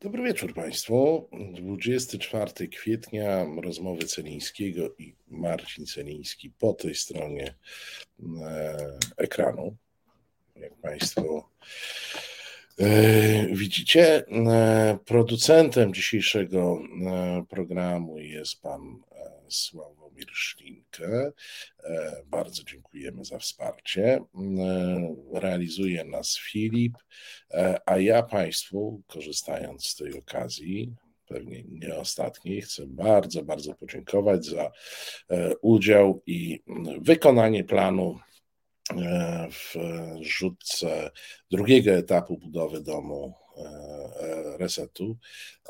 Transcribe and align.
Dobry 0.00 0.22
wieczór 0.22 0.54
Państwu. 0.54 1.28
24 1.52 2.68
kwietnia 2.68 3.46
rozmowy 3.62 4.04
Celińskiego 4.04 4.94
i 4.98 5.14
Marcin 5.28 5.86
Celiński 5.86 6.50
po 6.50 6.72
tej 6.72 6.94
stronie 6.94 7.54
e, 8.42 8.98
ekranu. 9.16 9.76
Jak 10.56 10.74
Państwo 10.74 11.50
e, 12.78 13.46
widzicie, 13.46 14.26
e, 14.26 14.98
producentem 15.04 15.94
dzisiejszego 15.94 16.78
programu 17.48 18.18
jest 18.18 18.62
pan 18.62 19.02
Sławomir 19.50 20.26
Szlinkę. 20.32 21.32
Bardzo 22.26 22.62
dziękujemy 22.62 23.24
za 23.24 23.38
wsparcie. 23.38 24.20
Realizuje 25.32 26.04
nas 26.04 26.38
Filip, 26.38 26.98
a 27.86 27.98
ja 27.98 28.22
Państwu, 28.22 29.02
korzystając 29.06 29.86
z 29.86 29.96
tej 29.96 30.18
okazji, 30.18 30.94
pewnie 31.26 31.64
nie 31.68 31.96
ostatniej, 31.96 32.62
chcę 32.62 32.86
bardzo, 32.86 33.42
bardzo 33.42 33.74
podziękować 33.74 34.44
za 34.44 34.70
udział 35.62 36.22
i 36.26 36.62
wykonanie 37.00 37.64
planu 37.64 38.18
w 39.50 39.74
rzutce 40.20 41.10
drugiego 41.50 41.90
etapu 41.90 42.38
budowy 42.38 42.80
domu 42.80 43.34
resetu. 44.58 45.16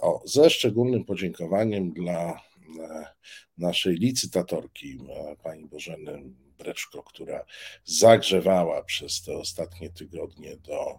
O, 0.01 0.23
ze 0.25 0.51
szczególnym 0.51 1.05
podziękowaniem 1.05 1.93
dla 1.93 2.41
naszej 3.59 3.95
licytatorki, 3.95 4.99
pani 5.43 5.67
Bożeny 5.67 6.23
Breczko, 6.59 7.03
która 7.03 7.45
zagrzewała 7.85 8.83
przez 8.83 9.23
te 9.23 9.37
ostatnie 9.37 9.91
tygodnie 9.91 10.57
do 10.57 10.99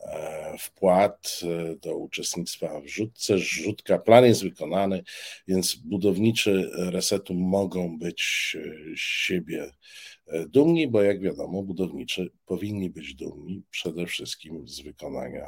e, 0.00 0.58
wpłat, 0.58 1.40
e, 1.42 1.76
do 1.76 1.96
uczestnictwa 1.96 2.80
w 2.80 2.86
rzutce. 2.86 3.38
Rzutka, 3.38 3.98
plan 3.98 4.24
jest 4.24 4.42
wykonany, 4.42 5.02
więc 5.48 5.74
budowniczy 5.74 6.70
resetu 6.74 7.34
mogą 7.34 7.98
być 7.98 8.56
siebie 8.94 9.70
e, 10.26 10.46
dumni, 10.48 10.88
bo 10.88 11.02
jak 11.02 11.20
wiadomo, 11.20 11.62
budowniczy 11.62 12.30
powinni 12.46 12.90
być 12.90 13.14
dumni 13.14 13.62
przede 13.70 14.06
wszystkim 14.06 14.68
z 14.68 14.80
wykonania 14.80 15.46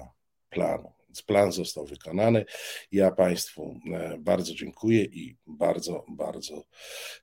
planu. 0.50 0.97
Plan 1.26 1.52
został 1.52 1.86
wykonany. 1.86 2.44
Ja 2.92 3.10
Państwu 3.10 3.80
e, 3.94 4.18
bardzo 4.18 4.54
dziękuję 4.54 5.04
i 5.04 5.36
bardzo, 5.46 6.04
bardzo 6.08 6.64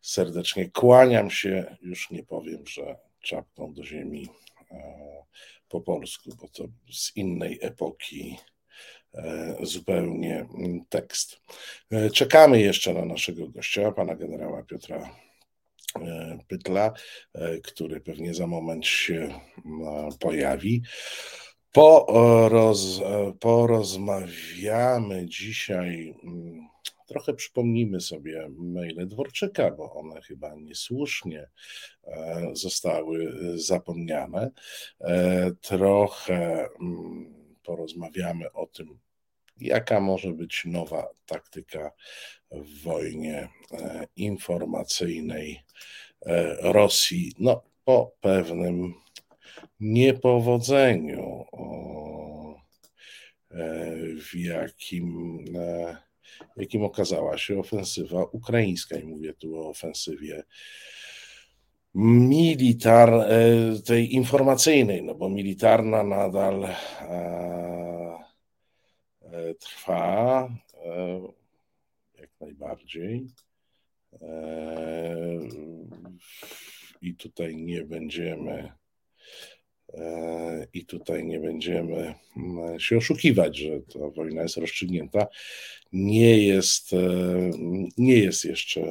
serdecznie 0.01 0.71
kłaniam 0.71 1.31
się. 1.31 1.77
Już 1.81 2.11
nie 2.11 2.23
powiem, 2.23 2.67
że 2.67 2.97
czapką 3.19 3.73
do 3.73 3.83
ziemi 3.83 4.29
e, 4.71 5.23
po 5.69 5.81
polsku, 5.81 6.29
bo 6.41 6.47
to 6.47 6.63
z 6.91 7.15
innej 7.15 7.59
epoki 7.61 8.37
e, 9.13 9.55
zupełnie 9.61 10.47
tekst. 10.89 11.41
Czekamy 12.13 12.61
jeszcze 12.61 12.93
na 12.93 13.05
naszego 13.05 13.47
gościa, 13.49 13.91
pana 13.91 14.15
generała 14.15 14.63
Piotra 14.63 15.15
Pytla, 16.47 16.93
który 17.63 18.01
pewnie 18.01 18.33
za 18.33 18.47
moment 18.47 18.85
się 18.85 19.39
pojawi. 20.19 20.81
Poroz, 21.75 23.01
porozmawiamy 23.39 25.25
dzisiaj, 25.25 26.15
mm, 26.23 26.67
trochę 27.07 27.33
przypomnimy 27.33 28.01
sobie 28.01 28.49
maile 28.57 29.07
Dworczyka, 29.07 29.71
bo 29.71 29.93
one 29.93 30.21
chyba 30.21 30.55
niesłusznie 30.55 31.49
e, 32.03 32.49
zostały 32.53 33.33
zapomniane. 33.55 34.51
E, 35.01 35.51
trochę 35.61 36.67
mm, 36.81 37.33
porozmawiamy 37.63 38.51
o 38.51 38.65
tym, 38.67 38.99
jaka 39.57 39.99
może 39.99 40.31
być 40.31 40.63
nowa 40.65 41.07
taktyka 41.25 41.91
w 42.51 42.83
wojnie 42.83 43.49
e, 43.71 44.07
informacyjnej 44.15 45.61
Rosji, 46.61 47.33
no 47.39 47.63
po 47.85 48.11
pewnym 48.21 49.04
niepowodzeniu, 49.79 51.45
e, 53.51 53.95
w 54.21 54.35
jakim, 54.35 55.39
e, 55.55 55.97
jakim 56.57 56.83
okazała 56.83 57.37
się 57.37 57.59
ofensywa 57.59 58.23
ukraińska. 58.23 58.97
I 58.97 59.05
mówię 59.05 59.33
tu 59.33 59.59
o 59.59 59.69
ofensywie 59.69 60.43
militar, 61.95 63.13
e, 63.13 63.27
tej 63.85 64.13
informacyjnej, 64.13 65.03
no 65.03 65.15
bo 65.15 65.29
militarna 65.29 66.03
nadal 66.03 66.67
trwa 69.59 70.49
jak 72.19 72.29
najbardziej. 72.41 73.27
I 77.01 77.15
tutaj 77.15 77.55
nie 77.55 77.81
będziemy 77.81 78.71
i 80.73 80.85
tutaj 80.85 81.25
nie 81.25 81.39
będziemy 81.39 82.13
mm, 82.37 82.79
się 82.79 82.97
oszukiwać, 82.97 83.57
że 83.57 83.79
ta 83.79 84.09
wojna 84.09 84.41
jest 84.41 84.57
rozstrzygnięta. 84.57 85.27
Nie 85.93 86.45
jest, 86.45 86.93
e, 86.93 86.97
nie 87.97 88.17
jest 88.17 88.45
jeszcze 88.45 88.81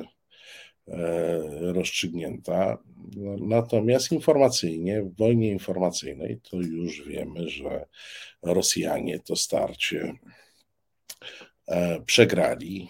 e, 0.88 1.72
rozstrzygnięta. 1.72 2.78
Natomiast 3.40 4.12
informacyjnie, 4.12 5.02
w 5.02 5.16
wojnie 5.16 5.50
informacyjnej, 5.50 6.40
to 6.50 6.56
już 6.56 7.08
wiemy, 7.08 7.48
że 7.48 7.86
Rosjanie 8.42 9.18
to 9.18 9.36
starcie 9.36 10.12
e, 11.66 12.00
przegrali 12.06 12.88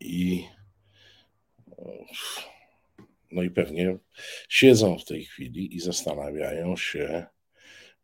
i 0.00 0.44
no 3.32 3.42
i 3.42 3.50
pewnie 3.50 3.96
siedzą 4.48 4.98
w 4.98 5.04
tej 5.04 5.24
chwili 5.24 5.76
i 5.76 5.80
zastanawiają 5.80 6.76
się, 6.76 7.26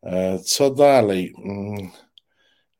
e, 0.03 0.39
co 0.39 0.71
dalej. 0.71 1.35
Mm, 1.45 1.91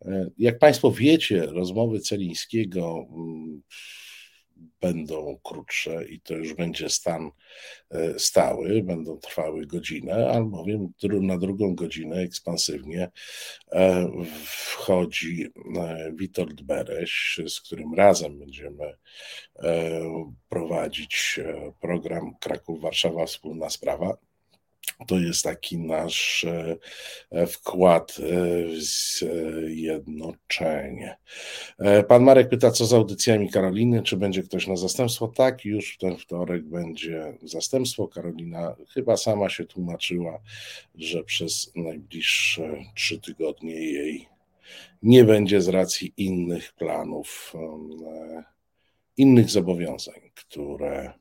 e, 0.05 0.31
jak 0.39 0.59
Państwo 0.59 0.91
wiecie, 0.91 1.47
rozmowy 1.47 2.01
Celińskiego 2.01 3.07
mm, 3.11 3.63
będą 4.81 5.39
krótsze 5.43 6.05
i 6.09 6.21
to 6.21 6.35
już 6.35 6.55
będzie 6.55 6.91
stan 6.91 7.31
e, 7.91 8.19
stały, 8.19 8.83
będą 8.83 9.19
trwały 9.19 9.67
godzinę, 9.67 10.31
albowiem 10.31 10.93
na 11.21 11.39
drugą 11.39 11.75
godzinę 11.75 12.17
ekspansywnie 12.17 13.11
e, 13.73 14.11
wchodzi 14.45 15.47
e, 15.77 16.13
Witold 16.15 16.63
Bereś, 16.63 17.41
z 17.49 17.61
którym 17.61 17.95
razem 17.95 18.39
będziemy 18.39 18.95
prowadzić 20.49 21.41
program 21.81 22.35
Kraków-Warszawa 22.41 23.27
Wspólna 23.27 23.71
Sprawa. 23.71 24.28
To 25.07 25.19
jest 25.19 25.45
taki 25.45 25.79
nasz 25.79 26.45
e, 27.31 27.47
wkład 27.47 28.17
e, 28.19 28.23
w 28.65 28.77
zjednoczenie. 29.67 31.17
E, 31.79 32.03
pan 32.03 32.23
Marek 32.23 32.49
pyta, 32.49 32.71
co 32.71 32.87
z 32.87 32.93
audycjami 32.93 33.51
Karoliny, 33.51 34.03
czy 34.03 34.17
będzie 34.17 34.43
ktoś 34.43 34.67
na 34.67 34.77
zastępstwo? 34.77 35.29
Tak, 35.29 35.65
już 35.65 35.95
w 35.95 35.99
ten 35.99 36.17
wtorek 36.17 36.65
będzie 36.65 37.39
zastępstwo. 37.43 38.09
Karolina 38.09 38.77
chyba 38.95 39.17
sama 39.17 39.49
się 39.49 39.65
tłumaczyła, 39.65 40.39
że 40.95 41.25
przez 41.25 41.73
najbliższe 41.77 42.85
trzy 42.95 43.21
tygodnie 43.21 43.75
jej 43.75 44.29
nie 45.03 45.25
będzie 45.25 45.61
z 45.61 45.69
racji 45.69 46.13
innych 46.17 46.73
planów, 46.73 47.53
innych 49.17 49.51
zobowiązań, 49.51 50.21
które 50.35 51.13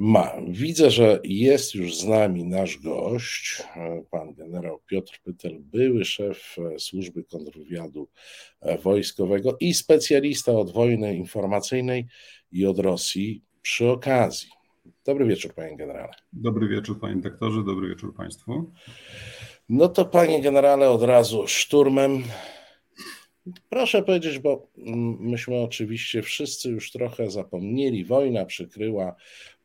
ma. 0.00 0.32
Widzę, 0.48 0.90
że 0.90 1.20
jest 1.24 1.74
już 1.74 1.96
z 1.96 2.04
nami 2.04 2.44
nasz 2.44 2.78
gość, 2.78 3.62
pan 4.10 4.34
generał 4.34 4.80
Piotr 4.86 5.20
Pytel, 5.24 5.58
były 5.60 6.04
szef 6.04 6.56
służby 6.78 7.24
kontrwywiadu 7.24 8.08
wojskowego 8.82 9.56
i 9.60 9.74
specjalista 9.74 10.52
od 10.52 10.72
wojny 10.72 11.16
informacyjnej 11.16 12.06
i 12.52 12.66
od 12.66 12.78
Rosji 12.78 13.42
przy 13.62 13.88
okazji. 13.88 14.48
Dobry 15.04 15.26
wieczór, 15.26 15.54
panie 15.54 15.76
generale. 15.76 16.12
Dobry 16.32 16.68
wieczór, 16.68 17.00
panie 17.00 17.16
doktorze, 17.16 17.64
dobry 17.64 17.88
wieczór 17.88 18.14
państwu. 18.14 18.72
No 19.68 19.88
to, 19.88 20.04
panie 20.04 20.42
generale, 20.42 20.90
od 20.90 21.02
razu 21.02 21.44
szturmem. 21.46 22.22
Proszę 23.68 24.02
powiedzieć, 24.02 24.38
bo 24.38 24.66
myśmy 25.18 25.56
oczywiście 25.56 26.22
wszyscy 26.22 26.68
już 26.68 26.92
trochę 26.92 27.30
zapomnieli, 27.30 28.04
wojna 28.04 28.44
przykryła 28.44 29.16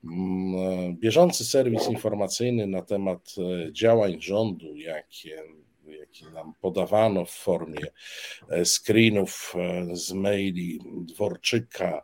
Mm, 0.06 0.95
bieżący 0.98 1.45
serwis 1.45 1.88
informacyjny 1.89 2.68
na 2.68 2.81
temat 2.81 3.36
e, 3.38 3.74
działań 3.74 4.22
rządu, 4.22 4.75
jakie, 4.75 5.44
jakie 5.88 6.25
nam 6.33 6.54
podawano 6.62 7.25
w 7.25 7.31
formie 7.31 7.88
e, 8.50 8.66
screenów 8.66 9.54
e, 9.56 9.95
z 9.95 10.13
maili 10.13 10.80
Dworczyka, 11.01 12.04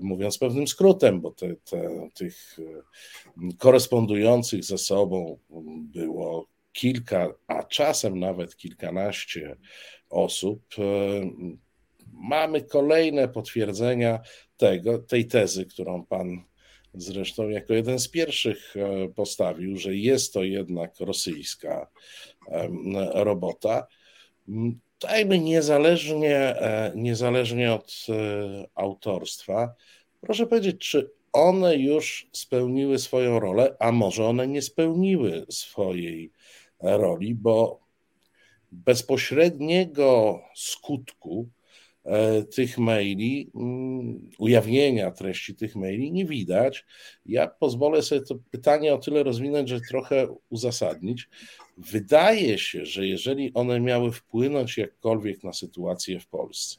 mówiąc 0.00 0.38
pewnym 0.38 0.66
skrótem, 0.66 1.20
bo 1.20 1.30
te, 1.30 1.54
te, 1.56 2.08
tych 2.14 2.58
korespondujących 3.58 4.64
ze 4.64 4.78
sobą 4.78 5.38
było 5.92 6.48
kilka, 6.72 7.34
a 7.46 7.62
czasem 7.62 8.18
nawet 8.18 8.56
kilkanaście 8.56 9.56
osób, 10.14 10.62
mamy 12.12 12.62
kolejne 12.62 13.28
potwierdzenia 13.28 14.20
tego, 14.56 14.98
tej 14.98 15.26
tezy, 15.26 15.66
którą 15.66 16.06
pan 16.06 16.44
zresztą 16.94 17.48
jako 17.48 17.74
jeden 17.74 17.98
z 17.98 18.08
pierwszych 18.08 18.74
e, 18.76 19.08
postawił, 19.08 19.76
że 19.76 19.96
jest 19.96 20.32
to 20.32 20.42
jednak 20.42 21.00
rosyjska 21.00 21.90
robota. 23.14 23.86
Dajmy 25.00 25.38
niezależnie, 25.38 26.36
e, 26.36 26.92
niezależnie 26.96 27.72
od 27.72 28.06
e, 28.08 28.14
autorstwa, 28.74 29.74
proszę 30.20 30.46
powiedzieć, 30.46 30.90
czy 30.90 31.10
one 31.32 31.76
już 31.76 32.28
spełniły 32.32 32.98
swoją 32.98 33.40
rolę, 33.40 33.76
a 33.78 33.92
może 33.92 34.26
one 34.26 34.48
nie 34.48 34.62
spełniły 34.62 35.46
swojej 35.50 36.30
roli, 36.80 37.34
bo 37.34 37.83
bezpośredniego 38.74 40.40
skutku 40.54 41.48
e, 42.04 42.42
tych 42.42 42.78
maili, 42.78 43.50
mm, 43.54 44.30
ujawnienia 44.38 45.10
treści 45.10 45.54
tych 45.54 45.76
maili 45.76 46.12
nie 46.12 46.24
widać. 46.24 46.84
Ja 47.26 47.46
pozwolę 47.46 48.02
sobie 48.02 48.20
to 48.20 48.34
pytanie 48.50 48.94
o 48.94 48.98
tyle 48.98 49.22
rozwinąć, 49.22 49.68
że 49.68 49.80
trochę 49.80 50.28
uzasadnić. 50.50 51.28
Wydaje 51.78 52.58
się, 52.58 52.86
że 52.86 53.06
jeżeli 53.06 53.54
one 53.54 53.80
miały 53.80 54.12
wpłynąć 54.12 54.78
jakkolwiek 54.78 55.44
na 55.44 55.52
sytuację 55.52 56.20
w 56.20 56.26
Polsce, 56.26 56.76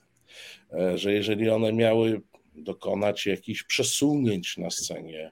e, 0.73 0.97
że 0.97 1.13
jeżeli 1.13 1.49
one 1.49 1.73
miały 1.73 2.21
dokonać 2.55 3.25
jakichś 3.25 3.63
przesunięć 3.63 4.57
na 4.57 4.69
scenie 4.69 5.31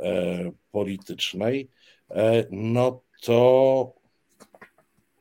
e, 0.00 0.50
politycznej, 0.70 1.68
no 2.50 3.02
to 3.22 3.94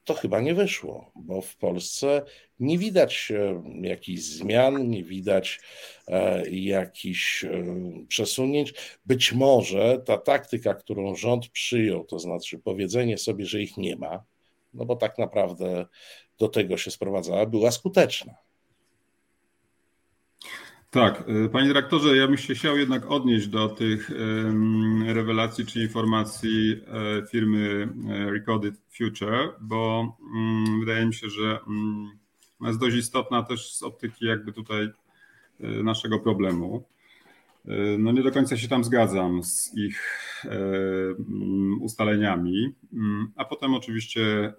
to 0.04 0.14
chyba 0.14 0.42
nie 0.42 0.54
wyszło, 0.54 1.12
bo 1.16 1.42
w 1.42 1.58
Polsce 1.58 2.22
nie 2.60 2.78
widać 2.78 3.32
e, 3.32 3.64
jakichś 3.82 4.22
zmian, 4.22 4.90
nie 4.90 5.04
widać 5.04 5.62
e, 6.08 6.50
jakichś 6.50 7.44
e, 7.44 7.64
przesunięć. 8.08 8.74
Być 9.06 9.34
może 9.34 10.02
ta 10.06 10.18
taktyka, 10.18 10.74
którą 10.74 11.16
rząd 11.16 11.48
przyjął, 11.48 12.06
to 12.06 12.20
znaczy 12.20 12.60
powiedzenie 12.60 13.18
sobie, 13.18 13.46
że 13.46 13.62
ich 13.62 13.78
nie 13.78 13.96
ma, 13.96 14.24
no 14.74 14.86
bo 14.86 14.96
tak 14.96 15.18
naprawdę 15.18 15.86
do 16.38 16.48
tego 16.48 16.78
się 16.78 16.92
sprowadzała, 16.92 17.46
była 17.46 17.72
skuteczna. 17.72 18.34
Tak, 20.94 21.24
y, 21.46 21.50
panie 21.50 21.68
dyrektorze, 21.68 22.18
ja 22.18 22.28
bym 22.28 22.38
się 22.38 22.56
chciał 22.56 22.78
jednak 22.78 23.12
odnieść 23.12 23.48
do 23.48 23.70
tych 23.70 24.12
rewelacji 25.06 25.66
czy 25.66 25.82
informacji 25.82 26.82
e, 26.88 27.28
firmy 27.28 27.90
e, 28.10 28.32
Recorded 28.32 28.76
Future, 28.98 29.56
bo 29.62 30.14
mm, 30.36 30.80
wydaje 30.80 31.06
mi 31.06 31.14
się, 31.14 31.30
że 31.30 31.60
mm, 31.68 32.12
jest 32.62 32.80
dość 32.80 32.96
istotna 32.96 33.44
też 33.44 33.74
z 33.74 33.84
optyki 33.84 34.26
jakby 34.26 34.54
tutaj 34.54 34.84
e, 34.84 35.68
naszego 35.84 36.20
problemu. 36.20 36.84
No 37.98 38.12
nie 38.12 38.24
do 38.24 38.32
końca 38.32 38.58
się 38.58 38.68
tam 38.68 38.84
zgadzam 38.84 39.44
z 39.44 39.78
ich 39.78 40.00
mm, 40.46 41.82
ustaleniami, 41.82 42.74
a 43.36 43.46
potem 43.46 43.74
oczywiście 43.74 44.54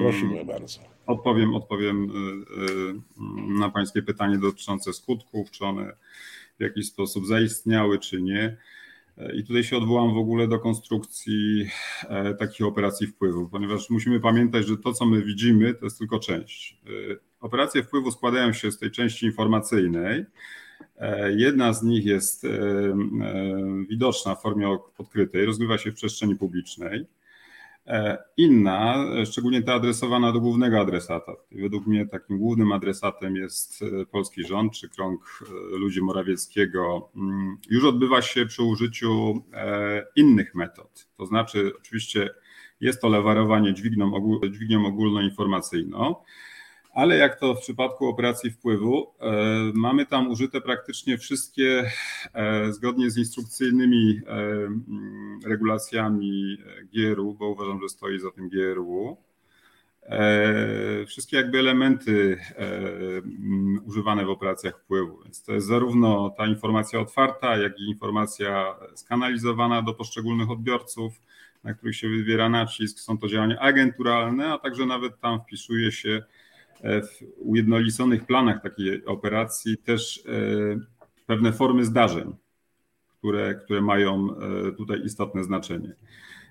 Prosimy 0.00 0.44
bardzo. 0.44 0.80
Odpowiem, 1.06 1.54
odpowiem 1.54 2.04
y, 2.04 2.10
y, 2.10 3.58
na 3.58 3.70
Pańskie 3.70 4.02
pytanie 4.02 4.38
dotyczące 4.38 4.92
skutków, 4.92 5.50
czy 5.50 5.64
one 5.64 5.92
w 6.58 6.62
jakiś 6.62 6.86
sposób 6.86 7.26
zaistniały, 7.26 7.98
czy 7.98 8.22
nie. 8.22 8.56
I 9.34 9.44
tutaj 9.44 9.64
się 9.64 9.76
odwołam 9.76 10.14
w 10.14 10.16
ogóle 10.16 10.48
do 10.48 10.58
konstrukcji 10.58 11.66
e, 12.08 12.34
takich 12.34 12.66
operacji 12.66 13.06
wpływu, 13.06 13.48
ponieważ 13.48 13.90
musimy 13.90 14.20
pamiętać, 14.20 14.66
że 14.66 14.76
to, 14.76 14.92
co 14.92 15.06
my 15.06 15.22
widzimy, 15.22 15.74
to 15.74 15.86
jest 15.86 15.98
tylko 15.98 16.18
część. 16.18 16.80
E, 16.86 17.16
operacje 17.40 17.82
wpływu 17.82 18.12
składają 18.12 18.52
się 18.52 18.72
z 18.72 18.78
tej 18.78 18.90
części 18.90 19.26
informacyjnej. 19.26 20.24
E, 20.98 21.32
jedna 21.32 21.72
z 21.72 21.82
nich 21.82 22.04
jest 22.04 22.46
widoczna 23.88 24.34
w 24.34 24.42
formie 24.42 24.78
odkrytej, 24.98 25.46
rozgrywa 25.46 25.78
się 25.78 25.90
w 25.92 25.94
przestrzeni 25.94 26.36
publicznej. 26.36 27.06
E, 27.86 28.18
inna, 28.36 29.06
szczególnie 29.24 29.62
ta 29.62 29.74
adresowana 29.74 30.32
do 30.32 30.40
głównego 30.40 30.80
adresata. 30.80 31.32
Według 31.52 31.86
mnie 31.86 32.06
takim 32.06 32.38
głównym 32.38 32.72
adresatem 32.72 33.36
jest 33.36 33.82
e, 33.82 34.06
polski 34.06 34.44
rząd 34.44 34.72
czy 34.72 34.88
krąg 34.88 35.42
e, 35.42 35.76
ludzi 35.76 36.02
Morawieckiego. 36.02 37.10
Mm, 37.16 37.56
już 37.70 37.84
odbywa 37.84 38.22
się 38.22 38.46
przy 38.46 38.62
użyciu 38.62 39.42
innych 40.16 40.54
metod. 40.54 41.08
To 41.16 41.26
znaczy, 41.26 41.72
oczywiście 41.78 42.30
jest 42.80 43.00
to 43.00 43.08
lewarowanie 43.08 43.74
dźwignią, 43.74 44.12
dźwignią 44.50 44.86
ogólnoinformacyjną, 44.86 46.14
ale 46.92 47.16
jak 47.16 47.40
to 47.40 47.54
w 47.54 47.60
przypadku 47.60 48.06
operacji 48.06 48.50
wpływu, 48.50 49.14
e, 49.20 49.32
mamy 49.74 50.06
tam 50.06 50.30
użyte 50.30 50.60
praktycznie 50.60 51.18
wszystkie, 51.18 51.90
e, 52.34 52.72
zgodnie 52.72 53.10
z 53.10 53.18
instrukcyjnymi 53.18 54.20
e, 54.26 54.30
mm, 54.30 55.40
regulacjami 55.46 56.58
GRU, 56.94 57.34
bo 57.34 57.48
uważam, 57.48 57.80
że 57.82 57.88
stoi 57.88 58.18
za 58.18 58.30
tym 58.30 58.48
GRU, 58.48 59.16
wszystkie 61.06 61.36
jakby 61.36 61.58
elementy 61.58 62.38
mm, 62.56 63.80
używane 63.84 64.24
w 64.24 64.30
operacjach 64.30 64.80
wpływu. 64.80 65.22
Więc 65.24 65.42
to 65.42 65.52
jest 65.52 65.66
zarówno 65.66 66.30
ta 66.30 66.46
informacja 66.46 67.00
otwarta, 67.00 67.56
jak 67.56 67.78
i 67.78 67.88
informacja 67.88 68.74
skanalizowana 68.94 69.82
do 69.82 69.94
poszczególnych 69.94 70.50
odbiorców, 70.50 71.20
na 71.64 71.74
których 71.74 71.96
się 71.96 72.08
wywiera 72.08 72.48
nacisk. 72.48 73.00
Są 73.00 73.18
to 73.18 73.28
działania 73.28 73.58
agenturalne, 73.58 74.52
a 74.52 74.58
także 74.58 74.86
nawet 74.86 75.20
tam 75.20 75.40
wpisuje 75.40 75.92
się 75.92 76.22
w 76.82 77.24
ujednoliconych 77.36 78.26
planach 78.26 78.62
takiej 78.62 79.04
operacji 79.04 79.78
też 79.78 80.26
e, 80.26 80.32
pewne 81.26 81.52
formy 81.52 81.84
zdarzeń, 81.84 82.36
które, 83.18 83.54
które 83.54 83.80
mają 83.80 84.28
e, 84.36 84.72
tutaj 84.72 85.00
istotne 85.04 85.44
znaczenie. 85.44 85.94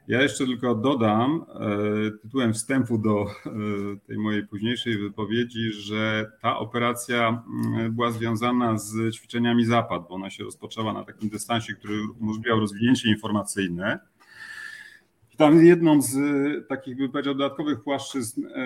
Ja 0.07 0.22
jeszcze 0.22 0.45
tylko 0.45 0.75
dodam 0.75 1.45
e, 1.50 2.12
tytułem 2.12 2.54
wstępu 2.54 2.98
do 2.98 3.25
tej 4.07 4.18
mojej 4.18 4.48
późniejszej 4.48 4.98
wypowiedzi, 4.98 5.72
że 5.72 6.31
ta 6.42 6.57
operacja 6.57 7.44
była 7.89 8.12
związana 8.12 8.78
z 8.78 9.16
ćwiczeniami 9.16 9.66
Zapad, 9.66 10.07
bo 10.10 10.16
ona 10.16 10.30
się 10.30 10.44
rozpoczęła 10.44 10.94
na 10.94 11.04
takim 11.04 11.30
dystansie, 11.30 11.74
który 11.74 12.01
umożliwiał 12.19 12.60
rozwinięcie 12.60 13.10
informacyjne 13.10 14.10
tam 15.38 15.66
jedną 15.66 16.01
z 16.01 16.16
e, 16.16 16.62
takich, 16.62 16.98
bym 16.98 17.12
powiedział, 17.12 17.36
dodatkowych 17.36 17.83
płaszczyzn. 17.83 18.45
E, 18.45 18.60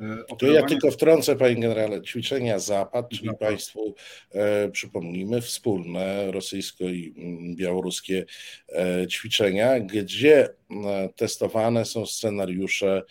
e, 0.00 0.36
to 0.38 0.46
ja 0.46 0.62
tylko 0.62 0.90
wtrącę, 0.90 1.36
panie 1.36 1.54
generale, 1.54 2.02
ćwiczenia 2.02 2.58
Zapad, 2.58 3.08
czyli 3.08 3.26
Zapad. 3.26 3.40
Państwu 3.40 3.94
e, 4.32 4.68
przypomnijmy, 4.70 5.40
wspólne 5.40 6.32
rosyjsko 6.32 6.84
i 6.84 7.14
mm, 7.16 7.56
białoruskie 7.56 8.24
e, 8.68 9.06
ćwiczenia, 9.06 9.80
gdzie 9.80 10.48
e, 10.70 11.08
testowane 11.16 11.84
są 11.84 12.06
scenariusze 12.06 13.02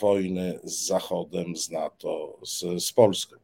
wojny 0.00 0.60
z 0.64 0.86
Zachodem, 0.86 1.56
z 1.56 1.70
NATO, 1.70 2.38
z, 2.44 2.84
z 2.84 2.92
Polską. 2.92 3.36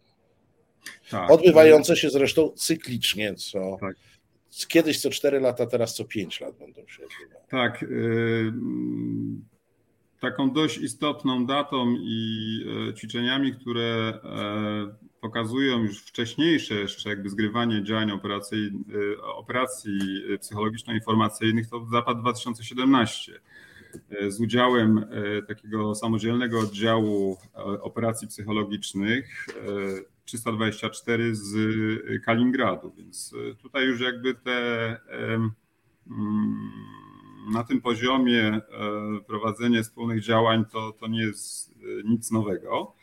Tak. 1.10 1.30
Odbywające 1.30 1.96
się 1.96 2.10
zresztą 2.10 2.50
cyklicznie, 2.50 3.34
co. 3.34 3.76
Tak 3.80 3.96
kiedyś 4.68 5.00
co 5.00 5.10
4 5.10 5.40
lata, 5.40 5.66
teraz 5.66 5.94
co 5.94 6.04
5 6.04 6.40
lat 6.40 6.58
będą 6.58 6.86
się 6.86 7.02
odbywały. 7.04 7.44
Tak. 7.48 7.82
Y, 7.82 8.52
taką 10.20 10.50
dość 10.50 10.78
istotną 10.78 11.46
datą 11.46 11.94
i 11.98 12.60
y, 12.90 12.94
ćwiczeniami, 12.94 13.54
które 13.54 14.12
y, 14.14 15.20
pokazują 15.20 15.78
już 15.82 15.98
wcześniejsze 15.98 16.74
jeszcze 16.74 17.08
jakby 17.08 17.28
zgrywanie 17.28 17.84
działań 17.84 18.10
operacji, 18.10 18.70
operacji 19.22 19.98
psychologiczno-informacyjnych, 20.40 21.70
to 21.70 21.86
Zapad 21.92 22.20
2017 22.20 23.40
z 24.28 24.40
udziałem 24.40 25.06
takiego 25.48 25.94
samodzielnego 25.94 26.60
oddziału 26.60 27.38
operacji 27.82 28.28
psychologicznych 28.28 29.46
324 30.24 31.34
z 31.34 31.54
y, 31.54 32.20
Kaliningradu, 32.24 32.92
więc 32.96 33.32
y, 33.32 33.54
tutaj 33.62 33.84
już 33.84 34.00
jakby 34.00 34.34
te 34.34 34.96
mm, 35.16 35.50
na 37.52 37.64
tym 37.64 37.80
poziomie 37.80 38.42
e, 38.42 38.60
prowadzenie 39.26 39.82
wspólnych 39.82 40.22
działań 40.22 40.64
to, 40.72 40.92
to 40.92 41.06
nie 41.06 41.22
jest 41.22 41.70
y, 41.70 42.02
nic 42.04 42.30
nowego. 42.30 42.94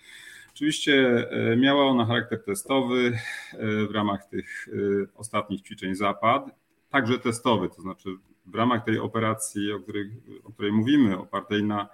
Oczywiście 0.54 1.28
e, 1.32 1.58
miała 1.58 1.86
ona 1.86 2.06
charakter 2.06 2.44
testowy 2.44 3.18
e, 3.54 3.88
w 3.88 3.92
ramach 3.92 4.26
tych 4.26 4.70
ostatnich 5.16 5.62
ćwiczeń 5.62 5.96
Zapad, 5.96 6.46
także 6.90 7.20
testowy, 7.20 7.70
to 7.70 7.82
znaczy 7.82 8.10
w 8.46 8.56
ramach 8.56 8.86
tej 8.86 9.00
operacji, 9.00 9.72
o 9.72 9.80
której, 9.80 10.12
o 10.44 10.52
której 10.52 10.72
mówimy, 10.72 11.18
opartej 11.18 11.64
na 11.64 11.90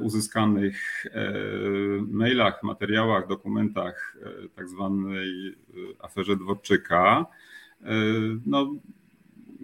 uzyskanych 0.00 1.06
e, 1.06 1.32
mailach, 2.08 2.62
materiałach, 2.62 3.26
dokumentach 3.26 4.16
e, 4.22 4.48
tak 4.48 4.68
zwanej 4.68 5.56
aferze 6.00 6.36
Dworczyka, 6.36 7.26
no, 8.46 8.74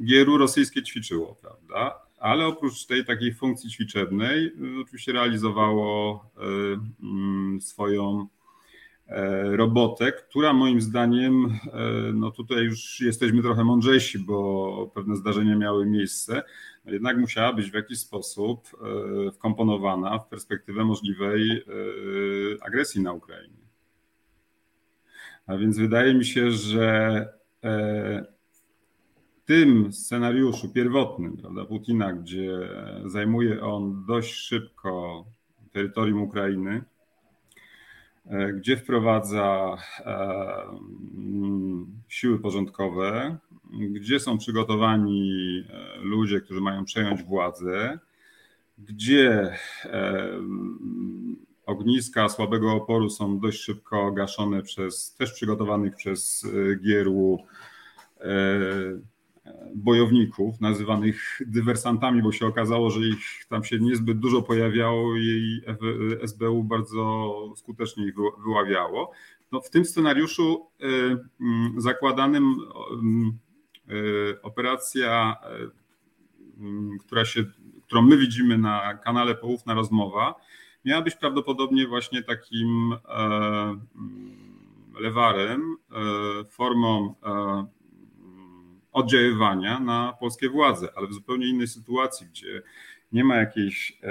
Gieru 0.04 0.38
rosyjskie 0.38 0.82
ćwiczyło, 0.82 1.36
prawda? 1.40 1.98
Ale 2.18 2.46
oprócz 2.46 2.86
tej 2.86 3.04
takiej 3.04 3.34
funkcji 3.34 3.70
ćwiczebnej, 3.70 4.52
oczywiście 4.82 5.12
realizowało 5.12 6.24
mm, 7.02 7.60
swoją 7.60 8.28
robotę, 9.50 10.12
która 10.12 10.52
moim 10.52 10.80
zdaniem, 10.80 11.58
no 12.14 12.30
tutaj 12.30 12.64
już 12.64 13.00
jesteśmy 13.00 13.42
trochę 13.42 13.64
mądrzejsi, 13.64 14.18
bo 14.18 14.90
pewne 14.94 15.16
zdarzenia 15.16 15.56
miały 15.56 15.86
miejsce, 15.86 16.42
no 16.84 16.92
jednak 16.92 17.18
musiała 17.18 17.52
być 17.52 17.70
w 17.70 17.74
jakiś 17.74 17.98
sposób 17.98 18.68
wkomponowana 19.34 20.18
w 20.18 20.28
perspektywę 20.28 20.84
możliwej 20.84 21.64
agresji 22.60 23.02
na 23.02 23.12
Ukrainę. 23.12 23.62
A 25.46 25.56
więc 25.56 25.78
wydaje 25.78 26.14
mi 26.14 26.24
się, 26.24 26.50
że 26.50 27.26
tym 29.44 29.92
scenariuszu 29.92 30.68
pierwotnym 30.68 31.36
prawda, 31.36 31.64
Putina, 31.64 32.12
gdzie 32.12 32.68
zajmuje 33.06 33.62
on 33.62 34.04
dość 34.06 34.34
szybko 34.34 35.24
terytorium 35.72 36.22
Ukrainy, 36.22 36.70
e, 36.70 36.82
gdzie 38.54 38.76
wprowadza 38.76 39.76
e, 39.98 40.62
siły 42.08 42.38
porządkowe, 42.38 43.36
gdzie 43.72 44.20
są 44.20 44.38
przygotowani 44.38 45.64
e, 45.70 45.98
ludzie, 46.02 46.40
którzy 46.40 46.60
mają 46.60 46.84
przejąć 46.84 47.22
władzę, 47.22 47.98
gdzie 48.78 49.56
ogniska 51.66 52.28
słabego 52.28 52.72
oporu 52.72 53.10
są 53.10 53.38
dość 53.38 53.60
szybko 53.60 54.12
gaszone 54.12 54.62
przez 54.62 55.14
też 55.14 55.32
przygotowanych 55.32 55.96
przez 55.96 56.46
Gierłu 56.82 57.46
bojowników, 59.74 60.60
nazywanych 60.60 61.40
dywersantami, 61.46 62.22
bo 62.22 62.32
się 62.32 62.46
okazało, 62.46 62.90
że 62.90 63.00
ich 63.00 63.46
tam 63.48 63.64
się 63.64 63.78
niezbyt 63.78 64.18
dużo 64.18 64.42
pojawiało 64.42 65.16
i 65.16 65.60
SBU 66.22 66.64
bardzo 66.64 67.32
skutecznie 67.56 68.06
ich 68.06 68.14
wyławiało. 68.44 69.12
No, 69.52 69.60
w 69.60 69.70
tym 69.70 69.84
scenariuszu 69.84 70.66
y, 70.80 70.86
mm, 71.40 71.80
zakładanym 71.80 72.56
y, 73.90 74.42
operacja, 74.42 75.36
y, 76.96 76.98
która 76.98 77.24
się, 77.24 77.44
którą 77.86 78.02
my 78.02 78.16
widzimy 78.16 78.58
na 78.58 78.94
kanale 78.94 79.34
Poufna 79.34 79.74
Rozmowa, 79.74 80.34
miała 80.84 81.02
być 81.02 81.14
prawdopodobnie 81.14 81.86
właśnie 81.86 82.22
takim 82.22 82.92
e, 82.92 83.24
mm, 83.96 84.52
lewarem, 85.00 85.76
e, 85.90 86.44
formą 86.44 87.14
e, 87.22 87.66
oddziaływania 88.92 89.80
na 89.80 90.16
polskie 90.20 90.48
władze, 90.48 90.88
ale 90.96 91.06
w 91.06 91.12
zupełnie 91.12 91.48
innej 91.48 91.68
sytuacji, 91.68 92.26
gdzie 92.26 92.62
nie 93.12 93.24
ma 93.24 93.36
jakiejś 93.36 93.98
e, 94.02 94.06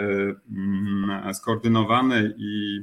mm, 0.51 1.33
skoordynowanej 1.33 2.33
i 2.38 2.81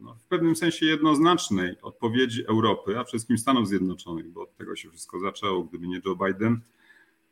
no, 0.00 0.14
w 0.14 0.24
pewnym 0.24 0.56
sensie 0.56 0.86
jednoznacznej 0.86 1.76
odpowiedzi 1.82 2.46
Europy, 2.46 2.98
a 2.98 3.04
wszystkim 3.04 3.38
Stanów 3.38 3.68
Zjednoczonych, 3.68 4.28
bo 4.28 4.42
od 4.42 4.56
tego 4.56 4.76
się 4.76 4.90
wszystko 4.90 5.20
zaczęło. 5.20 5.64
Gdyby 5.64 5.88
nie 5.88 6.00
Joe 6.06 6.16
Biden, 6.26 6.60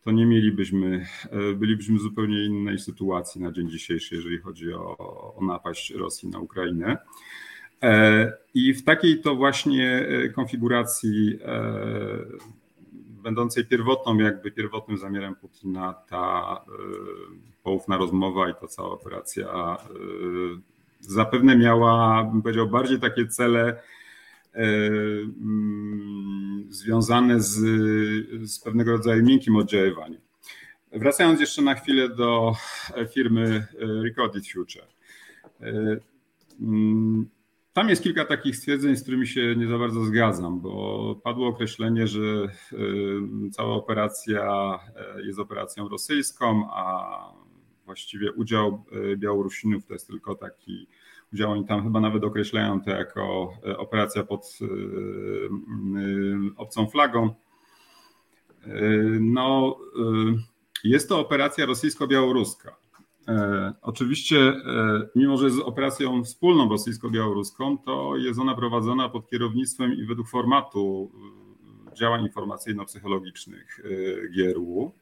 to 0.03 0.11
nie 0.11 0.27
mielibyśmy, 0.27 1.07
e, 1.31 1.53
bylibyśmy 1.53 1.99
w 1.99 2.03
zupełnie 2.03 2.45
innej 2.45 2.79
sytuacji 2.79 3.41
na 3.41 3.53
dzień 3.53 3.71
dzisiejszy, 3.71 4.15
jeżeli 4.15 4.39
chodzi 4.39 4.73
o, 4.73 4.97
o 5.37 5.45
napaść 5.45 5.91
Rosji 5.91 6.29
na 6.29 6.39
Ukrainę. 6.39 6.97
E, 7.83 8.33
I 8.55 8.75
w 8.75 8.85
takiej 8.85 9.21
to 9.21 9.37
właśnie 9.37 10.07
konfiguracji 10.35 11.39
będącej 13.27 13.65
pierwotną, 13.65 14.19
jakby 14.19 14.51
pierwotnym 14.51 14.99
zamiarem 14.99 15.35
Putina 15.35 15.93
ta 15.93 16.61
y, 16.69 17.63
poufna 17.63 17.97
rozmowa 17.97 18.51
i 18.51 18.55
ta 18.55 18.67
cała 18.67 18.91
operacja 18.91 19.77
y, 19.91 20.61
zapewne 21.01 21.57
miała, 21.57 22.25
bym 22.25 22.43
powiedział, 22.43 22.69
bardziej 22.69 23.01
takie 23.01 23.27
cele 23.27 23.75
y, 23.75 24.59
mm, 25.41 26.67
związane 26.69 27.41
z, 27.41 27.55
z 28.51 28.59
pewnego 28.59 28.93
rodzaju 28.93 29.23
miękkim 29.23 29.57
oddziaływaniem. 29.57 30.21
Wracając 30.93 31.41
jeszcze 31.41 31.63
na 31.63 31.75
chwilę 31.75 32.09
do 32.09 32.55
firmy 33.15 33.67
Recorded 34.05 34.45
Future. 34.49 34.87
Tam 37.77 37.89
jest 37.89 38.03
kilka 38.03 38.25
takich 38.25 38.57
stwierdzeń, 38.57 38.97
z 38.97 39.03
którymi 39.03 39.27
się 39.27 39.57
nie 39.57 39.69
za 39.69 39.79
bardzo 39.79 40.05
zgadzam, 40.05 40.61
bo 40.61 41.15
padło 41.25 41.49
określenie, 41.49 42.07
że 42.07 42.21
y, 42.21 43.51
cała 43.53 43.75
operacja 43.75 44.79
y, 45.19 45.27
jest 45.27 45.39
operacją 45.39 45.89
rosyjską, 45.89 46.69
a 46.73 47.33
właściwie 47.85 48.33
udział 48.33 48.85
y, 49.13 49.17
Białorusinów 49.17 49.87
to 49.87 49.93
jest 49.93 50.07
tylko 50.07 50.35
taki 50.35 50.87
udział. 51.33 51.53
Oni 51.53 51.65
tam 51.65 51.83
chyba 51.83 52.01
nawet 52.01 52.25
określają 52.25 52.81
to 52.81 52.91
jako 52.91 53.53
operacja 53.77 54.25
pod 54.25 54.59
obcą 56.57 56.87
flagą. 56.87 57.35
No, 59.21 59.77
jest 60.85 61.09
to 61.09 61.21
operacja 61.21 61.67
rosyjsko-białoruska. 61.67 62.86
E, 63.29 63.73
oczywiście, 63.83 64.37
e, 64.39 65.09
mimo 65.17 65.37
że 65.37 65.45
jest 65.45 65.61
operacją 65.61 66.25
wspólną 66.25 66.69
rosyjsko-białoruską, 66.69 67.79
to 67.79 68.17
jest 68.17 68.41
ona 68.41 68.55
prowadzona 68.55 69.09
pod 69.09 69.31
kierownictwem 69.31 69.93
i 69.93 70.05
według 70.05 70.29
formatu 70.29 71.11
e, 71.93 71.97
działań 71.97 72.25
informacyjno-psychologicznych 72.25 73.81
GRU. 74.37 74.93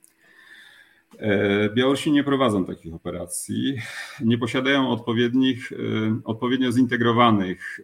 Białorusi 1.74 2.12
nie 2.12 2.24
prowadzą 2.24 2.64
takich 2.64 2.94
operacji, 2.94 3.76
nie 4.20 4.38
posiadają 4.38 4.88
odpowiednich, 4.88 5.72
odpowiednio 6.24 6.72
zintegrowanych 6.72 7.80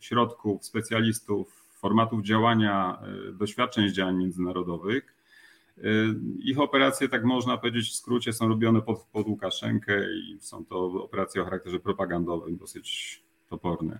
środków, 0.00 0.64
specjalistów, 0.64 1.70
formatów 1.72 2.22
działania, 2.22 2.98
doświadczeń 3.32 3.88
z 3.88 3.92
działań 3.92 4.16
międzynarodowych 4.16 5.19
ich 6.38 6.60
operacje, 6.60 7.08
tak 7.08 7.24
można 7.24 7.58
powiedzieć 7.58 7.90
w 7.90 7.94
skrócie, 7.94 8.32
są 8.32 8.48
robione 8.48 8.82
pod, 8.82 9.02
pod 9.12 9.26
Łukaszenkę 9.26 10.12
i 10.14 10.36
są 10.40 10.64
to 10.64 10.84
operacje 10.84 11.42
o 11.42 11.44
charakterze 11.44 11.80
propagandowym, 11.80 12.56
dosyć 12.56 13.22
toporne. 13.48 13.98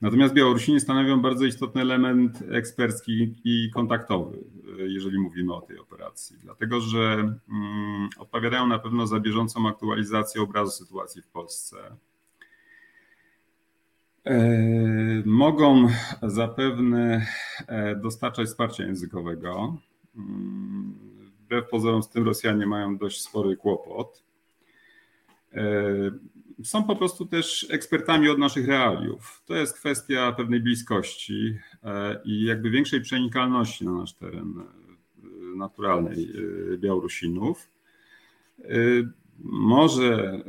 Natomiast 0.00 0.34
Białorusini 0.34 0.80
stanowią 0.80 1.22
bardzo 1.22 1.44
istotny 1.44 1.82
element 1.82 2.42
ekspercki 2.50 3.34
i 3.44 3.70
kontaktowy, 3.70 4.36
y, 4.78 4.88
jeżeli 4.88 5.18
mówimy 5.18 5.54
o 5.54 5.60
tej 5.60 5.78
operacji, 5.78 6.36
dlatego 6.42 6.80
że 6.80 6.98
mm, 7.48 8.08
odpowiadają 8.18 8.66
na 8.66 8.78
pewno 8.78 9.06
za 9.06 9.20
bieżącą 9.20 9.68
aktualizację 9.68 10.42
obrazu 10.42 10.70
sytuacji 10.70 11.22
w 11.22 11.28
Polsce. 11.28 11.76
E, 14.24 15.22
mogą 15.24 15.88
zapewne 16.22 17.26
e, 17.66 17.96
dostarczać 17.96 18.48
wsparcia 18.48 18.84
językowego, 18.84 19.76
Wbrew 21.46 21.68
pozorom 21.68 22.02
z 22.02 22.08
tym 22.08 22.24
Rosjanie 22.24 22.66
mają 22.66 22.98
dość 22.98 23.22
spory 23.22 23.56
kłopot. 23.56 24.22
E, 25.54 25.64
są 26.64 26.84
po 26.84 26.96
prostu 26.96 27.26
też 27.26 27.66
ekspertami 27.70 28.28
od 28.28 28.38
naszych 28.38 28.68
realiów. 28.68 29.42
To 29.46 29.54
jest 29.54 29.78
kwestia 29.78 30.32
pewnej 30.32 30.60
bliskości 30.60 31.58
e, 31.84 32.20
i 32.24 32.42
jakby 32.44 32.70
większej 32.70 33.00
przenikalności 33.00 33.84
na 33.84 33.92
nasz 33.92 34.14
teren 34.14 34.54
e, 34.58 35.56
naturalnej 35.56 36.32
Białorusinów. 36.78 37.70
Może 39.38 40.40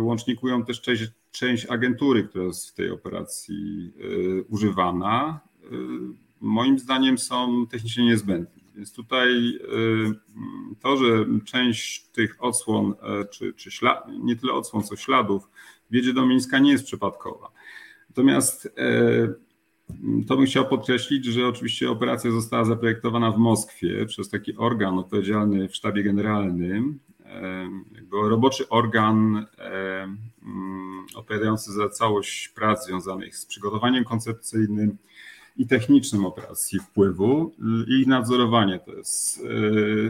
łącznikują 0.00 0.64
też 0.64 0.80
część, 0.80 1.04
część 1.30 1.66
agentury, 1.66 2.24
która 2.24 2.44
jest 2.44 2.70
w 2.70 2.74
tej 2.74 2.90
operacji 2.90 3.92
używana. 4.48 5.40
Moim 6.40 6.78
zdaniem 6.78 7.18
są 7.18 7.66
technicznie 7.66 8.04
niezbędne. 8.04 8.63
Więc 8.74 8.92
tutaj 8.92 9.58
y, 10.72 10.78
to, 10.80 10.96
że 10.96 11.26
część 11.44 12.04
tych 12.04 12.36
odsłon, 12.38 12.94
e, 13.02 13.24
czy, 13.24 13.52
czy 13.52 13.70
ślad, 13.70 14.04
nie 14.20 14.36
tyle 14.36 14.52
odsłon, 14.52 14.82
co 14.82 14.96
śladów 14.96 15.48
wiedzie 15.90 16.12
do 16.12 16.26
Mińska 16.26 16.58
nie 16.58 16.72
jest 16.72 16.84
przypadkowa. 16.84 17.50
Natomiast 18.08 18.66
e, 18.66 19.34
to 20.26 20.36
bym 20.36 20.46
chciał 20.46 20.68
podkreślić, 20.68 21.24
że 21.24 21.48
oczywiście 21.48 21.90
operacja 21.90 22.30
została 22.30 22.64
zaprojektowana 22.64 23.30
w 23.30 23.38
Moskwie 23.38 24.06
przez 24.06 24.28
taki 24.28 24.56
organ 24.56 24.98
odpowiedzialny 24.98 25.68
w 25.68 25.76
sztabie 25.76 26.02
generalnym, 26.02 26.98
e, 27.24 27.68
jakby 27.94 28.16
roboczy 28.28 28.68
organ 28.68 29.46
odpowiadający 31.14 31.72
za 31.72 31.88
całość 31.88 32.48
prac 32.48 32.86
związanych 32.86 33.36
z 33.36 33.46
przygotowaniem 33.46 34.04
koncepcyjnym, 34.04 34.98
i 35.56 35.66
technicznym 35.66 36.26
operacji 36.26 36.78
wpływu 36.78 37.54
i 37.88 38.00
ich 38.00 38.06
nadzorowanie. 38.06 38.78
To 38.78 38.92
jest 38.92 39.44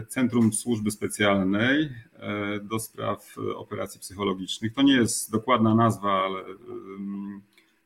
e, 0.01 0.05
Centrum 0.05 0.53
Służby 0.53 0.91
Specjalnej 0.91 1.89
e, 2.19 2.59
do 2.59 2.79
spraw 2.79 3.35
operacji 3.55 3.99
psychologicznych. 3.99 4.73
To 4.73 4.81
nie 4.81 4.93
jest 4.93 5.31
dokładna 5.31 5.75
nazwa, 5.75 6.23
ale 6.23 6.43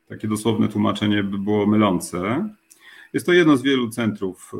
takie 0.08 0.28
dosłowne 0.28 0.68
tłumaczenie 0.68 1.22
by 1.22 1.38
było 1.38 1.66
mylące. 1.66 2.48
Jest 3.12 3.26
to 3.26 3.32
jedno 3.32 3.56
z 3.56 3.62
wielu 3.62 3.88
centrów 3.88 4.52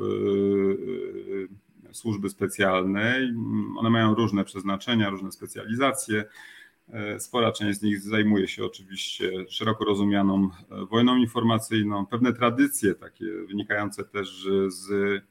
służby 1.92 2.30
specjalnej. 2.30 3.34
One 3.76 3.90
mają 3.90 4.14
różne 4.14 4.44
przeznaczenia, 4.44 5.10
różne 5.10 5.32
specjalizacje. 5.32 6.24
Spora 7.18 7.52
część 7.52 7.78
z 7.78 7.82
nich 7.82 8.00
zajmuje 8.00 8.48
się 8.48 8.64
oczywiście 8.64 9.30
szeroko 9.48 9.84
rozumianą 9.84 10.48
wojną 10.90 11.16
informacyjną. 11.16 12.06
Pewne 12.06 12.32
tradycje 12.32 12.94
takie 12.94 13.24
wynikające 13.48 14.04
też 14.04 14.46
z 14.66 14.88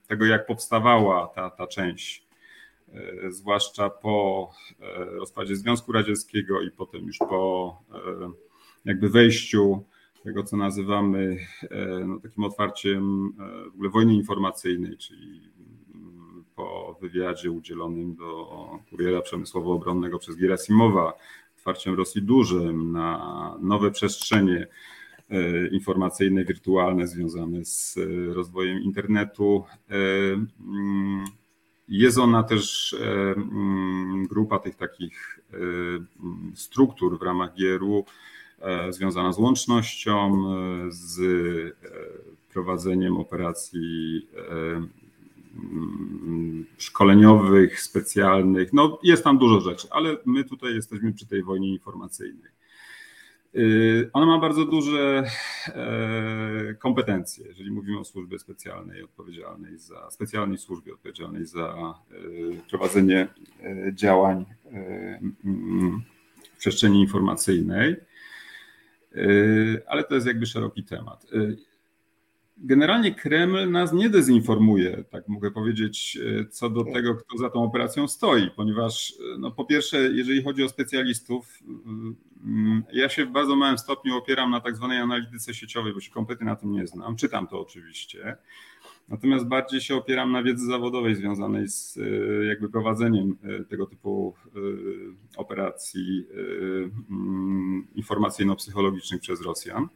tego, 0.08 0.26
jak 0.26 0.46
powstawała 0.46 1.28
ta, 1.28 1.50
ta 1.50 1.68
część, 1.68 2.28
zwłaszcza 3.30 3.90
po 3.90 4.52
rozpadzie 4.96 5.56
Związku 5.56 5.92
Radzieckiego 5.92 6.62
i 6.62 6.72
potem 6.72 7.06
już 7.08 7.18
po 7.18 7.84
jakby 8.86 9.10
wejściu 9.10 9.84
tego, 10.24 10.44
co 10.44 10.58
nazywamy 10.58 11.38
e, 11.72 12.06
no, 12.06 12.20
takim 12.20 12.44
otwarciem 12.44 13.34
e, 13.40 13.70
w 13.70 13.74
ogóle 13.74 13.90
wojny 13.90 14.14
informacyjnej, 14.14 14.98
czyli 14.98 15.42
mm, 15.96 16.44
po 16.56 16.98
wywiadzie 17.02 17.52
udzielonym 17.52 18.16
do 18.16 18.50
kuriera 18.90 19.22
przemysłowo-obronnego 19.22 20.20
przez 20.20 20.36
Gerasimowa, 20.36 21.14
otwarciem 21.60 21.96
Rosji 21.96 22.22
dużym 22.22 22.92
na 22.92 23.56
nowe 23.62 23.92
przestrzenie 23.92 24.68
e, 25.30 25.68
informacyjne, 25.68 26.46
wirtualne 26.46 27.08
związane 27.08 27.66
z 27.66 28.00
rozwojem 28.34 28.80
internetu. 28.82 29.64
Mm, 29.90 31.26
jest 31.88 32.18
ona 32.18 32.44
też 32.44 32.96
mm, 33.36 34.28
grupa 34.28 34.60
tych 34.60 34.76
takich 34.76 35.40
struktur 36.56 37.20
w 37.20 37.22
ramach 37.22 37.56
GRU, 37.56 38.06
E, 38.62 38.94
związana 38.94 39.34
z 39.34 39.40
łącznością, 39.40 40.44
e, 40.88 40.92
z 40.92 41.20
e, 41.20 42.54
prowadzeniem 42.54 43.18
operacji 43.18 44.28
szkoleniowych, 46.78 47.82
specjalnych. 47.82 48.74
No, 48.74 49.00
jest 49.04 49.24
tam 49.24 49.38
dużo 49.38 49.62
rzeczy, 49.62 49.88
ale 49.92 50.18
my 50.26 50.44
tutaj 50.44 50.76
jesteśmy 50.76 51.14
przy 51.14 51.28
tej 51.28 51.44
wojnie 51.44 51.70
informacyjnej. 51.70 52.52
Ona 54.14 54.26
ma 54.26 54.40
bardzo 54.40 54.66
duże 54.66 55.24
kompetencje, 56.80 57.48
jeżeli 57.48 57.72
mówimy 57.72 58.00
o 58.00 58.06
służbie 58.06 58.40
specjalnej, 58.40 59.04
odpowiedzialnej 59.04 59.78
za 59.78 60.12
specjalnej 60.12 60.58
służbie 60.58 60.94
odpowiedzialnej 60.94 61.46
za 61.46 61.94
prowadzenie 62.70 63.28
działań 63.94 64.46
w 66.54 66.58
przestrzeni 66.58 67.02
informacyjnej. 67.02 67.96
Yy, 69.16 69.82
ale 69.88 70.04
to 70.04 70.16
jest 70.16 70.28
jakby 70.28 70.46
szeroki 70.46 70.84
temat. 70.84 71.26
Generalnie 72.62 73.16
Kreml 73.16 73.72
nas 73.72 73.94
nie 73.94 74.10
dezinformuje, 74.10 75.04
tak 75.10 75.28
mogę 75.28 75.52
powiedzieć, 75.52 76.16
yy, 76.16 76.48
co 76.52 76.70
do 76.70 76.84
tego, 76.84 77.16
kto 77.16 77.38
za 77.38 77.50
tą 77.50 77.64
operacją 77.64 78.08
stoi, 78.08 78.50
ponieważ 78.56 79.14
no, 79.40 79.52
po 79.52 79.66
pierwsze, 79.66 79.98
jeżeli 79.98 80.44
chodzi 80.44 80.64
o 80.64 80.70
specjalistów, 80.70 81.60
ja 82.94 83.10
się 83.10 83.26
w 83.26 83.32
bardzo 83.32 83.56
małym 83.56 83.78
stopniu 83.78 84.18
opieram 84.18 84.52
na 84.52 84.62
tak 84.62 84.76
zwanej 84.76 84.98
analityce 84.98 85.54
sieciowej, 85.54 85.94
bo 85.94 86.00
się 86.00 86.12
kompletnie 86.12 86.46
na 86.46 86.56
tym 86.56 86.72
nie 86.72 86.88
znam. 86.88 87.16
Czytam 87.16 87.48
to 87.48 87.60
oczywiście. 87.60 88.38
Natomiast 89.10 89.46
bardziej 89.46 89.82
się 89.82 89.96
opieram 89.96 90.32
na 90.32 90.44
wiedzy 90.44 90.66
zawodowej 90.66 91.16
związanej 91.16 91.68
z 91.68 91.98
e, 91.98 92.46
jakby 92.46 92.70
prowadzeniem 92.70 93.38
e, 93.44 93.64
tego 93.64 93.86
typu 93.86 94.36
e, 94.46 94.60
operacji 95.38 96.26
mm, 97.10 97.88
informacyjno-psychologicznych 97.96 99.22
przez 99.22 99.42
Rosjan. 99.42 99.88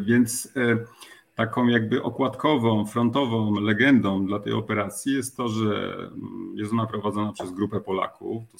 Więc 0.00 0.52
taką 1.34 1.66
jakby 1.66 2.02
okładkową, 2.02 2.86
frontową 2.86 3.60
legendą 3.60 4.26
dla 4.26 4.38
tej 4.38 4.52
operacji 4.52 5.14
jest 5.14 5.36
to, 5.36 5.48
że 5.48 5.94
mm, 5.94 6.52
jest 6.54 6.72
ona 6.72 6.86
prowadzona 6.86 7.32
przez 7.32 7.52
grupę 7.52 7.80
Polaków, 7.80 8.42
to 8.52 8.58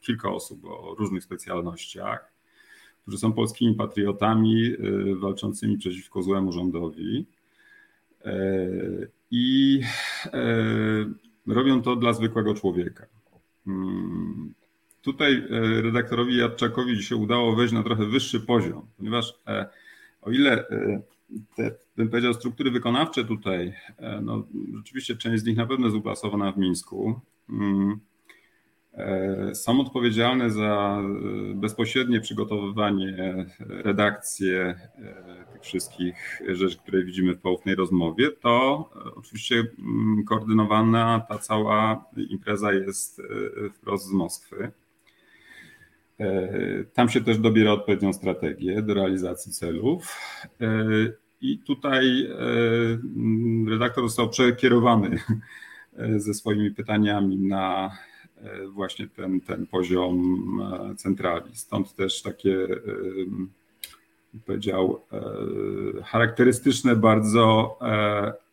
kilka 0.00 0.30
osób 0.30 0.64
o 0.64 0.94
różnych 0.98 1.24
specjalnościach, 1.24 2.32
którzy 3.02 3.18
są 3.18 3.32
polskimi 3.32 3.74
patriotami 3.74 4.72
walczącymi 5.20 5.78
przeciwko 5.78 6.22
złemu 6.22 6.52
rządowi 6.52 7.26
i 9.32 9.80
e, 10.26 10.34
robią 11.46 11.82
to 11.82 11.96
dla 11.96 12.12
zwykłego 12.12 12.54
człowieka. 12.54 13.06
Hmm. 13.64 14.54
Tutaj 15.02 15.34
e, 15.34 15.82
redaktorowi 15.82 16.36
Jadczakowi 16.36 17.02
się 17.02 17.16
udało 17.16 17.56
wejść 17.56 17.74
na 17.74 17.82
trochę 17.82 18.06
wyższy 18.06 18.40
poziom, 18.40 18.86
ponieważ 18.96 19.34
e, 19.46 19.66
o 20.22 20.30
ile 20.30 20.64
te, 21.56 21.74
bym 21.96 22.08
powiedział, 22.08 22.34
struktury 22.34 22.70
wykonawcze 22.70 23.24
tutaj, 23.24 23.74
no 24.22 24.46
rzeczywiście 24.76 25.16
część 25.16 25.42
z 25.42 25.46
nich 25.46 25.56
na 25.56 25.66
pewno 25.66 25.86
jest 25.86 25.96
uplasowana 25.96 26.52
w 26.52 26.58
Mińsku, 26.58 27.20
hmm. 27.46 28.00
E, 28.94 29.54
są 29.54 29.80
odpowiedzialne 29.80 30.50
za 30.50 31.02
e, 31.50 31.54
bezpośrednie 31.54 32.20
przygotowywanie, 32.20 33.46
redakcję 33.58 34.60
e, 34.98 35.44
tych 35.52 35.62
wszystkich 35.62 36.42
rzeczy, 36.48 36.78
które 36.78 37.04
widzimy 37.04 37.34
w 37.34 37.40
poufnej 37.40 37.74
rozmowie, 37.74 38.30
to 38.30 38.90
oczywiście 39.16 39.54
mm, 39.78 40.24
koordynowana 40.24 41.26
ta 41.28 41.38
cała 41.38 42.04
impreza 42.16 42.72
jest 42.72 43.22
wprost 43.74 44.06
z 44.06 44.12
Moskwy. 44.12 44.72
Tam 46.94 47.08
się 47.08 47.20
też 47.20 47.38
dobiera 47.38 47.72
odpowiednią 47.72 48.12
strategię 48.12 48.82
do 48.82 48.94
realizacji 48.94 49.52
celów. 49.52 50.16
I 51.40 51.58
tutaj 51.58 52.28
redaktor 53.68 54.04
został 54.04 54.28
przekierowany 54.28 55.18
ze 56.16 56.34
swoimi 56.34 56.70
pytaniami 56.70 57.36
na 57.36 57.90
E, 58.42 58.66
właśnie 58.68 59.08
ten, 59.08 59.40
ten 59.40 59.66
poziom 59.66 60.60
e, 60.92 60.94
centrali. 60.94 61.56
Stąd 61.56 61.94
też 61.94 62.22
takie, 62.22 62.64
e, 62.64 62.78
powiedział, 64.46 65.00
charakterystyczne 66.04 66.96
bardzo 66.96 67.78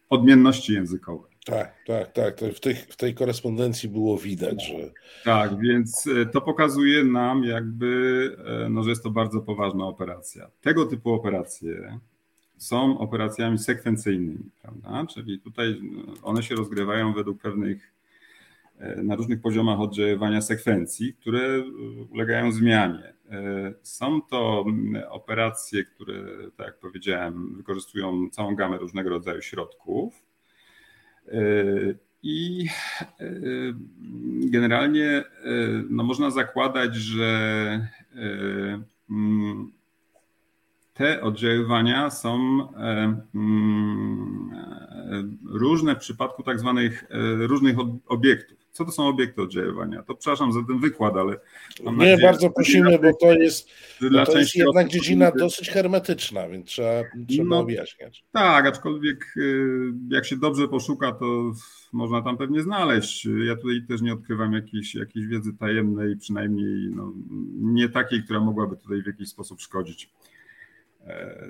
odmienności 0.10 0.74
językowe. 0.74 1.29
Tak, 1.46 1.76
tak, 1.86 2.12
tak. 2.12 2.40
W, 2.40 2.60
tych, 2.60 2.84
w 2.84 2.96
tej 2.96 3.14
korespondencji 3.14 3.90
było 3.90 4.18
widać, 4.18 4.68
że. 4.68 4.92
Tak, 5.24 5.60
więc 5.60 6.10
to 6.34 6.42
pokazuje 6.42 7.04
nam, 7.04 7.44
jakby, 7.44 8.36
no, 8.70 8.84
że 8.84 8.90
jest 8.90 9.04
to 9.04 9.10
bardzo 9.10 9.42
poważna 9.42 9.86
operacja. 9.86 10.50
Tego 10.62 10.86
typu 10.86 11.14
operacje 11.14 12.00
są 12.58 12.98
operacjami 12.98 13.58
sekwencyjnymi, 13.58 14.50
prawda? 14.62 15.06
Czyli 15.14 15.40
tutaj 15.40 15.82
one 16.24 16.44
się 16.44 16.56
rozgrywają 16.56 17.14
według 17.14 17.42
pewnych 17.42 17.94
E, 18.80 19.04
na 19.04 19.16
różnych 19.16 19.42
poziomach 19.42 19.80
oddziaływania 19.80 20.42
sekwencji, 20.42 21.14
które 21.14 21.40
e, 21.40 21.64
ulegają 22.12 22.52
zmianie. 22.52 23.14
E, 23.32 23.74
są 23.82 24.22
to 24.22 24.66
operacje, 25.10 25.84
które, 25.84 26.24
tak 26.58 26.68
jak 26.68 26.80
powiedziałem, 26.80 27.56
wykorzystują 27.56 28.30
całą 28.30 28.56
gamę 28.56 28.78
różnego 28.78 29.10
rodzaju 29.10 29.42
środków. 29.42 30.14
I 32.24 32.68
generalnie 34.44 35.24
no, 35.90 36.04
można 36.04 36.32
zakładać, 36.32 36.96
że 36.96 37.88
te 40.94 41.22
oddziaływania 41.22 42.10
są 42.10 42.60
różne 45.46 45.96
w 45.96 46.00
przypadku 46.00 46.44
tak 46.44 46.60
zwanych 46.60 47.06
różnych 47.40 47.76
obiektów. 48.08 48.59
Co 48.72 48.86
to 48.86 48.92
są 48.92 49.08
obiekty 49.08 49.42
oddziaływania? 49.42 50.04
To 50.04 50.16
przepraszam 50.16 50.54
za 50.54 50.64
ten 50.64 50.80
wykład, 50.80 51.16
ale. 51.16 51.40
Nie, 51.80 51.92
nadzieję, 51.92 52.18
bardzo 52.18 52.50
prosimy, 52.50 53.00
bo 53.00 53.14
to 53.14 53.34
jest, 53.34 53.70
bo 54.12 54.26
to 54.26 54.40
jest 54.40 54.56
jednak 54.56 54.88
dziedzina 54.88 55.32
dosyć 55.32 55.70
hermetyczna, 55.70 56.50
więc 56.50 56.68
trzeba, 56.68 57.04
trzeba 57.28 57.50
no, 57.50 57.60
objaśniać. 57.60 58.26
Tak, 58.32 58.66
aczkolwiek 58.66 59.34
y, 59.38 59.94
jak 60.10 60.26
się 60.26 60.38
dobrze 60.38 60.68
poszuka, 60.68 61.12
to 61.12 61.52
można 61.94 62.22
tam 62.22 62.38
pewnie 62.38 62.62
znaleźć. 62.62 63.26
Ja 63.26 63.56
tutaj 63.56 63.86
też 63.88 64.02
nie 64.02 64.14
odkrywam 64.14 64.54
jakiejś, 64.54 64.96
jakiejś 64.96 65.26
wiedzy 65.26 65.54
tajemnej, 65.54 66.18
przynajmniej 66.18 66.90
no, 66.96 67.14
nie 67.56 67.90
takiej, 67.90 68.24
która 68.24 68.40
mogłaby 68.40 68.78
tutaj 68.78 69.02
w 69.02 69.08
jakiś 69.08 69.30
sposób 69.30 69.62
szkodzić 69.62 70.10
e, 71.06 71.48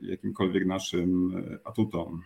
jakimkolwiek 0.00 0.66
naszym 0.66 1.34
atutom. 1.64 2.22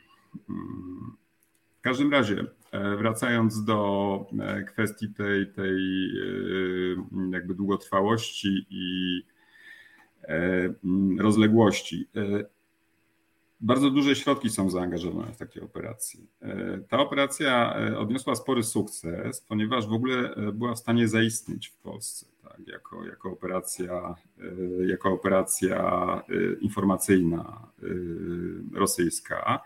Mm. 1.89 1.95
Każdym 1.95 2.13
razie, 2.13 2.45
e, 2.73 2.97
wracając 2.97 3.65
do 3.65 4.27
e, 4.41 4.63
kwestii 4.63 5.09
tej, 5.09 5.47
tej 5.47 5.77
e, 6.11 7.33
jakby 7.33 7.55
długotrwałości 7.55 8.67
i 8.71 9.23
rozległości. 11.19 12.09
Bardzo 13.61 13.91
duże 13.91 14.17
środki 14.17 14.51
są 14.51 14.71
zaangażowane 14.71 15.33
w 15.33 15.37
takie 15.37 15.63
operacje. 15.63 16.21
Ta 16.89 16.99
operacja 16.99 17.77
odniosła 17.99 18.35
spory 18.35 18.63
sukces, 18.63 19.41
ponieważ 19.41 19.87
w 19.87 19.93
ogóle 19.93 20.35
była 20.53 20.75
w 20.75 20.79
stanie 20.79 21.09
zaistnieć 21.09 21.69
w 21.69 21.77
Polsce 21.77 22.27
tak, 22.43 22.61
jako, 22.67 23.07
jako, 23.07 23.31
operacja, 23.31 24.15
jako 24.87 25.13
operacja 25.13 26.23
informacyjna 26.61 27.69
rosyjska. 28.75 29.61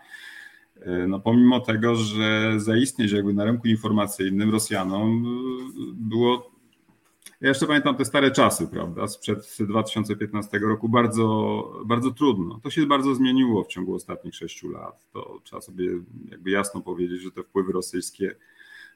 E, 0.85 1.07
no 1.07 1.19
pomimo 1.19 1.59
tego, 1.59 1.95
że 1.95 2.53
zaistnieć 2.57 3.11
jakby 3.11 3.33
na 3.33 3.45
rynku 3.45 3.67
informacyjnym 3.67 4.51
Rosjanom 4.51 5.25
e, 5.25 5.93
było 5.93 6.53
Ja 7.41 7.49
jeszcze 7.49 7.67
pamiętam 7.67 7.95
te 7.95 8.05
stare 8.05 8.31
czasy, 8.31 8.67
prawda, 8.67 9.07
sprzed 9.07 9.57
2015 9.59 10.59
roku, 10.59 10.89
bardzo, 10.89 11.81
bardzo 11.85 12.11
trudno. 12.11 12.59
To 12.63 12.69
się 12.69 12.85
bardzo 12.85 13.15
zmieniło 13.15 13.63
w 13.63 13.67
ciągu 13.67 13.95
ostatnich 13.95 14.35
sześciu 14.35 14.69
lat. 14.69 15.05
To 15.13 15.39
trzeba 15.43 15.61
sobie 15.61 15.89
jakby 16.29 16.49
jasno 16.49 16.81
powiedzieć, 16.81 17.21
że 17.21 17.31
te 17.31 17.43
wpływy 17.43 17.71
rosyjskie 17.71 18.35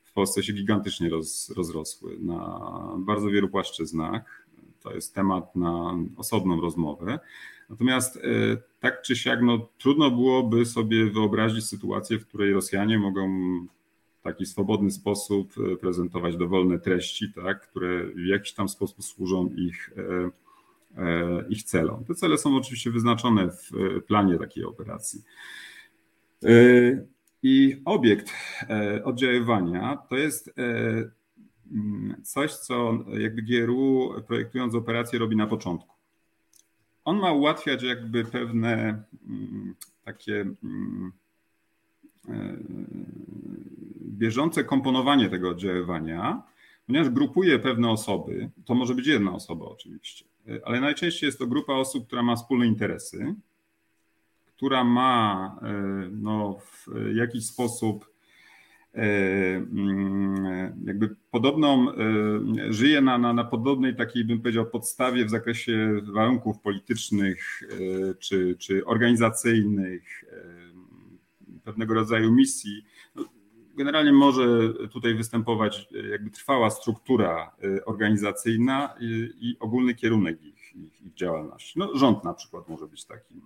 w 0.03 0.13
Polsce 0.13 0.43
się 0.43 0.53
gigantycznie 0.53 1.09
roz, 1.09 1.53
rozrosły 1.57 2.17
na 2.19 2.69
bardzo 2.97 3.29
wielu 3.29 3.49
płaszczyznach. 3.49 4.46
To 4.87 4.95
jest 4.95 5.15
temat 5.15 5.55
na 5.55 5.97
osobną 6.17 6.61
rozmowę. 6.61 7.19
Natomiast 7.69 8.17
e, 8.17 8.19
tak 8.79 9.01
czy 9.01 9.15
siak, 9.15 9.39
no, 9.41 9.69
trudno 9.77 10.11
byłoby 10.11 10.65
sobie 10.65 11.05
wyobrazić 11.11 11.65
sytuację, 11.65 12.19
w 12.19 12.27
której 12.27 12.53
Rosjanie 12.53 12.99
mogą 12.99 13.29
w 14.19 14.21
taki 14.23 14.45
swobodny 14.45 14.91
sposób 14.91 15.53
e, 15.73 15.77
prezentować 15.77 16.37
dowolne 16.37 16.79
treści, 16.79 17.33
tak, 17.33 17.69
które 17.69 18.03
w 18.05 18.25
jakiś 18.25 18.53
tam 18.53 18.69
sposób 18.69 19.03
służą 19.03 19.49
ich, 19.55 19.93
e, 20.97 21.45
ich 21.49 21.63
celom. 21.63 22.05
Te 22.05 22.15
cele 22.15 22.37
są 22.37 22.55
oczywiście 22.55 22.91
wyznaczone 22.91 23.49
w 23.49 23.71
planie 24.07 24.37
takiej 24.37 24.63
operacji. 24.63 25.21
I 27.43 27.81
obiekt 27.85 28.31
oddziaływania 29.03 29.97
to 30.09 30.15
jest 30.15 30.53
coś, 32.23 32.53
co 32.53 32.99
jakby 33.19 33.41
GRU 33.41 34.13
projektując 34.27 34.75
operację 34.75 35.19
robi 35.19 35.35
na 35.35 35.47
początku. 35.47 35.95
On 37.05 37.19
ma 37.19 37.31
ułatwiać 37.31 37.83
jakby 37.83 38.25
pewne 38.25 39.03
mm, 39.27 39.75
takie 40.03 40.41
mm, 40.63 41.11
e, 42.29 42.57
bieżące 44.01 44.63
komponowanie 44.63 45.29
tego 45.29 45.49
oddziaływania, 45.49 46.43
ponieważ 46.87 47.09
grupuje 47.09 47.59
pewne 47.59 47.89
osoby, 47.89 48.49
to 48.65 48.75
może 48.75 48.95
być 48.95 49.07
jedna 49.07 49.33
osoba 49.33 49.65
oczywiście, 49.65 50.25
ale 50.65 50.81
najczęściej 50.81 51.27
jest 51.27 51.39
to 51.39 51.47
grupa 51.47 51.73
osób, 51.73 52.07
która 52.07 52.23
ma 52.23 52.35
wspólne 52.35 52.67
interesy, 52.67 53.35
która 54.45 54.83
ma 54.83 55.59
e, 55.61 55.73
no, 56.11 56.59
w 56.59 56.87
jakiś 57.13 57.45
sposób 57.45 58.16
jakby 60.85 61.15
podobną, 61.31 61.91
e, 61.91 61.93
żyje 62.73 63.01
na, 63.01 63.17
na, 63.17 63.33
na 63.33 63.43
podobnej 63.43 63.95
takiej, 63.95 64.25
bym 64.25 64.41
powiedział, 64.41 64.65
podstawie 64.65 65.25
w 65.25 65.29
zakresie 65.29 66.01
warunków 66.13 66.59
politycznych 66.59 67.63
e, 67.63 68.15
czy, 68.15 68.55
czy 68.59 68.85
organizacyjnych, 68.85 70.23
pewnego 71.63 71.93
rodzaju 71.93 72.31
misji. 72.31 72.85
No, 73.15 73.25
generalnie 73.77 74.13
może 74.13 74.73
tutaj 74.91 75.15
występować 75.15 75.87
jakby 76.11 76.29
trwała 76.29 76.69
struktura 76.69 77.51
organizacyjna 77.85 78.93
i, 78.99 79.29
i 79.41 79.59
ogólny 79.59 79.95
kierunek 79.95 80.43
ich, 80.43 80.75
ich, 80.75 81.01
ich 81.01 81.13
działalności. 81.13 81.79
No, 81.79 81.95
rząd 81.95 82.23
na 82.23 82.33
przykład 82.33 82.69
może 82.69 82.87
być 82.87 83.05
takim, 83.05 83.41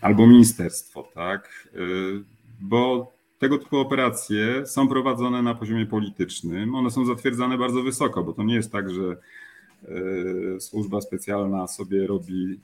albo 0.00 0.26
ministerstwo, 0.26 1.08
tak? 1.14 1.68
Bo 2.60 3.13
tego 3.44 3.58
typu 3.58 3.78
operacje 3.78 4.66
są 4.66 4.88
prowadzone 4.88 5.42
na 5.42 5.54
poziomie 5.54 5.86
politycznym. 5.86 6.74
One 6.74 6.90
są 6.90 7.06
zatwierdzane 7.06 7.58
bardzo 7.58 7.82
wysoko, 7.82 8.24
bo 8.24 8.32
to 8.32 8.42
nie 8.42 8.54
jest 8.54 8.72
tak, 8.72 8.90
że 8.90 9.16
e, 9.88 10.60
służba 10.60 11.00
specjalna 11.00 11.66
sobie 11.66 12.06
robi 12.06 12.60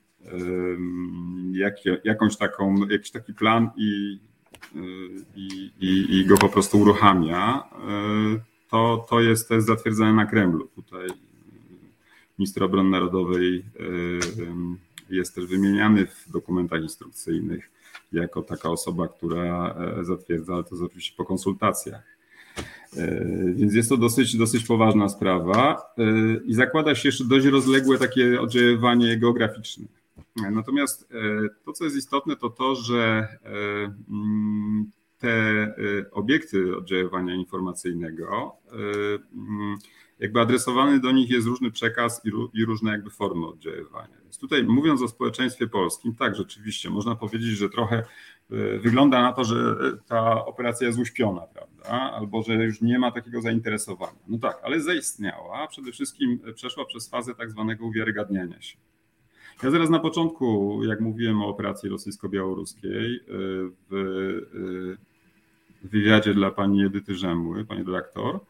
jakąś 2.04 2.36
taką, 2.36 2.88
jakiś 2.88 3.10
taki 3.10 3.34
plan 3.34 3.70
i, 3.76 4.18
e, 4.76 4.78
i, 5.36 5.70
i, 5.80 6.18
i 6.18 6.26
go 6.26 6.36
po 6.36 6.48
prostu 6.48 6.80
uruchamia. 6.80 7.64
E, 7.72 8.40
to, 8.70 9.06
to, 9.10 9.20
jest, 9.20 9.48
to 9.48 9.54
jest 9.54 9.66
zatwierdzane 9.66 10.12
na 10.12 10.26
Kremlu. 10.26 10.68
Tutaj 10.74 11.08
minister 12.38 12.64
obrony 12.64 12.90
narodowej 12.90 13.64
jest 15.10 15.34
też 15.34 15.46
wymieniany 15.46 16.06
w 16.06 16.32
dokumentach 16.32 16.82
instrukcyjnych 16.82 17.70
jako 18.12 18.42
taka 18.42 18.70
osoba, 18.70 19.08
która 19.08 19.74
e, 20.00 20.04
zatwierdza, 20.04 20.54
ale 20.54 20.64
to 20.64 20.70
jest 20.70 20.82
oczywiście 20.82 21.14
po 21.16 21.24
konsultacjach. 21.24 22.02
E, 22.96 23.24
więc 23.54 23.74
jest 23.74 23.88
to 23.88 23.96
dosyć, 23.96 24.36
dosyć 24.36 24.64
poważna 24.64 25.08
sprawa 25.08 25.82
e, 25.98 26.04
i 26.44 26.54
zakłada 26.54 26.94
się 26.94 27.08
jeszcze 27.08 27.24
dość 27.24 27.46
rozległe 27.46 27.98
takie 27.98 28.40
oddziaływanie 28.40 29.18
geograficzne. 29.18 29.86
Natomiast 30.50 31.08
to, 31.64 31.72
co 31.72 31.84
jest 31.84 31.96
istotne, 31.96 32.36
to 32.36 32.50
to, 32.50 32.74
że 32.74 33.28
mm, 34.08 34.90
te 35.18 35.74
obiekty 36.12 36.76
oddziaływania 36.76 37.34
informacyjnego 37.34 38.56
mm, 39.32 39.78
jakby 40.20 40.40
adresowany 40.40 41.00
do 41.00 41.12
nich 41.12 41.30
jest 41.30 41.46
różny 41.46 41.70
przekaz 41.70 42.22
i, 42.54 42.64
różne 42.64 42.90
jakby 42.90 43.10
formy 43.10 43.46
oddziaływania. 43.46 44.16
Więc 44.22 44.38
tutaj 44.38 44.64
mówiąc 44.64 45.02
o 45.02 45.08
społeczeństwie 45.08 45.66
polskim, 45.66 46.14
tak, 46.14 46.36
rzeczywiście 46.36 46.90
można 46.90 47.16
powiedzieć, 47.16 47.50
że 47.50 47.68
trochę 47.68 47.96
e, 47.96 48.78
wygląda 48.78 49.22
na 49.22 49.32
to, 49.32 49.44
że 49.44 49.76
ta 50.06 50.44
operacja 50.44 50.86
jest 50.86 50.98
uśpiona, 50.98 51.40
prawda, 51.40 51.90
albo 51.90 52.42
że 52.42 52.54
już 52.54 52.80
nie 52.80 52.98
ma 52.98 53.10
takiego 53.10 53.40
zainteresowania. 53.40 54.18
No 54.28 54.38
tak, 54.38 54.60
ale 54.62 54.80
zaistniała, 54.80 55.66
przede 55.66 55.92
wszystkim 55.92 56.40
przeszła 56.54 56.84
przez 56.84 57.08
fazę 57.08 57.34
tak 57.34 57.50
zwanego 57.50 57.86
uwiarygadniania 57.86 58.60
się. 58.60 58.76
Ja 59.62 59.70
zaraz 59.70 59.90
na 59.90 59.98
początku, 59.98 60.80
jak 60.84 61.00
mówiłem 61.00 61.42
o 61.42 61.48
operacji 61.48 61.88
rosyjsko-białoruskiej, 61.88 63.16
e, 63.16 63.20
w, 63.90 63.94
e, 63.94 65.88
wywiadzie 65.88 66.34
dla 66.34 66.50
pani 66.50 66.84
Edyty 66.84 67.14
Rzemły, 67.14 67.64
pani 67.64 67.84
redaktor, 67.84 68.40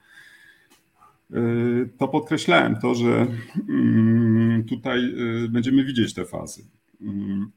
to 1.98 2.08
podkreślałem 2.08 2.76
to, 2.76 2.94
że 2.94 3.26
mm, 3.68 4.64
tutaj 4.64 5.14
y, 5.44 5.48
będziemy 5.48 5.84
widzieć 5.84 6.14
te 6.14 6.24
fazy. 6.24 6.62
Mm, 7.00 7.50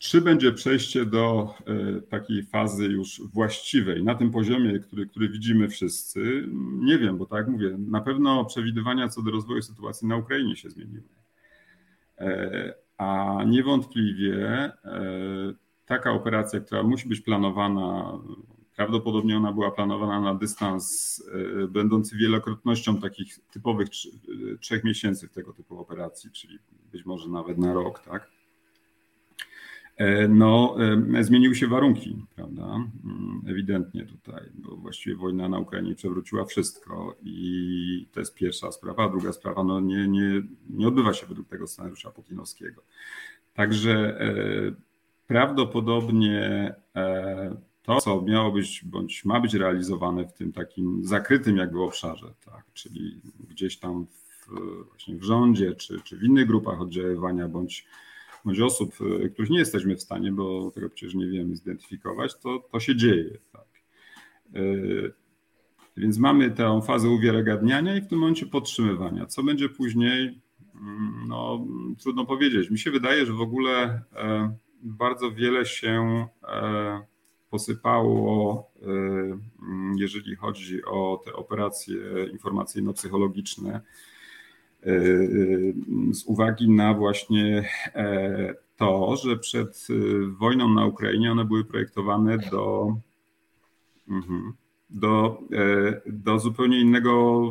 czy 0.00 0.20
będzie 0.20 0.52
przejście 0.52 1.06
do 1.06 1.54
y, 1.98 2.02
takiej 2.02 2.42
fazy 2.42 2.84
już 2.84 3.22
właściwej, 3.34 4.04
na 4.04 4.14
tym 4.14 4.30
poziomie, 4.30 4.78
który, 4.78 5.06
który 5.06 5.28
widzimy 5.28 5.68
wszyscy? 5.68 6.48
Nie 6.78 6.98
wiem, 6.98 7.18
bo 7.18 7.26
tak 7.26 7.38
jak 7.38 7.48
mówię, 7.48 7.76
na 7.78 8.00
pewno 8.00 8.44
przewidywania 8.44 9.08
co 9.08 9.22
do 9.22 9.30
rozwoju 9.30 9.62
sytuacji 9.62 10.08
na 10.08 10.16
Ukrainie 10.16 10.56
się 10.56 10.70
zmieniły. 10.70 11.02
E, 12.18 12.74
a 12.98 13.38
niewątpliwie 13.46 14.46
e, 14.48 14.72
taka 15.86 16.12
operacja, 16.12 16.60
która 16.60 16.82
musi 16.82 17.08
być 17.08 17.20
planowana 17.20 18.12
Prawdopodobnie 18.76 19.36
ona 19.36 19.52
była 19.52 19.70
planowana 19.70 20.20
na 20.20 20.34
dystans 20.34 21.22
e, 21.64 21.68
będący 21.68 22.16
wielokrotnością 22.16 23.00
takich 23.00 23.38
typowych 23.50 23.88
e, 23.88 24.58
trzech 24.58 24.84
miesięcy 24.84 25.28
w 25.28 25.32
tego 25.32 25.52
typu 25.52 25.78
operacji, 25.78 26.30
czyli 26.30 26.58
być 26.92 27.04
może 27.04 27.28
nawet 27.28 27.58
na 27.58 27.74
rok, 27.74 28.00
tak? 28.00 28.30
E, 29.96 30.28
no, 30.28 30.76
zmieniły 31.20 31.54
się 31.54 31.66
warunki, 31.66 32.26
prawda? 32.36 32.62
Mm, 32.64 33.42
ewidentnie 33.48 34.06
tutaj, 34.06 34.42
bo 34.54 34.76
właściwie 34.76 35.16
wojna 35.16 35.48
na 35.48 35.58
Ukrainie 35.58 35.94
przewróciła 35.94 36.44
wszystko 36.44 37.16
i 37.22 38.06
to 38.12 38.20
jest 38.20 38.34
pierwsza 38.34 38.72
sprawa. 38.72 39.04
A 39.04 39.08
druga 39.08 39.32
sprawa, 39.32 39.64
no 39.64 39.80
nie, 39.80 40.08
nie, 40.08 40.42
nie 40.70 40.88
odbywa 40.88 41.14
się 41.14 41.26
według 41.26 41.48
tego 41.48 41.66
scenariusza 41.66 42.10
putinowskiego. 42.10 42.82
Także 43.54 44.18
prawdopodobnie 45.26 46.74
to, 47.82 48.00
co 48.00 48.22
miało 48.22 48.52
być 48.52 48.84
bądź 48.84 49.24
ma 49.24 49.40
być 49.40 49.54
realizowane 49.54 50.24
w 50.28 50.32
tym 50.32 50.52
takim 50.52 51.04
zakrytym 51.04 51.56
jakby 51.56 51.82
obszarze, 51.82 52.34
tak, 52.44 52.64
czyli 52.72 53.20
gdzieś 53.50 53.78
tam 53.78 54.06
w, 54.06 54.46
właśnie 54.88 55.16
w 55.16 55.22
rządzie 55.22 55.74
czy, 55.74 56.00
czy 56.00 56.16
w 56.16 56.22
innych 56.22 56.46
grupach 56.46 56.80
oddziaływania 56.80 57.48
bądź, 57.48 57.86
bądź 58.44 58.60
osób, 58.60 58.94
e, 59.24 59.28
których 59.28 59.50
nie 59.50 59.58
jesteśmy 59.58 59.96
w 59.96 60.02
stanie, 60.02 60.32
bo 60.32 60.70
tego 60.70 60.90
przecież 60.90 61.14
nie 61.14 61.26
wiemy 61.26 61.56
zidentyfikować, 61.56 62.38
to, 62.38 62.68
to 62.72 62.80
się 62.80 62.96
dzieje. 62.96 63.38
Tak. 63.52 63.66
E, 64.54 64.62
więc 65.96 66.18
mamy 66.18 66.50
tę 66.50 66.80
fazę 66.86 67.08
uwiarygadniania 67.08 67.96
i 67.96 68.00
w 68.00 68.08
tym 68.08 68.18
momencie 68.18 68.46
podtrzymywania. 68.46 69.26
Co 69.26 69.42
będzie 69.42 69.68
później, 69.68 70.40
mm, 70.74 71.24
no, 71.28 71.66
trudno 71.98 72.26
powiedzieć. 72.26 72.70
Mi 72.70 72.78
się 72.78 72.90
wydaje, 72.90 73.26
że 73.26 73.32
w 73.32 73.40
ogóle 73.40 74.02
e, 74.16 74.56
bardzo 74.82 75.32
wiele 75.32 75.66
się 75.66 76.26
posypało, 77.52 78.70
y, 78.82 78.86
mm, 79.62 79.94
jeżeli 79.98 80.36
chodzi 80.36 80.84
o 80.84 81.22
te 81.24 81.32
operacje 81.32 81.96
informacyjno-psychologiczne, 82.32 83.80
y, 84.86 84.90
y, 84.90 85.74
z 86.14 86.24
uwagi 86.24 86.70
na 86.70 86.94
właśnie 86.94 87.68
e, 87.94 88.54
to, 88.76 89.16
że 89.16 89.36
przed 89.36 89.86
wojną 90.38 90.74
na 90.74 90.86
Ukrainie 90.86 91.32
one 91.32 91.44
były 91.44 91.64
projektowane 91.64 92.38
do, 92.38 92.96
mhm, 94.08 94.52
do, 94.90 95.42
e, 95.52 96.00
do 96.06 96.38
zupełnie 96.38 96.80
innego 96.80 97.42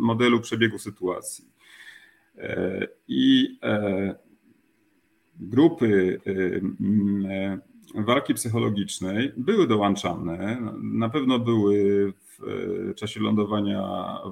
modelu 0.00 0.40
przebiegu 0.40 0.78
sytuacji. 0.78 1.44
E, 2.38 2.88
I 3.08 3.58
grupy 5.40 6.20
walki 7.94 8.34
psychologicznej 8.34 9.32
były 9.36 9.66
dołączane. 9.66 10.58
Na 10.82 11.08
pewno 11.08 11.38
były 11.38 12.12
w 12.38 12.94
czasie 12.94 13.20
lądowania 13.20 13.82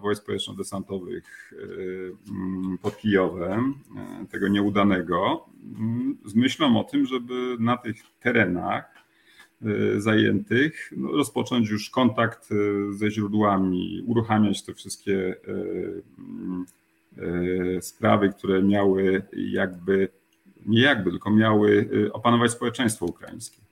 wojsk 0.02 0.26
powietrzno-desantowych 0.26 1.52
mm, 2.30 2.78
pod 2.82 2.98
Kijowem, 2.98 3.74
tego 4.30 4.48
nieudanego, 4.48 5.44
mm, 5.78 6.18
z 6.24 6.34
myślą 6.34 6.80
o 6.80 6.84
tym, 6.84 7.06
żeby 7.06 7.56
na 7.58 7.76
tych 7.76 7.96
terenach 8.20 8.96
zajętych 9.96 10.92
no, 10.96 11.12
rozpocząć 11.12 11.70
już 11.70 11.90
kontakt 11.90 12.48
ze 12.90 13.10
źródłami, 13.10 14.02
uruchamiać 14.06 14.64
te 14.64 14.74
wszystkie 14.74 15.36
sprawy, 17.80 18.28
które 18.28 18.62
miały 18.62 19.22
jakby, 19.32 20.08
nie 20.66 20.83
jakby, 20.83 21.11
tylko 21.11 21.31
miały 21.31 21.88
opanować 22.12 22.50
społeczeństwo 22.50 23.07
ukraińskie. 23.07 23.66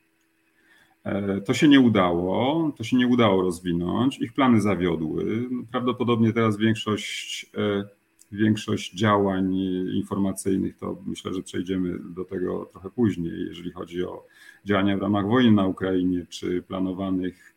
E, 1.05 1.41
to 1.41 1.55
się 1.55 1.69
nie 1.69 1.81
udało, 1.81 2.73
to 2.77 2.85
się 2.85 2.97
nie 2.97 3.07
udało 3.07 3.43
rozwinąć, 3.43 4.19
ich 4.19 4.33
plany 4.33 4.61
zawiodły. 4.61 5.49
Prawdopodobnie 5.71 6.33
teraz 6.33 6.57
większość, 6.57 7.47
e, 7.57 7.85
większość 8.33 8.95
działań 8.95 9.55
informacyjnych, 9.95 10.77
to 10.77 10.97
myślę, 11.07 11.35
że 11.35 11.43
przejdziemy 11.43 11.99
do 12.15 12.25
tego 12.25 12.67
trochę 12.73 12.91
później, 12.91 13.47
jeżeli 13.49 13.73
chodzi 13.73 14.05
o 14.05 14.27
działania 14.65 14.97
w 14.97 15.03
ramach 15.03 15.27
wojny 15.27 15.53
na 15.53 15.67
Ukrainie, 15.67 16.27
czy 16.29 16.63
planowanych 16.63 17.55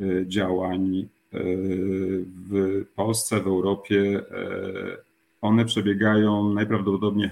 e, 0.00 0.26
działań 0.26 1.08
w 2.50 2.84
Polsce, 2.94 3.40
w 3.40 3.46
Europie. 3.46 4.22
One 5.40 5.64
przebiegają 5.64 6.52
najprawdopodobniej 6.52 7.30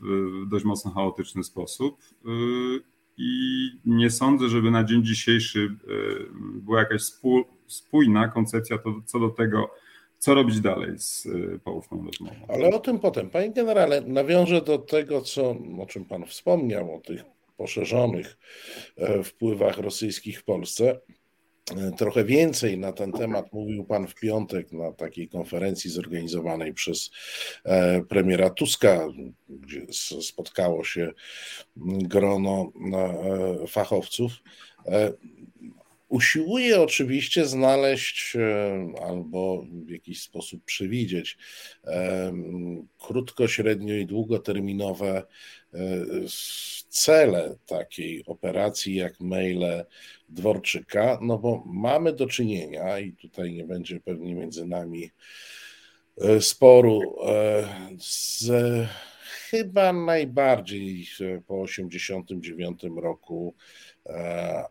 w 0.00 0.48
dość 0.48 0.64
mocno 0.64 0.90
chaotyczny 0.90 1.44
sposób 1.44 1.96
i 3.16 3.70
nie 3.84 4.10
sądzę, 4.10 4.48
żeby 4.48 4.70
na 4.70 4.84
dzień 4.84 5.04
dzisiejszy 5.04 5.60
e, 5.60 5.92
była 6.60 6.78
jakaś 6.78 7.02
spójna 7.66 8.28
koncepcja 8.28 8.78
co 9.06 9.20
do 9.20 9.28
tego, 9.28 9.70
co 10.18 10.34
robić 10.34 10.60
dalej 10.60 10.98
z 10.98 11.26
e, 11.26 11.58
poufną 11.58 12.06
rozmową. 12.06 12.46
Ale 12.48 12.68
o 12.68 12.78
tym 12.78 12.98
potem. 12.98 13.30
Panie 13.30 13.52
generale, 13.52 14.00
nawiążę 14.00 14.62
do 14.62 14.78
tego, 14.78 15.20
co, 15.20 15.56
o 15.78 15.86
czym 15.86 16.04
pan 16.04 16.26
wspomniał, 16.26 16.94
o 16.94 17.00
tych 17.00 17.24
poszerzonych 17.56 18.36
e, 18.96 19.22
wpływach 19.22 19.78
rosyjskich 19.78 20.40
w 20.40 20.44
Polsce. 20.44 21.00
Trochę 21.96 22.24
więcej 22.24 22.78
na 22.78 22.92
ten 22.92 23.12
temat 23.12 23.52
mówił 23.52 23.84
Pan 23.84 24.06
w 24.06 24.14
piątek 24.14 24.72
na 24.72 24.92
takiej 24.92 25.28
konferencji 25.28 25.90
zorganizowanej 25.90 26.74
przez 26.74 27.10
e, 27.64 28.02
premiera 28.02 28.50
Tuska, 28.50 29.08
gdzie 29.48 29.86
spotkało 30.22 30.84
się 30.84 31.12
grono 31.76 32.72
e, 33.62 33.66
fachowców. 33.66 34.32
E, 36.12 36.16
usiłuje 36.16 36.80
oczywiście 36.80 37.46
znaleźć 37.46 38.36
albo 39.02 39.64
w 39.86 39.90
jakiś 39.90 40.22
sposób 40.22 40.64
przewidzieć 40.64 41.38
krótko, 42.98 43.48
średnio 43.48 43.94
i 43.94 44.06
długoterminowe 44.06 45.22
cele 46.88 47.56
takiej 47.66 48.24
operacji 48.26 48.94
jak 48.94 49.20
maile 49.20 49.84
Dworczyka, 50.28 51.18
no 51.22 51.38
bo 51.38 51.62
mamy 51.66 52.12
do 52.12 52.26
czynienia 52.26 52.98
i 52.98 53.12
tutaj 53.12 53.52
nie 53.52 53.64
będzie 53.64 54.00
pewnie 54.00 54.34
między 54.34 54.66
nami 54.66 55.10
e, 56.20 56.40
sporu 56.40 57.00
e, 57.26 57.68
z 57.98 58.52
chyba 59.52 59.92
najbardziej 59.92 61.06
po 61.46 61.60
89 61.60 62.82
roku 62.96 63.54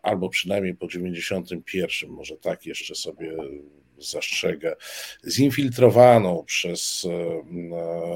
albo 0.02 0.28
przynajmniej 0.28 0.74
po 0.74 0.88
91, 0.88 2.10
może 2.10 2.36
tak 2.36 2.66
jeszcze 2.66 2.94
sobie 2.94 3.36
zastrzegę, 3.98 4.76
zinfiltrowaną 5.28 6.44
przez 6.46 7.06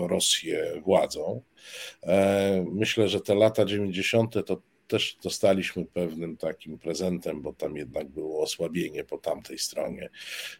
Rosję 0.08 0.82
władzą. 0.84 1.42
E, 2.02 2.64
myślę, 2.72 3.08
że 3.08 3.20
te 3.20 3.34
lata 3.34 3.64
90. 3.64 4.46
to 4.46 4.62
też 4.86 5.16
dostaliśmy 5.22 5.84
pewnym 5.84 6.36
takim 6.36 6.78
prezentem, 6.78 7.42
bo 7.42 7.52
tam 7.52 7.76
jednak 7.76 8.08
było 8.08 8.42
osłabienie 8.42 9.04
po 9.04 9.18
tamtej 9.18 9.58
stronie 9.58 10.10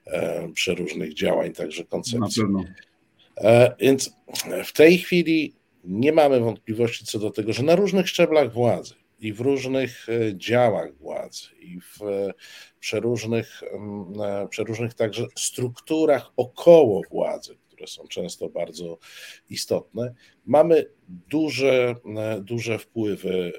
e, 0.07 0.49
przeróżnych 0.53 1.15
działań, 1.15 1.53
także 1.53 1.85
koncepcji. 1.85 2.43
E, 3.37 3.75
więc 3.81 4.17
w 4.65 4.73
tej 4.73 4.99
chwili 4.99 5.55
nie 5.85 6.13
mamy 6.13 6.41
wątpliwości 6.41 7.05
co 7.05 7.19
do 7.19 7.31
tego, 7.31 7.53
że 7.53 7.63
na 7.63 7.77
różnych 7.77 8.09
szczeblach 8.09 8.53
władzy 8.53 8.95
i 9.19 9.33
w 9.33 9.41
różnych 9.41 10.07
działach 10.35 10.97
władzy 10.97 11.55
i 11.61 11.81
w 11.81 11.99
przeróżnych, 12.81 13.63
przeróżnych 14.51 14.95
także 14.95 15.27
strukturach 15.37 16.31
około 16.37 17.03
władzy, 17.11 17.57
które 17.77 17.87
są 17.87 18.09
często 18.09 18.49
bardzo 18.49 18.99
istotne. 19.51 20.15
Mamy 20.47 20.87
duże, 21.09 21.95
duże 22.41 22.79
wpływy 22.79 23.53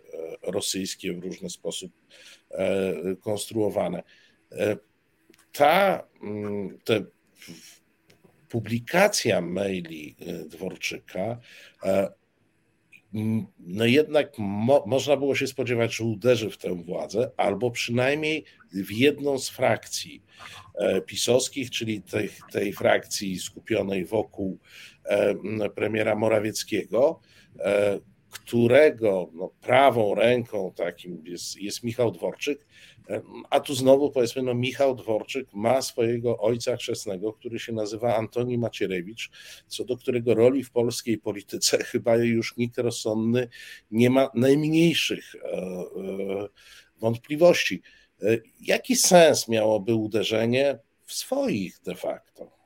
e, 0.44 0.52
rosyjskie 0.52 1.14
w 1.14 1.20
różny 1.20 1.50
sposób 1.50 1.92
e, 2.52 2.94
konstruowane. 3.16 4.04
E, 4.52 4.78
ta 5.52 6.08
te, 6.84 7.06
publikacja 8.50 9.42
maili 9.42 10.16
Dworczyka 10.46 11.40
no 13.60 13.86
jednak 13.86 14.34
mo, 14.38 14.84
można 14.88 15.18
było 15.18 15.36
się 15.36 15.48
spodziewać, 15.48 15.96
że 15.96 16.04
uderzy 16.04 16.50
w 16.50 16.58
tę 16.58 16.76
władzę, 16.76 17.32
albo 17.38 17.72
przynajmniej 17.72 18.44
w 18.74 18.92
jedną 18.92 19.40
z 19.40 19.50
frakcji 19.50 20.24
e, 20.76 21.02
pisowskich, 21.02 21.72
czyli 21.72 22.02
tej, 22.02 22.30
tej 22.52 22.74
frakcji 22.74 23.40
skupionej 23.40 24.06
wokół 24.06 24.60
e, 25.06 25.70
premiera 25.70 26.16
Morawieckiego, 26.16 27.20
e, 27.60 28.00
którego 28.40 29.30
no, 29.34 29.50
prawą 29.62 30.16
ręką 30.16 30.74
takim 30.76 31.24
jest, 31.26 31.56
jest 31.56 31.84
Michał 31.84 32.12
Dworczyk, 32.12 32.66
a 33.50 33.60
tu 33.60 33.74
znowu 33.76 34.12
powiedzmy, 34.12 34.44
no 34.44 34.54
Michał 34.54 34.96
Dworczyk 34.96 35.54
ma 35.54 35.82
swojego 35.82 36.38
ojca 36.38 36.78
chrzestnego, 36.78 37.34
który 37.34 37.60
się 37.60 37.74
nazywa 37.74 38.16
Antoni 38.16 38.58
Macierewicz, 38.58 39.30
co 39.68 39.86
do 39.86 39.98
którego 39.98 40.36
roli 40.36 40.64
w 40.64 40.72
polskiej 40.72 41.18
polityce 41.18 41.78
chyba 41.92 42.16
już 42.16 42.58
nikt 42.58 42.78
rozsądny 42.78 43.50
nie 43.92 44.10
ma 44.10 44.30
najmniejszych 44.34 45.36
e, 45.36 45.40
e, 45.40 45.86
wątpliwości. 47.00 47.82
E, 48.22 48.38
jaki 48.62 48.96
sens 48.96 49.48
miałoby 49.48 49.96
uderzenie 49.96 50.80
w 51.06 51.14
swoich 51.14 51.80
de 51.86 51.96
facto? 51.96 52.57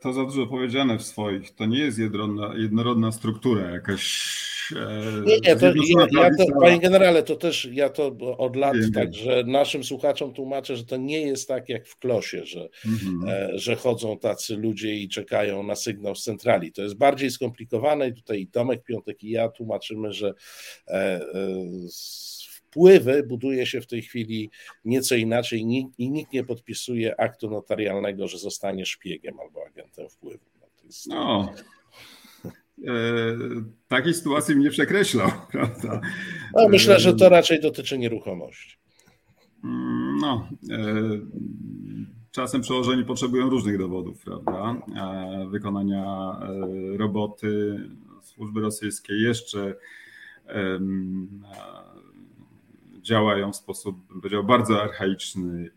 To 0.00 0.12
za 0.12 0.24
dużo 0.24 0.46
powiedziane 0.46 0.98
w 0.98 1.02
swoich. 1.02 1.54
To 1.54 1.66
nie 1.66 1.78
jest 1.78 1.98
jednorodna, 1.98 2.54
jednorodna 2.56 3.12
struktura 3.12 3.70
jakaś 3.70 4.42
E, 4.76 5.22
nie, 5.26 5.38
nie, 5.38 5.56
to, 5.56 5.66
ja, 5.66 6.22
ja 6.22 6.30
to, 6.38 6.60
panie 6.60 6.80
generale, 6.80 7.22
to 7.22 7.36
też 7.36 7.68
ja 7.72 7.88
to 7.88 8.16
od 8.38 8.56
lat 8.56 8.76
wiem, 8.76 8.92
także 8.92 9.44
naszym 9.46 9.84
słuchaczom 9.84 10.34
tłumaczę, 10.34 10.76
że 10.76 10.84
to 10.84 10.96
nie 10.96 11.20
jest 11.20 11.48
tak 11.48 11.68
jak 11.68 11.86
w 11.86 11.98
klosie, 11.98 12.44
że, 12.44 12.68
mhm. 12.86 13.28
e, 13.28 13.58
że 13.58 13.76
chodzą 13.76 14.18
tacy 14.18 14.56
ludzie 14.56 14.94
i 14.94 15.08
czekają 15.08 15.62
na 15.62 15.74
sygnał 15.76 16.14
z 16.14 16.24
centrali. 16.24 16.72
To 16.72 16.82
jest 16.82 16.96
bardziej 16.96 17.30
skomplikowane 17.30 18.08
i 18.08 18.14
tutaj 18.14 18.40
i 18.40 18.46
Tomek 18.46 18.84
Piątek 18.84 19.24
i 19.24 19.30
ja 19.30 19.48
tłumaczymy, 19.48 20.12
że 20.12 20.34
e, 20.88 20.92
e, 20.92 21.20
wpływy 22.72 23.22
buduje 23.22 23.66
się 23.66 23.80
w 23.80 23.86
tej 23.86 24.02
chwili 24.02 24.50
nieco 24.84 25.14
inaczej 25.14 25.60
i 25.98 26.10
nikt 26.10 26.32
nie 26.32 26.44
podpisuje 26.44 27.20
aktu 27.20 27.50
notarialnego, 27.50 28.28
że 28.28 28.38
zostanie 28.38 28.86
szpiegiem 28.86 29.40
albo 29.40 29.66
agentem 29.66 30.08
wpływu. 30.08 30.44
No, 30.60 30.66
to 30.80 30.86
jest... 30.86 31.06
no. 31.06 31.54
E, 32.88 32.92
takiej 33.88 34.14
sytuacji 34.14 34.56
mnie 34.56 34.70
przekreślał. 34.70 35.30
Prawda? 35.52 36.00
No, 36.54 36.68
myślę, 36.68 37.00
że 37.00 37.14
to 37.14 37.28
raczej 37.28 37.60
dotyczy 37.60 37.98
nieruchomości. 37.98 38.76
No, 40.20 40.48
e, 40.70 40.94
czasem 42.30 42.60
przełożeni 42.60 43.04
potrzebują 43.04 43.50
różnych 43.50 43.78
dowodów, 43.78 44.24
prawda? 44.24 44.76
E, 44.96 45.46
wykonania 45.50 46.04
roboty 46.96 47.80
służby 48.22 48.60
rosyjskiej 48.60 49.20
jeszcze 49.20 49.74
działają 53.02 53.52
w 53.52 53.56
sposób, 53.56 53.96
powiedział, 54.22 54.44
bardzo 54.44 54.82
archaiczny 54.82 55.70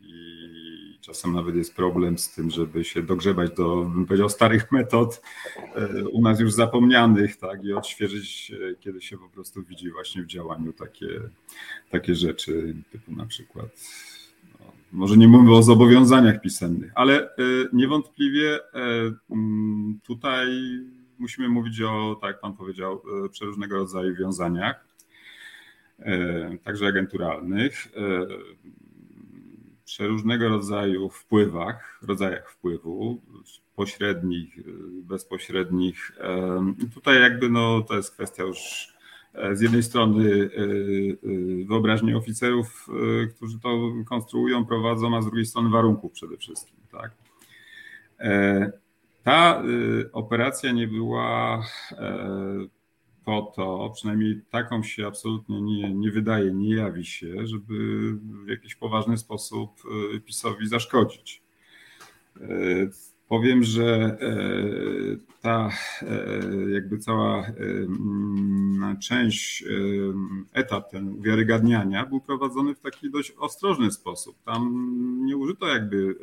Czasem 1.06 1.34
nawet 1.34 1.56
jest 1.56 1.76
problem 1.76 2.18
z 2.18 2.34
tym, 2.34 2.52
żeby 2.52 2.84
się 2.84 3.04
dogrzebać 3.04 3.52
do, 3.52 3.76
bym 3.76 4.06
powiedział, 4.06 4.30
starych 4.30 4.72
metod, 4.72 5.22
e, 5.76 6.04
u 6.10 6.22
nas 6.22 6.40
już 6.40 6.54
zapomnianych, 6.54 7.38
tak, 7.38 7.64
i 7.64 7.74
odświeżyć, 7.74 8.52
e, 8.52 8.76
kiedy 8.76 9.02
się 9.02 9.18
po 9.18 9.30
prostu 9.30 9.64
widzi 9.64 9.92
właśnie 9.92 10.24
w 10.24 10.26
działaniu 10.26 10.74
takie, 10.74 11.08
takie 11.90 12.16
rzeczy, 12.16 12.76
typu 12.92 13.12
na 13.12 13.26
przykład, 13.26 13.66
no, 14.60 14.66
może 14.92 15.18
nie 15.18 15.28
mówimy 15.28 15.56
o 15.56 15.64
zobowiązaniach 15.64 16.42
pisemnych, 16.42 16.92
ale 16.96 17.24
e, 17.24 17.36
niewątpliwie 17.74 18.60
tutaj 20.04 20.48
musimy 21.20 21.50
mówić 21.50 21.82
o, 21.82 22.18
tak 22.22 22.28
jak 22.28 22.42
Pan 22.42 22.54
powiedział, 22.54 23.02
przeróżnego 23.32 23.76
rodzaju 23.76 24.16
wiązaniach, 24.16 24.86
także 26.64 26.88
agenturalnych 26.88 27.88
przeróżnego 29.86 30.50
rodzaju 30.50 31.10
wpływach, 31.10 32.00
rodzajach 32.08 32.52
wpływu, 32.52 33.22
pośrednich, 33.76 34.60
bezpośrednich. 35.04 36.12
Tutaj 36.94 37.22
jakby 37.22 37.50
no, 37.50 37.82
to 37.82 37.96
jest 37.96 38.14
kwestia 38.14 38.44
już 38.44 38.94
z 39.54 39.62
jednej 39.62 39.84
strony 39.84 40.50
wyobraźni 41.68 42.14
oficerów, 42.14 42.88
którzy 43.36 43.60
to 43.60 43.92
konstruują, 44.10 44.66
prowadzą, 44.66 45.18
a 45.18 45.22
z 45.22 45.26
drugiej 45.26 45.46
strony 45.46 45.70
warunków 45.70 46.12
przede 46.12 46.38
wszystkim. 46.38 46.78
Tak? 46.92 47.12
Ta 49.24 49.64
operacja 50.14 50.72
nie 50.72 50.88
była 50.88 51.64
po 53.26 53.42
to, 53.56 53.92
przynajmniej 53.96 54.42
taką 54.50 54.84
się 54.84 55.08
absolutnie 55.08 55.62
nie, 55.62 55.94
nie 55.94 56.12
wydaje, 56.12 56.54
nie 56.54 56.76
jawi 56.76 57.06
się, 57.06 57.48
żeby 57.48 58.12
w 58.46 58.48
jakiś 58.48 58.76
poważny 58.76 59.18
sposób 59.18 59.72
e, 60.16 60.20
PiSowi 60.20 60.68
zaszkodzić. 60.68 61.42
E, 62.42 62.48
powiem, 63.28 63.64
że 63.64 64.18
e, 64.22 64.38
ta 65.42 65.70
jakby 66.74 66.98
cała 66.98 67.46
część, 69.02 69.64
etap 70.54 70.92
ten 70.92 71.10
uwiarygadniania 71.10 72.06
był 72.06 72.22
prowadzony 72.22 72.76
w 72.76 72.80
taki 72.80 73.12
dość 73.12 73.32
ostrożny 73.32 73.92
sposób. 73.92 74.36
Tam 74.44 74.90
nie 75.26 75.38
użyto 75.38 75.68
jakby, 75.68 76.16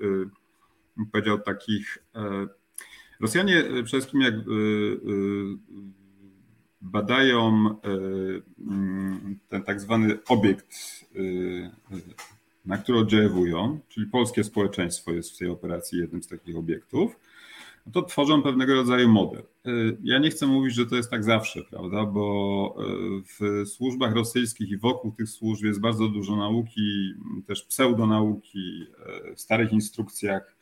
powiedział, 1.12 1.38
takich. 1.38 1.98
Rosjanie 3.20 3.62
przede 3.62 3.84
wszystkim 3.84 4.20
jak 4.20 4.34
badają 6.82 7.68
e, 7.68 7.88
mm, 8.70 9.38
ten 9.48 9.62
tak 9.62 9.80
zwany 9.80 10.18
obiekt, 10.28 10.74
e, 11.16 11.20
na 12.64 12.78
który 12.78 12.98
oddziaływują, 12.98 13.80
czyli 13.88 14.06
polskie 14.06 14.44
społeczeństwo 14.44 15.12
jest 15.12 15.34
w 15.34 15.38
tej 15.38 15.48
operacji 15.48 15.98
jednym 15.98 16.22
z 16.22 16.28
takich 16.28 16.56
obiektów, 16.56 17.16
to 17.92 18.02
tworzą 18.02 18.42
pewnego 18.42 18.74
rodzaju 18.74 19.08
model. 19.08 19.42
E, 19.66 19.70
ja 20.02 20.18
nie 20.18 20.30
chcę 20.30 20.46
mówić, 20.46 20.74
że 20.74 20.86
to 20.86 20.96
jest 20.96 21.10
tak 21.10 21.24
zawsze, 21.24 21.62
prawda, 21.62 22.04
bo 22.04 22.76
w 23.38 23.68
służbach 23.68 24.14
rosyjskich 24.14 24.70
i 24.70 24.76
wokół 24.76 25.12
tych 25.12 25.28
służb 25.28 25.64
jest 25.64 25.80
bardzo 25.80 26.08
dużo 26.08 26.36
nauki, 26.36 27.14
też 27.46 27.62
pseudonauki, 27.62 28.86
w 29.36 29.40
starych 29.40 29.72
instrukcjach 29.72 30.56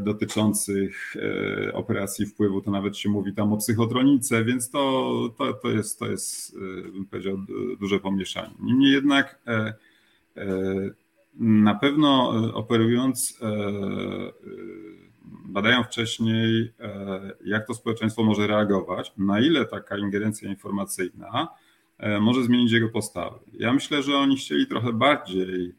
dotyczących 0.00 1.16
e, 1.16 1.72
operacji 1.72 2.26
wpływu, 2.26 2.60
to 2.60 2.70
nawet 2.70 2.96
się 2.96 3.08
mówi 3.08 3.34
tam 3.34 3.52
o 3.52 3.56
psychotronice, 3.56 4.44
więc 4.44 4.70
to, 4.70 5.14
to, 5.38 5.52
to, 5.52 5.70
jest, 5.70 5.98
to 5.98 6.06
jest, 6.06 6.56
e, 6.86 6.92
bym 6.92 7.06
powiedział, 7.06 7.38
duże 7.80 8.00
pomieszanie. 8.00 8.54
Niemniej 8.60 8.92
jednak 8.92 9.40
na 11.40 11.74
pewno 11.74 12.30
operując, 12.54 13.38
badają 15.24 15.84
wcześniej, 15.84 16.72
jak 17.44 17.66
to 17.66 17.74
społeczeństwo 17.74 18.22
może 18.22 18.46
reagować, 18.46 19.12
na 19.16 19.40
ile 19.40 19.64
taka 19.64 19.98
ingerencja 19.98 20.48
informacyjna 20.48 21.48
może 22.20 22.44
zmienić 22.44 22.72
jego 22.72 22.88
postawę. 22.88 23.38
Ja 23.52 23.72
myślę, 23.72 24.02
że 24.02 24.16
oni 24.16 24.36
chcieli 24.36 24.66
trochę 24.66 24.92
bardziej 24.92 25.74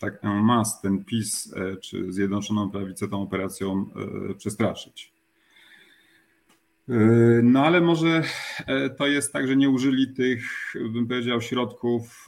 tak 0.00 0.24
en 0.24 0.46
ten 0.82 1.04
PiS 1.04 1.54
e, 1.56 1.76
czy 1.76 2.12
Zjednoczoną 2.12 2.70
Prawicę 2.70 3.08
tą 3.08 3.22
operacją 3.22 3.86
e, 4.30 4.34
przestraszyć. 4.34 5.12
E, 6.88 6.94
no 7.42 7.64
ale 7.64 7.80
może 7.80 8.22
to 8.98 9.06
jest 9.06 9.32
tak, 9.32 9.48
że 9.48 9.56
nie 9.56 9.70
użyli 9.70 10.14
tych, 10.14 10.74
bym 10.92 11.06
powiedział, 11.08 11.40
środków, 11.40 12.26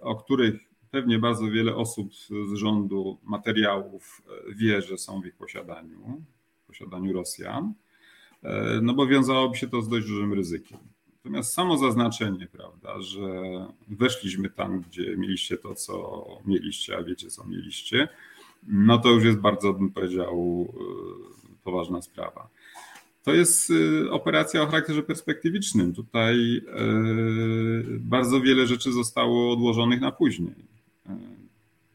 o 0.00 0.16
których 0.16 0.60
pewnie 0.90 1.18
bardzo 1.18 1.50
wiele 1.50 1.76
osób 1.76 2.14
z 2.14 2.54
rządu, 2.54 3.18
materiałów 3.22 4.22
wie, 4.56 4.82
że 4.82 4.98
są 4.98 5.20
w 5.20 5.26
ich 5.26 5.36
posiadaniu, 5.36 6.22
w 6.62 6.66
posiadaniu 6.66 7.12
Rosjan, 7.12 7.74
no 8.82 8.94
bo 8.94 9.06
wiązałoby 9.06 9.56
się 9.56 9.68
to 9.68 9.82
z 9.82 9.88
dość 9.88 10.06
dużym 10.06 10.32
ryzykiem. 10.32 10.78
Natomiast 11.24 11.52
samo 11.52 11.78
zaznaczenie, 11.78 12.46
prawda, 12.52 13.02
że 13.02 13.20
weszliśmy 13.88 14.50
tam, 14.50 14.80
gdzie 14.80 15.16
mieliście 15.16 15.58
to, 15.58 15.74
co 15.74 16.24
mieliście, 16.44 16.96
a 16.96 17.02
wiecie, 17.02 17.30
co 17.30 17.44
mieliście, 17.44 18.08
no 18.66 18.98
to 18.98 19.08
już 19.08 19.24
jest 19.24 19.38
bardzo, 19.38 19.72
bym 19.72 19.90
powiedział, 19.90 20.68
y, 21.50 21.64
poważna 21.64 22.02
sprawa. 22.02 22.48
To 23.22 23.34
jest 23.34 23.70
y, 23.70 24.10
operacja 24.10 24.62
o 24.62 24.66
charakterze 24.66 25.02
perspektywicznym. 25.02 25.94
Tutaj 25.94 26.56
y, 26.56 26.62
bardzo 28.00 28.40
wiele 28.40 28.66
rzeczy 28.66 28.92
zostało 28.92 29.52
odłożonych 29.52 30.00
na 30.00 30.12
później. 30.12 30.72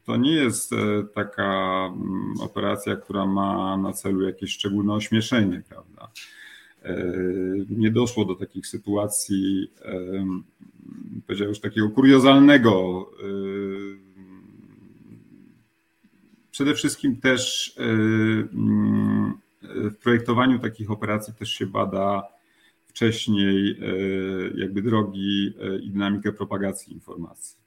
To 0.05 0.17
nie 0.17 0.31
jest 0.31 0.71
taka 1.13 1.85
mm, 1.85 2.33
operacja, 2.39 2.95
która 2.95 3.25
ma 3.25 3.77
na 3.77 3.93
celu 3.93 4.21
jakieś 4.21 4.51
szczególne 4.51 4.93
ośmieszenie, 4.93 5.61
prawda? 5.69 6.11
E, 6.87 6.95
nie 7.69 7.91
doszło 7.91 8.25
do 8.25 8.35
takich 8.35 8.67
sytuacji, 8.67 9.71
powiedział 11.27 11.47
już 11.47 11.59
takiego 11.59 11.89
kuriozalnego. 11.89 13.05
E, 13.19 13.27
przede 16.51 16.73
wszystkim 16.73 17.17
też 17.17 17.73
e, 17.77 17.83
w 19.89 19.97
projektowaniu 20.03 20.59
takich 20.59 20.91
operacji 20.91 21.33
też 21.33 21.49
się 21.49 21.65
bada 21.65 22.23
wcześniej 22.87 23.79
jakby 24.55 24.81
drogi 24.81 25.53
i 25.83 25.89
dynamikę 25.89 26.31
propagacji 26.31 26.93
informacji. 26.93 27.57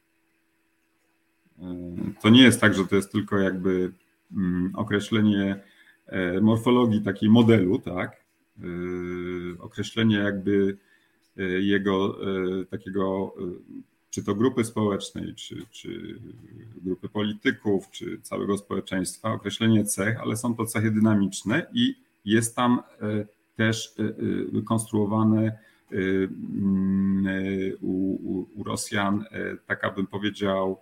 To 2.23 2.29
nie 2.29 2.43
jest 2.43 2.61
tak, 2.61 2.75
że 2.75 2.87
to 2.87 2.97
jest 2.97 3.13
tylko 3.13 3.39
jakby 3.39 3.93
mm, 4.33 4.73
określenie 4.77 5.61
morfologii 6.41 7.03
takiej 7.03 7.29
modelu, 7.29 7.79
tak? 7.79 8.20
Y, 8.65 9.63
określenie 9.63 10.17
jakby 10.17 10.77
y, 11.39 11.63
jego 11.63 12.19
y, 12.61 12.67
takiego, 12.67 13.35
czy 14.11 14.25
to 14.25 14.35
grupy 14.35 14.65
społecznej, 14.65 15.35
czy, 15.35 15.67
czy 15.71 16.21
grupy 16.83 17.09
polityków, 17.09 17.91
czy 17.91 18.21
całego 18.23 18.59
społeczeństwa, 18.59 19.33
określenie 19.33 19.85
cech, 19.85 20.21
ale 20.21 20.37
są 20.37 20.55
to 20.55 20.67
cechy 20.67 20.91
dynamiczne 20.91 21.67
i 21.73 21.95
jest 22.25 22.57
tam 22.57 22.83
też 23.57 23.95
wykonstruowane 24.53 25.59
mm, 25.93 27.27
u, 27.81 28.47
u, 28.55 28.65
Rosjan 28.65 29.25
taka 29.67 29.91
bym 29.91 30.07
powiedział 30.07 30.81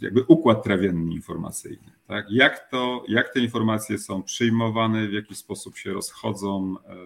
jakby 0.00 0.24
układ 0.28 0.64
trawienny 0.64 1.14
informacyjny. 1.14 1.92
Tak? 2.06 2.26
Jak, 2.30 2.70
to, 2.70 3.04
jak 3.08 3.32
te 3.32 3.40
informacje 3.40 3.98
są 3.98 4.22
przyjmowane, 4.22 5.08
w 5.08 5.12
jaki 5.12 5.34
sposób 5.34 5.76
się 5.76 5.92
rozchodzą, 5.92 6.74
e, 6.86 6.96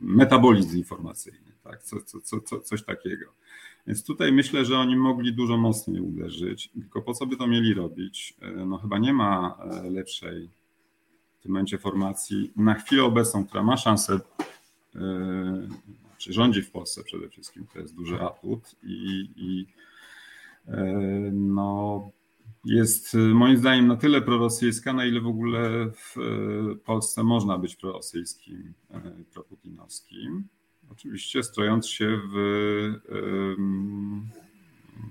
metabolizm 0.00 0.78
informacyjny, 0.78 1.52
tak? 1.64 1.82
co, 1.82 1.96
co, 2.00 2.40
co, 2.40 2.60
coś 2.60 2.84
takiego. 2.84 3.26
Więc 3.86 4.04
tutaj 4.04 4.32
myślę, 4.32 4.64
że 4.64 4.78
oni 4.78 4.96
mogli 4.96 5.32
dużo 5.32 5.56
mocniej 5.56 6.00
uderzyć, 6.00 6.68
tylko 6.68 7.02
po 7.02 7.14
co 7.14 7.26
by 7.26 7.36
to 7.36 7.46
mieli 7.46 7.74
robić? 7.74 8.36
E, 8.40 8.50
no 8.50 8.78
chyba 8.78 8.98
nie 8.98 9.12
ma 9.12 9.58
e, 9.70 9.90
lepszej 9.90 10.50
w 11.38 11.42
tym 11.42 11.52
momencie 11.52 11.78
formacji 11.78 12.52
na 12.56 12.74
chwilę 12.74 13.04
obecną, 13.04 13.46
która 13.46 13.62
ma 13.62 13.76
szansę, 13.76 14.20
czy 16.18 16.32
rządzi 16.32 16.62
w 16.62 16.70
Polsce 16.70 17.04
przede 17.04 17.28
wszystkim, 17.28 17.66
to 17.72 17.78
jest 17.78 17.94
duży 17.94 18.20
atut 18.20 18.74
i, 18.82 19.28
i 19.36 19.66
no, 21.32 22.10
jest 22.64 23.14
moim 23.14 23.56
zdaniem 23.56 23.86
na 23.86 23.96
tyle 23.96 24.22
prorosyjska, 24.22 24.92
na 24.92 25.06
ile 25.06 25.20
w 25.20 25.26
ogóle 25.26 25.90
w 25.90 26.16
Polsce 26.84 27.24
można 27.24 27.58
być 27.58 27.76
prorosyjskim, 27.76 28.74
e, 28.90 29.00
proputinowskim. 29.32 30.44
Oczywiście 30.90 31.42
strojąc 31.42 31.88
się 31.88 32.20
w 32.32 32.36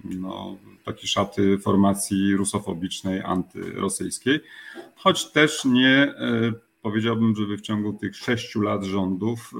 no, 0.04 0.58
takie 0.86 1.08
szaty 1.08 1.58
formacji 1.58 2.36
rusofobicznej, 2.36 3.22
antyrosyjskiej, 3.22 4.40
choć 4.96 5.32
też 5.32 5.66
nie 5.66 5.90
e, 5.90 6.54
powiedziałbym, 6.82 7.36
żeby 7.36 7.58
w 7.58 7.62
ciągu 7.62 7.94
tych 7.94 8.16
sześciu 8.16 8.62
lat 8.62 8.84
rządów 8.84 9.54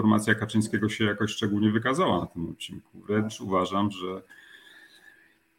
formacja 0.00 0.34
Kaczyńskiego 0.34 0.88
się 0.88 1.04
jakoś 1.04 1.30
szczególnie 1.30 1.70
wykazała 1.70 2.20
na 2.20 2.26
tym 2.26 2.50
odcinku. 2.50 3.00
Wręcz 3.00 3.40
uważam, 3.40 3.90
że 3.90 4.22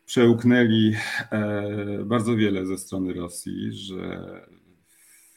przełknęli 0.05 0.95
e, 1.31 2.03
bardzo 2.05 2.35
wiele 2.35 2.65
ze 2.65 2.77
strony 2.77 3.13
Rosji, 3.13 3.73
że 3.73 4.21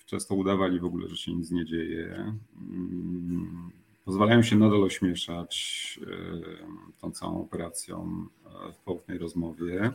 często 0.07 0.35
udawali 0.35 0.81
w 0.81 0.85
ogóle, 0.85 1.09
że 1.09 1.17
się 1.17 1.33
nic 1.33 1.51
nie 1.51 1.65
dzieje. 1.65 2.35
Mm, 2.57 3.71
pozwalają 4.05 4.43
się 4.43 4.57
nadal 4.57 4.83
ośmieszać 4.83 6.01
e, 6.03 7.01
tą 7.01 7.11
całą 7.11 7.41
operacją 7.41 8.27
e, 8.69 8.73
w 8.73 8.79
poufnej 8.79 9.19
rozmowie, 9.19 9.91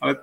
ale 0.00 0.16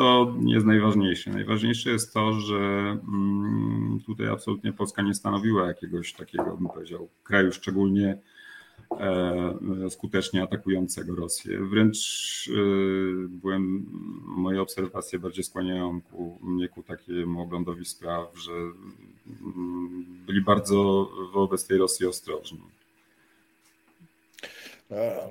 to 0.00 0.34
nie 0.38 0.54
jest 0.54 0.66
najważniejsze. 0.66 1.30
Najważniejsze 1.30 1.90
jest 1.90 2.14
to, 2.14 2.32
że 2.32 2.56
mm, 2.56 4.00
tutaj 4.06 4.28
absolutnie 4.28 4.72
Polska 4.72 5.02
nie 5.02 5.14
stanowiła 5.14 5.66
jakiegoś 5.66 6.12
takiego, 6.12 6.56
bym 6.56 6.68
powiedział, 6.68 7.08
kraju 7.24 7.52
szczególnie 7.52 8.18
e, 9.00 9.90
skutecznie 9.90 10.42
atakującego 10.42 11.16
Rosję. 11.16 11.58
Wręcz 11.58 12.50
byłem, 13.28 13.86
moje 14.24 14.62
obserwacje 14.62 15.18
bardziej 15.18 15.44
skłaniają 15.44 16.00
ku, 16.00 16.38
mnie 16.42 16.68
ku 16.68 16.82
takiemu 16.82 17.42
oglądowi 17.42 17.84
spraw, 17.84 18.38
że 18.38 18.52
mm, 18.52 20.06
byli 20.26 20.40
bardzo 20.40 21.10
wobec 21.32 21.66
tej 21.66 21.78
Rosji 21.78 22.06
ostrożni. 22.06 22.60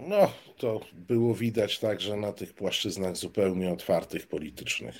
No, 0.07 0.32
to 0.57 0.80
było 0.93 1.36
widać 1.36 1.80
także 1.80 2.16
na 2.16 2.34
tych 2.34 2.53
płaszczyznach 2.53 3.16
zupełnie 3.16 3.72
otwartych 3.72 4.28
politycznych. 4.28 4.95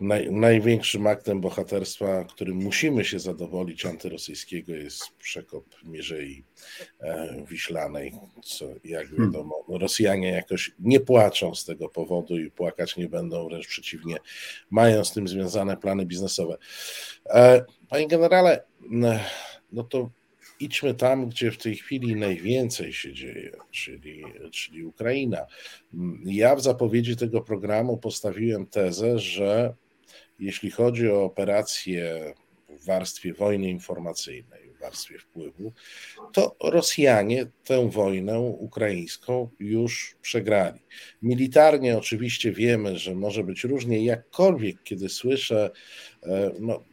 Naj, 0.00 0.32
największym 0.32 1.06
aktem 1.06 1.40
bohaterstwa, 1.40 2.24
którym 2.24 2.56
musimy 2.56 3.04
się 3.04 3.18
zadowolić 3.18 3.86
antyrosyjskiego 3.86 4.74
jest 4.74 5.08
przekop 5.18 5.64
Mierzei 5.84 6.44
e, 7.00 7.44
Wiślanej, 7.48 8.12
co 8.44 8.64
jak 8.84 9.08
hmm. 9.08 9.32
wiadomo, 9.32 9.64
Rosjanie 9.68 10.30
jakoś 10.30 10.72
nie 10.78 11.00
płaczą 11.00 11.54
z 11.54 11.64
tego 11.64 11.88
powodu 11.88 12.38
i 12.38 12.50
płakać 12.50 12.96
nie 12.96 13.08
będą, 13.08 13.48
wręcz 13.48 13.66
przeciwnie, 13.66 14.16
mają 14.70 15.04
z 15.04 15.12
tym 15.12 15.28
związane 15.28 15.76
plany 15.76 16.06
biznesowe. 16.06 16.56
E, 17.26 17.64
panie 17.88 18.08
generale, 18.08 18.64
no 19.72 19.84
to 19.84 20.10
idźmy 20.60 20.94
tam, 20.94 21.28
gdzie 21.28 21.50
w 21.50 21.58
tej 21.58 21.76
chwili 21.76 22.16
najwięcej 22.16 22.92
się 22.92 23.12
dzieje, 23.12 23.52
czyli, 23.70 24.24
czyli 24.52 24.84
Ukraina. 24.84 25.46
Ja 26.24 26.56
w 26.56 26.62
zapowiedzi 26.62 27.16
tego 27.16 27.40
programu 27.40 27.98
postawiłem 27.98 28.66
tezę, 28.66 29.18
że 29.18 29.74
jeśli 30.38 30.70
chodzi 30.70 31.10
o 31.10 31.24
operacje 31.24 32.34
w 32.68 32.86
warstwie 32.86 33.34
wojny 33.34 33.70
informacyjnej, 33.70 34.70
w 34.70 34.80
warstwie 34.80 35.18
wpływu, 35.18 35.72
to 36.32 36.56
Rosjanie 36.62 37.46
tę 37.64 37.90
wojnę 37.90 38.40
ukraińską 38.40 39.48
już 39.58 40.16
przegrali. 40.22 40.80
Militarnie 41.22 41.98
oczywiście 41.98 42.52
wiemy, 42.52 42.98
że 42.98 43.14
może 43.14 43.44
być 43.44 43.64
różnie, 43.64 44.04
jakkolwiek 44.04 44.82
kiedy 44.82 45.08
słyszę, 45.08 45.70
e, 46.22 46.50
no, 46.60 46.84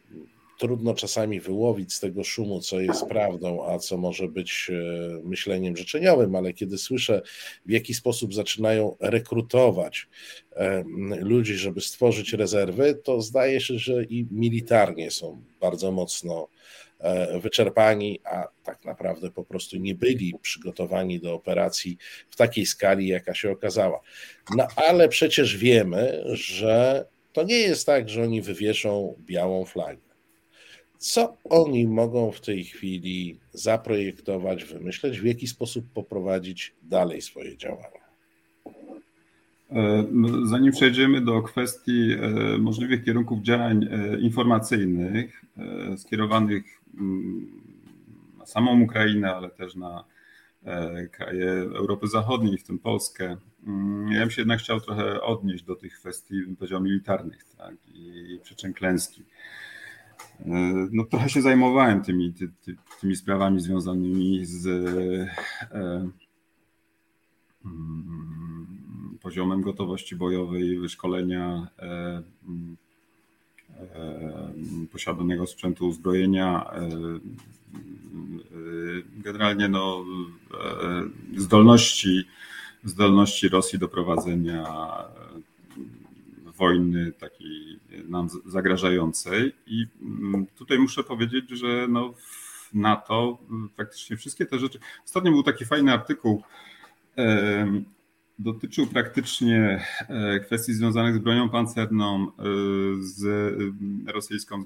trudno 0.58 0.94
czasami 0.94 1.40
wyłowić 1.40 1.94
z 1.94 2.00
tego 2.00 2.24
szumu, 2.24 2.60
co 2.60 2.80
jest 2.80 3.06
prawdą, 3.06 3.66
a 3.68 3.78
co 3.78 3.96
może 3.96 4.28
być 4.28 4.70
e, 4.70 5.20
myśleniem 5.24 5.76
życzeniowym, 5.76 6.36
ale 6.36 6.52
kiedy 6.52 6.78
słyszę, 6.78 7.22
w 7.66 7.70
jaki 7.70 7.94
sposób 7.94 8.34
zaczynają 8.34 8.96
rekrutować 9.00 10.08
e, 10.52 10.84
ludzi, 11.20 11.54
żeby 11.54 11.80
stworzyć 11.80 12.32
rezerwy, 12.32 12.94
to 12.94 13.20
zdaje 13.20 13.60
się, 13.60 13.78
że 13.78 14.04
i 14.04 14.26
militarnie 14.30 15.10
są 15.10 15.42
bardzo 15.60 15.92
mocno 15.92 16.48
e, 16.98 17.40
wyczerpani, 17.40 18.20
a 18.24 18.48
tak 18.64 18.84
naprawdę 18.84 19.30
po 19.30 19.44
prostu 19.44 19.76
nie 19.76 19.94
byli 19.94 20.34
przygotowani 20.42 21.20
do 21.20 21.34
operacji 21.34 21.98
w 22.30 22.36
takiej 22.36 22.66
skali, 22.66 23.08
jaka 23.08 23.34
się 23.34 23.50
okazała. 23.50 24.00
No 24.56 24.66
ale 24.76 25.08
przecież 25.08 25.56
wiemy, 25.56 26.24
że 26.32 27.06
to 27.32 27.42
nie 27.42 27.58
jest 27.58 27.86
tak, 27.86 28.08
że 28.08 28.22
oni 28.22 28.42
wywieszą 28.42 29.16
białą 29.26 29.64
flagę. 29.64 30.03
Co 31.04 31.36
oni 31.50 31.86
mogą 31.86 32.30
w 32.30 32.40
tej 32.40 32.64
chwili 32.64 33.38
zaprojektować, 33.52 34.64
wymyśleć, 34.64 35.20
w 35.20 35.24
jaki 35.24 35.46
sposób 35.46 35.84
poprowadzić 35.94 36.74
dalej 36.82 37.22
swoje 37.22 37.56
działania? 37.56 38.04
E, 39.70 40.04
no, 40.10 40.46
zanim 40.46 40.72
przejdziemy 40.72 41.20
do 41.20 41.42
kwestii 41.42 42.12
e, 42.12 42.58
możliwych 42.58 43.04
kierunków 43.04 43.42
działań 43.42 43.88
e, 43.90 44.20
informacyjnych 44.20 45.44
skierowanych 45.96 46.64
mm, 46.94 47.46
na 48.38 48.46
samą 48.46 48.80
Ukrainę, 48.80 49.34
ale 49.34 49.50
też 49.50 49.74
na 49.74 50.04
kraje 51.10 51.50
Europy 51.52 52.08
Zachodniej, 52.08 52.58
w 52.58 52.64
tym 52.64 52.78
Polskę, 52.78 53.36
mm, 53.66 54.12
ja 54.12 54.20
bym 54.20 54.30
się 54.30 54.42
jednak 54.42 54.60
chciał 54.60 54.80
trochę 54.80 55.22
odnieść 55.22 55.64
do 55.64 55.76
tych 55.76 55.98
kwestii, 55.98 56.42
bym 56.42 56.56
powiedział, 56.56 56.80
militarnych 56.80 57.44
tak, 57.58 57.74
i 57.94 58.38
przyczyn 58.42 58.74
klęski. 58.74 59.22
No 60.92 61.04
trochę 61.04 61.28
się 61.28 61.42
zajmowałem 61.42 62.02
tymi, 62.02 62.32
ty, 62.32 62.50
ty, 62.64 62.76
tymi 63.00 63.16
sprawami 63.16 63.60
związanymi 63.60 64.46
z 64.46 64.66
e, 64.66 66.10
mm, 67.64 69.18
poziomem 69.22 69.62
gotowości 69.62 70.16
bojowej, 70.16 70.78
wyszkolenia 70.78 71.68
e, 71.78 72.22
e, 73.80 74.48
posiadanego 74.92 75.46
sprzętu 75.46 75.88
uzbrojenia, 75.88 76.70
e, 76.72 76.88
generalnie 79.16 79.68
no, 79.68 80.04
e, 80.54 81.02
zdolności, 81.40 82.24
zdolności 82.84 83.48
Rosji 83.48 83.78
do 83.78 83.88
prowadzenia 83.88 84.64
wojny 86.64 87.12
takiej 87.12 87.80
nam 88.08 88.28
zagrażającej. 88.46 89.52
I 89.66 89.86
mm, 90.02 90.46
tutaj 90.46 90.78
muszę 90.78 91.04
powiedzieć, 91.04 91.50
że 91.50 91.86
no 91.88 92.12
w 92.12 92.74
NATO 92.74 93.38
praktycznie 93.76 94.16
wszystkie 94.16 94.46
te 94.46 94.58
rzeczy. 94.58 94.78
Ostatnio 95.04 95.30
był 95.30 95.42
taki 95.42 95.64
fajny 95.64 95.92
artykuł. 95.92 96.42
Dotyczył 98.38 98.86
praktycznie 98.86 99.84
e, 100.08 100.40
kwestii 100.40 100.74
związanych 100.74 101.14
z 101.14 101.18
bronią 101.18 101.48
pancerną, 101.48 102.26
e, 102.26 102.32
z 102.98 103.54
rosyjską 104.06 104.64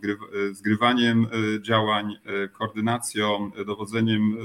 zgrywaniem 0.52 1.26
e, 1.26 1.62
działań, 1.62 2.16
koordynacją, 2.52 3.50
dowodzeniem 3.66 4.36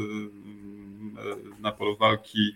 na 1.59 1.71
polu 1.71 1.97
walki 1.97 2.55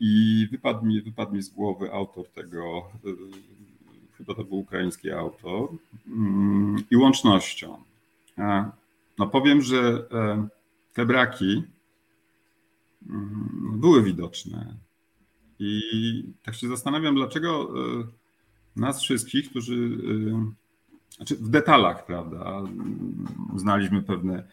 I 0.00 0.46
wypadł 0.50 0.86
mi, 0.86 1.02
wypadł 1.02 1.34
mi 1.34 1.42
z 1.42 1.48
głowy 1.48 1.92
autor 1.92 2.28
tego, 2.28 2.82
y, 3.04 4.16
chyba 4.16 4.34
to 4.34 4.44
był 4.44 4.58
ukraiński 4.58 5.10
autor, 5.10 5.68
mm, 6.06 6.76
i 6.90 6.96
łącznością. 6.96 7.76
No 9.18 9.26
powiem, 9.26 9.60
że 9.62 10.06
e, 10.12 10.48
te 10.94 11.06
braki 11.06 11.62
mm, 13.08 13.80
były 13.80 14.02
widoczne. 14.02 14.74
I 15.58 15.80
tak 16.42 16.54
się 16.54 16.68
zastanawiam, 16.68 17.14
dlaczego 17.14 17.68
e, 17.68 18.04
nas 18.76 19.02
wszystkich, 19.02 19.50
którzy 19.50 19.98
e, 21.14 21.16
znaczy 21.16 21.36
w 21.36 21.48
detalach, 21.48 22.06
prawda, 22.06 22.62
znaliśmy 23.56 24.02
pewne 24.02 24.48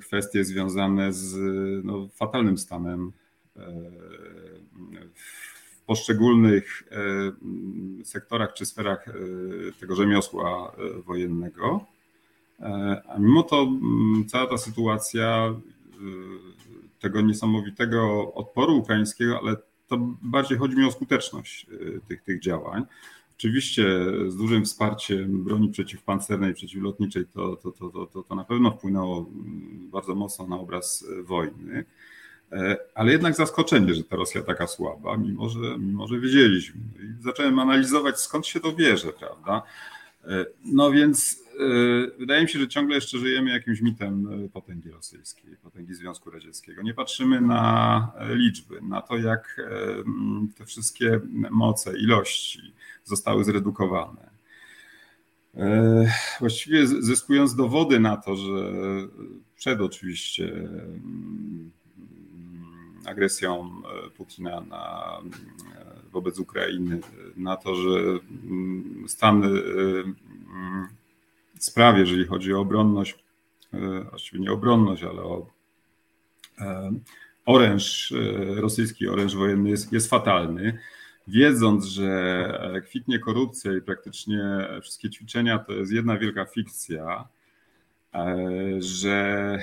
kwestie 0.00 0.44
związane 0.44 1.12
z 1.12 1.36
no, 1.84 2.08
fatalnym 2.14 2.58
stanem 2.58 3.12
w 5.76 5.80
poszczególnych 5.86 6.82
e, 6.90 8.04
sektorach 8.04 8.54
czy 8.54 8.66
sferach 8.66 9.08
e, 9.08 9.12
tego 9.80 9.94
rzemiosła 9.94 10.72
e, 10.72 11.02
wojennego. 11.02 11.86
A 13.08 13.18
mimo 13.18 13.42
to 13.42 13.68
cała 14.26 14.46
ta 14.46 14.58
sytuacja 14.58 15.54
tego 17.00 17.20
niesamowitego 17.20 18.32
odporu 18.34 18.76
ukraińskiego, 18.76 19.40
ale 19.42 19.56
to 19.86 19.98
bardziej 20.22 20.58
chodzi 20.58 20.76
mi 20.76 20.84
o 20.84 20.90
skuteczność 20.90 21.66
tych, 22.08 22.22
tych 22.22 22.40
działań. 22.40 22.84
Oczywiście 23.38 23.84
z 24.28 24.36
dużym 24.36 24.64
wsparciem 24.64 25.44
broni 25.44 25.68
przeciwpancernej, 25.68 26.54
przeciwlotniczej 26.54 27.26
to, 27.26 27.56
to, 27.56 27.72
to, 27.72 28.06
to, 28.06 28.22
to 28.22 28.34
na 28.34 28.44
pewno 28.44 28.70
wpłynęło 28.70 29.26
bardzo 29.92 30.14
mocno 30.14 30.46
na 30.46 30.56
obraz 30.56 31.06
wojny. 31.24 31.84
E, 32.52 32.76
ale 32.94 33.12
jednak 33.12 33.36
zaskoczenie, 33.36 33.94
że 33.94 34.04
ta 34.04 34.16
Rosja 34.16 34.42
taka 34.42 34.66
słaba, 34.66 35.16
mimo 35.16 35.48
że, 35.48 35.78
mimo 35.78 36.08
że 36.08 36.20
wiedzieliśmy. 36.20 36.80
I 36.80 37.22
zacząłem 37.22 37.58
analizować, 37.58 38.20
skąd 38.20 38.46
się 38.46 38.60
to 38.60 38.72
bierze, 38.72 39.12
prawda? 39.12 39.62
E, 40.24 40.46
no 40.64 40.90
więc 40.90 41.42
e, 41.60 42.18
wydaje 42.18 42.42
mi 42.42 42.48
się, 42.48 42.58
że 42.58 42.68
ciągle 42.68 42.94
jeszcze 42.94 43.18
żyjemy 43.18 43.50
jakimś 43.50 43.80
mitem 43.80 44.28
potęgi 44.52 44.90
rosyjskiej, 44.90 45.56
potęgi 45.62 45.94
Związku 45.94 46.30
Radzieckiego. 46.30 46.82
Nie 46.82 46.94
patrzymy 46.94 47.40
na 47.40 48.12
liczby, 48.28 48.80
na 48.82 49.02
to, 49.02 49.16
jak 49.16 49.60
te 50.58 50.64
wszystkie 50.64 51.20
moce, 51.50 51.98
ilości 51.98 52.74
zostały 53.04 53.44
zredukowane. 53.44 54.28
Właściwie 56.40 56.86
zyskując 56.86 57.54
dowody 57.54 58.00
na 58.00 58.16
to, 58.16 58.36
że 58.36 58.72
przed 59.56 59.80
oczywiście 59.80 60.68
agresją 63.08 63.70
e, 64.06 64.10
Putina 64.10 64.60
na, 64.60 65.18
e, 65.76 66.10
wobec 66.12 66.38
Ukrainy, 66.38 67.00
na 67.36 67.56
to, 67.56 67.74
że 67.74 67.90
mm, 68.44 69.04
stan 69.08 69.44
e, 69.44 69.48
mm, 69.48 70.88
spraw, 71.58 71.98
jeżeli 71.98 72.24
chodzi 72.26 72.54
o 72.54 72.60
obronność, 72.60 73.18
właściwie 74.10 74.40
nie 74.40 74.52
obronność, 74.52 75.02
ale 75.02 75.22
o 75.22 75.46
oręż, 77.46 78.14
rosyjski 78.56 79.08
oręż 79.08 79.34
wojenny 79.34 79.70
jest, 79.70 79.92
jest 79.92 80.10
fatalny. 80.10 80.78
Wiedząc, 81.26 81.84
że 81.84 82.82
kwitnie 82.84 83.18
korupcja 83.18 83.76
i 83.76 83.80
praktycznie 83.80 84.40
wszystkie 84.82 85.10
ćwiczenia 85.10 85.58
to 85.58 85.72
jest 85.72 85.92
jedna 85.92 86.18
wielka 86.18 86.44
fikcja, 86.44 87.28
że 88.78 89.58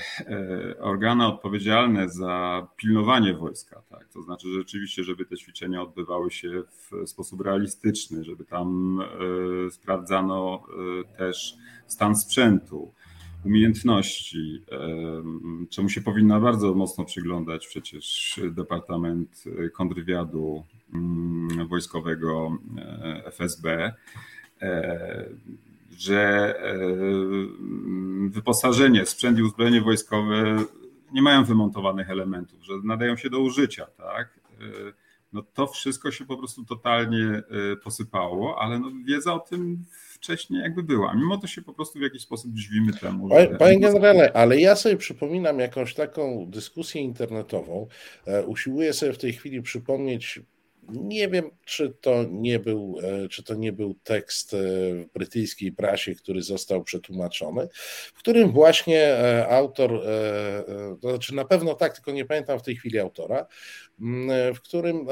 organy 0.80 1.28
odpowiedzialne 1.28 2.10
za 2.10 2.68
pilnowanie 2.78 3.34
wojska, 3.34 3.82
tak, 3.90 4.10
to 4.10 4.22
znaczy 4.22 4.48
rzeczywiście, 4.54 5.04
żeby 5.04 5.26
te 5.26 5.38
ćwiczenia 5.38 5.82
odbywały 5.82 6.32
się 6.32 6.64
w 6.70 7.10
sposób 7.10 7.42
realistyczny, 7.42 8.24
żeby 8.24 8.46
tam 8.46 9.00
sprawdzano 9.72 10.64
też 11.18 11.56
stan 11.88 12.16
sprzętu, 12.16 12.92
umiejętności, 13.46 14.62
czemu 15.70 15.90
się 15.90 16.02
powinna 16.02 16.40
bardzo 16.40 16.74
mocno 16.74 17.06
przyglądać 17.06 17.68
przecież 17.68 18.40
Departament 18.52 19.44
Kontrwywiadu 19.74 20.64
mm, 20.94 21.68
Wojskowego 21.68 22.58
e, 22.78 23.26
FSB, 23.26 23.94
e, 24.62 25.26
że 25.98 26.54
e, 26.60 26.78
wyposażenie, 28.30 29.06
sprzęt 29.06 29.40
i 29.40 29.44
uzbrojenie 29.44 29.82
wojskowe 29.82 30.56
nie 31.14 31.22
mają 31.22 31.44
wymontowanych 31.44 32.10
elementów, 32.10 32.64
że 32.64 32.74
nadają 32.84 33.18
się 33.18 33.30
do 33.30 33.40
użycia, 33.40 33.86
tak? 33.86 34.40
No 35.34 35.44
to 35.54 35.68
wszystko 35.68 36.12
się 36.12 36.26
po 36.26 36.38
prostu 36.38 36.66
totalnie 36.66 37.44
posypało, 37.84 38.62
ale 38.62 38.80
no 38.80 38.92
wiedza 39.06 39.34
o 39.34 39.40
tym 39.40 39.86
wcześniej 40.26 40.62
jakby 40.62 40.84
była. 40.84 41.14
Mimo 41.14 41.38
to 41.38 41.48
się 41.48 41.62
po 41.62 41.74
prostu 41.74 42.00
w 42.00 42.02
jakiś 42.02 42.22
sposób 42.22 42.54
dziwimy 42.54 42.94
temu. 42.94 43.30
Panie, 43.30 43.48
że... 43.52 43.58
panie 43.58 43.80
generale, 43.80 44.32
ale 44.34 44.60
ja 44.60 44.76
sobie 44.76 44.98
przypominam 44.98 45.60
jakąś 45.60 45.94
taką 45.94 46.46
dyskusję 46.50 47.02
internetową. 47.02 47.88
E, 48.26 48.46
usiłuję 48.46 48.94
sobie 48.94 49.14
w 49.14 49.18
tej 49.18 49.34
chwili 49.34 49.62
przypomnieć 49.62 50.40
nie 50.90 51.28
wiem, 51.30 51.52
czy 51.66 51.94
to 52.02 52.24
nie 52.30 52.60
był, 52.60 53.00
e, 53.04 53.28
czy 53.30 53.44
to 53.44 53.56
nie 53.56 53.74
był 53.74 53.96
tekst 54.04 54.54
e, 54.54 54.58
w 54.58 55.06
brytyjskiej 55.14 55.72
prasie, 55.72 56.16
który 56.16 56.42
został 56.42 56.84
przetłumaczony, 56.84 57.68
w 58.14 58.20
którym 58.20 58.52
właśnie 58.52 59.04
e, 59.04 59.48
autor, 59.48 60.02
to 61.02 61.10
znaczy 61.10 61.36
na 61.36 61.46
pewno 61.46 61.74
tak, 61.74 61.96
tylko 61.96 62.12
nie 62.12 62.26
pamiętam 62.26 62.60
w 62.60 62.64
tej 62.64 62.76
chwili 62.76 63.00
autora, 63.00 63.46
w 64.56 64.60
którym 64.64 65.08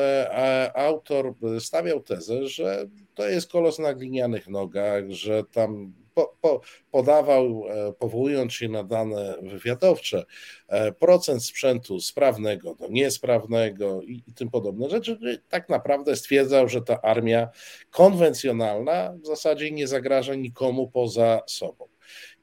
autor 0.73 1.33
stawiał 1.59 1.99
tezę, 1.99 2.47
że 2.47 2.85
to 3.13 3.29
jest 3.29 3.51
kolos 3.51 3.79
na 3.79 3.93
glinianych 3.93 4.47
nogach, 4.47 5.03
że 5.09 5.43
tam 5.43 5.93
po, 6.13 6.37
po, 6.41 6.61
podawał, 6.91 7.63
e, 7.69 7.93
powołując 7.93 8.53
się 8.53 8.69
na 8.69 8.83
dane 8.83 9.35
wywiadowcze, 9.41 10.25
e, 10.67 10.91
procent 10.91 11.45
sprzętu 11.45 11.99
sprawnego 11.99 12.75
do 12.75 12.87
niesprawnego 12.87 14.01
i, 14.01 14.23
i 14.27 14.33
tym 14.33 14.49
podobne 14.49 14.89
rzeczy, 14.89 15.41
tak 15.49 15.69
naprawdę 15.69 16.15
stwierdzał, 16.15 16.69
że 16.69 16.81
ta 16.81 17.01
armia 17.01 17.49
konwencjonalna 17.91 19.13
w 19.23 19.25
zasadzie 19.25 19.71
nie 19.71 19.87
zagraża 19.87 20.35
nikomu 20.35 20.91
poza 20.91 21.41
sobą. 21.47 21.87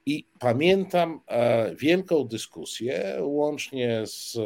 I 0.06 0.26
pamiętam 0.38 1.20
e, 1.28 1.74
wielką 1.76 2.24
dyskusję, 2.24 3.16
łącznie 3.20 4.02
z 4.06 4.38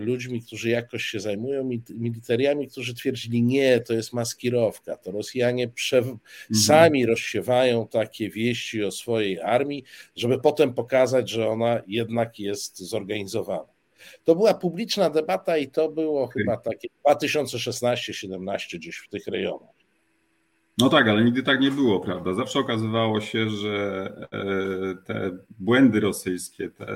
ludźmi, 0.00 0.42
którzy 0.42 0.68
jakoś 0.68 1.04
się 1.04 1.20
zajmują 1.20 1.70
militariami, 1.90 2.68
którzy 2.68 2.94
twierdzili, 2.94 3.42
nie, 3.42 3.80
to 3.80 3.94
jest 3.94 4.12
maskirowka, 4.12 4.96
to 4.96 5.10
Rosjanie 5.10 5.68
mhm. 6.08 6.18
sami 6.66 7.06
rozsiewają 7.06 7.88
takie 7.88 8.30
wieści 8.30 8.84
o 8.84 8.90
swojej 8.90 9.40
armii, 9.40 9.84
żeby 10.16 10.40
potem 10.40 10.74
pokazać, 10.74 11.30
że 11.30 11.48
ona 11.48 11.82
jednak 11.86 12.38
jest 12.38 12.78
zorganizowana. 12.78 13.74
To 14.24 14.34
była 14.34 14.54
publiczna 14.54 15.10
debata 15.10 15.58
i 15.58 15.68
to 15.68 15.88
było 15.88 16.26
chyba 16.26 16.56
takie 16.56 16.88
2016-17 17.06 18.76
gdzieś 18.76 18.96
w 18.96 19.08
tych 19.08 19.26
rejonach. 19.26 19.73
No 20.78 20.88
tak, 20.88 21.08
ale 21.08 21.24
nigdy 21.24 21.42
tak 21.42 21.60
nie 21.60 21.70
było, 21.70 22.00
prawda? 22.00 22.34
Zawsze 22.34 22.58
okazywało 22.58 23.20
się, 23.20 23.50
że 23.50 24.06
e, 24.32 25.04
te 25.04 25.30
błędy 25.58 26.00
rosyjskie, 26.00 26.70
te, 26.70 26.86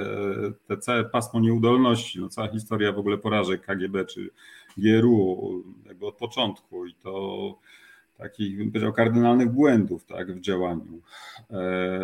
te 0.67 0.77
całe 0.77 1.05
pasmo 1.05 1.41
nieudolności, 1.41 2.21
no 2.21 2.29
cała 2.29 2.49
historia 2.49 2.93
w 2.93 2.99
ogóle 2.99 3.19
porażek 3.19 3.67
KGB 3.67 4.05
czy 4.05 4.31
GRU 4.77 5.65
jakby 5.87 6.07
od 6.07 6.17
początku 6.17 6.87
i 6.87 6.95
to 6.95 7.59
takich, 8.17 8.59
bym 8.59 8.71
powiedział, 8.71 8.93
kardynalnych 8.93 9.51
błędów 9.51 10.05
tak, 10.05 10.33
w 10.33 10.41
działaniu. 10.41 11.01
E, 11.51 12.01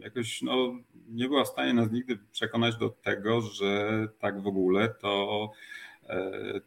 jakoś 0.00 0.42
no, 0.42 0.74
nie 1.08 1.28
była 1.28 1.44
w 1.44 1.48
stanie 1.48 1.74
nas 1.74 1.92
nigdy 1.92 2.18
przekonać 2.32 2.76
do 2.76 2.88
tego, 2.88 3.40
że 3.40 4.08
tak 4.18 4.42
w 4.42 4.46
ogóle 4.46 4.88
to 4.88 5.50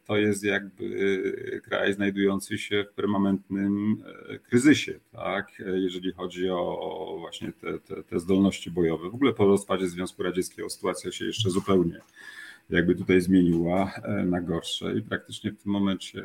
to 0.04 0.16
jest 0.16 0.44
jakby 0.44 1.62
kraj 1.64 1.94
znajdujący 1.94 2.58
się 2.58 2.84
w 2.90 2.94
permanentnym 2.94 4.02
e, 4.28 4.38
kryzysie, 4.38 5.00
tak? 5.12 5.62
jeżeli 5.74 6.12
chodzi 6.12 6.50
o 6.50 7.16
właśnie 7.20 7.52
te, 7.52 7.78
te, 7.78 8.02
te 8.02 8.20
zdolności 8.20 8.70
bojowe. 8.70 9.10
W 9.10 9.14
ogóle 9.14 9.32
po 9.32 9.44
rozpadzie 9.44 9.88
Związku 9.88 10.22
Radzieckiego 10.22 10.70
sytuacja 10.70 11.12
się 11.12 11.24
jeszcze 11.24 11.50
zupełnie 11.50 12.00
jakby 12.70 12.94
tutaj 12.94 13.20
zmieniła 13.20 13.92
e, 14.02 14.24
na 14.24 14.40
gorsze 14.40 14.94
i 14.94 15.02
praktycznie 15.02 15.52
w 15.52 15.62
tym 15.62 15.72
momencie, 15.72 16.22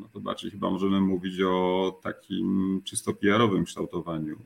no 0.00 0.08
to 0.12 0.20
bardziej 0.20 0.50
chyba 0.50 0.70
możemy 0.70 1.00
mówić 1.00 1.40
o 1.40 2.00
takim 2.02 2.80
czysto 2.84 3.12
PR-owym 3.12 3.64
kształtowaniu 3.64 4.36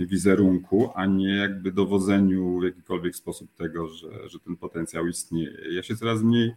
wizerunku, 0.00 0.90
a 0.94 1.06
nie 1.06 1.36
jakby 1.36 1.72
dowodzeniu 1.72 2.60
w 2.60 2.64
jakikolwiek 2.64 3.16
sposób 3.16 3.54
tego, 3.54 3.88
że, 3.88 4.28
że 4.28 4.40
ten 4.40 4.56
potencjał 4.56 5.06
istnieje. 5.06 5.52
Ja 5.70 5.82
się 5.82 5.96
coraz 5.96 6.22
mniej 6.22 6.54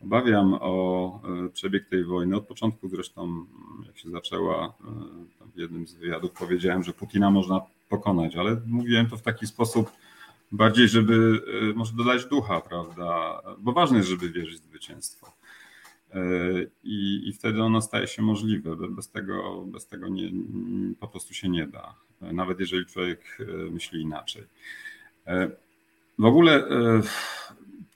obawiam 0.00 0.58
o 0.60 1.20
e, 1.46 1.48
przebieg 1.48 1.88
tej 1.88 2.04
wojny. 2.04 2.36
Od 2.36 2.46
początku 2.46 2.88
zresztą, 2.88 3.46
jak 3.86 3.98
się 3.98 4.10
zaczęła, 4.10 4.74
w 5.54 5.58
jednym 5.58 5.86
z 5.86 5.94
wywiadów 5.94 6.32
powiedziałem, 6.32 6.82
że 6.82 6.92
Putina 6.92 7.30
można 7.30 7.60
pokonać, 7.88 8.36
ale 8.36 8.60
mówiłem 8.66 9.06
to 9.06 9.16
w 9.16 9.22
taki 9.22 9.46
sposób 9.46 9.90
bardziej, 10.52 10.88
żeby 10.88 11.42
może 11.74 11.92
dodać 11.92 12.24
ducha, 12.26 12.60
prawda? 12.60 13.42
Bo 13.58 13.72
ważne 13.72 13.96
jest, 13.96 14.08
żeby 14.08 14.30
wierzyć 14.30 14.60
w 14.60 14.64
zwycięstwo. 14.64 15.37
I, 16.84 17.28
I 17.28 17.32
wtedy 17.32 17.62
ono 17.62 17.82
staje 17.82 18.06
się 18.06 18.22
możliwe. 18.22 18.76
Bez 18.76 19.10
tego, 19.10 19.64
bez 19.66 19.86
tego 19.86 20.08
nie, 20.08 20.30
po 21.00 21.08
prostu 21.08 21.34
się 21.34 21.48
nie 21.48 21.66
da, 21.66 21.94
nawet 22.20 22.60
jeżeli 22.60 22.86
człowiek 22.86 23.38
e, 23.40 23.70
myśli 23.70 24.02
inaczej. 24.02 24.42
E, 25.26 25.50
w 26.18 26.24
ogóle 26.24 26.68
e, 26.68 27.02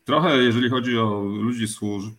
trochę, 0.05 0.37
jeżeli 0.37 0.71
chodzi 0.71 0.99
o 0.99 1.25
ludzi 1.25 1.69
służb, 1.69 2.15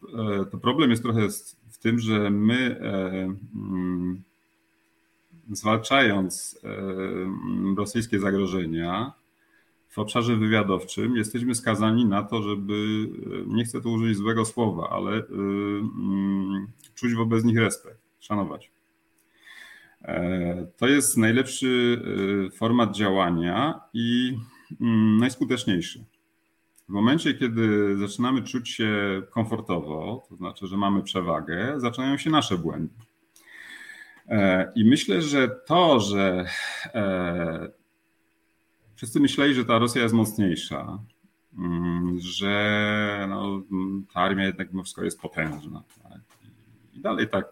to 0.52 0.58
problem 0.58 0.90
jest 0.90 1.04
trochę 1.04 1.28
w 1.72 1.78
tym, 1.78 2.00
że 2.00 2.30
my 2.30 2.80
mm, 2.80 4.22
zwalczając 5.52 6.60
rosyjskie 7.78 8.20
zagrożenia, 8.20 9.14
w 9.94 10.00
obszarze 10.00 10.36
wywiadowczym 10.36 11.16
jesteśmy 11.16 11.56
skazani 11.56 12.06
na 12.06 12.24
to, 12.24 12.42
żeby, 12.42 13.08
nie 13.48 13.66
chcę 13.66 13.82
tu 13.82 13.92
użyć 13.92 14.18
złego 14.18 14.46
słowa, 14.46 14.90
ale 14.90 15.18
y, 15.18 15.24
mm, 15.32 16.68
czuć 16.96 17.14
wobec 17.14 17.44
nich 17.44 17.58
respekt, 17.58 18.00
szanować. 18.20 18.72
E, 20.02 20.68
to 20.78 20.88
jest 20.88 21.18
najlepszy 21.18 22.02
format 22.56 22.96
działania 22.96 23.82
i 23.94 24.38
mm, 24.82 25.18
najskuteczniejszy. 25.18 26.06
W 26.90 26.90
momencie, 26.90 27.34
kiedy 27.34 27.98
zaczynamy 27.98 28.44
czuć 28.44 28.70
się 28.70 29.22
komfortowo, 29.30 30.26
to 30.30 30.36
znaczy, 30.36 30.68
że 30.68 30.78
mamy 30.78 31.04
przewagę, 31.04 31.74
zaczynają 31.78 32.18
się 32.18 32.30
nasze 32.30 32.58
błędy. 32.58 32.94
E, 34.28 34.72
I 34.76 34.86
myślę, 34.86 35.22
że 35.22 35.48
to, 35.48 36.00
że 36.00 36.46
e, 36.86 37.83
wszyscy 39.04 39.20
myśleli, 39.20 39.54
że 39.54 39.66
ta 39.66 39.80
Rosja 39.80 40.02
jest 40.02 40.16
mocniejsza, 40.16 41.00
mm, 41.58 42.20
że 42.20 43.26
no, 43.30 43.62
ta 44.14 44.20
armia 44.20 44.46
jednak 44.46 44.72
mimo 44.72 44.84
wszystko 44.84 45.04
jest 45.04 45.22
potężna. 45.22 45.84
Tak? 46.04 46.22
I 46.94 47.00
dalej 47.00 47.30
tak 47.30 47.46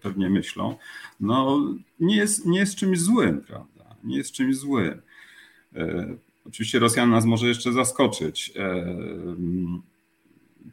pewnie 0.00 0.30
myślą. 0.30 0.76
No, 1.20 1.64
nie 2.00 2.16
jest, 2.16 2.46
nie 2.46 2.58
jest 2.58 2.76
czymś 2.76 3.00
złym, 3.00 3.40
prawda? 3.40 3.96
Nie 4.04 4.16
jest 4.16 4.32
czymś 4.32 4.56
złym. 4.56 5.02
E, 5.76 6.16
oczywiście 6.46 6.78
Rosja 6.78 7.06
nas 7.06 7.24
może 7.24 7.48
jeszcze 7.48 7.72
zaskoczyć. 7.72 8.52
E, 8.56 8.86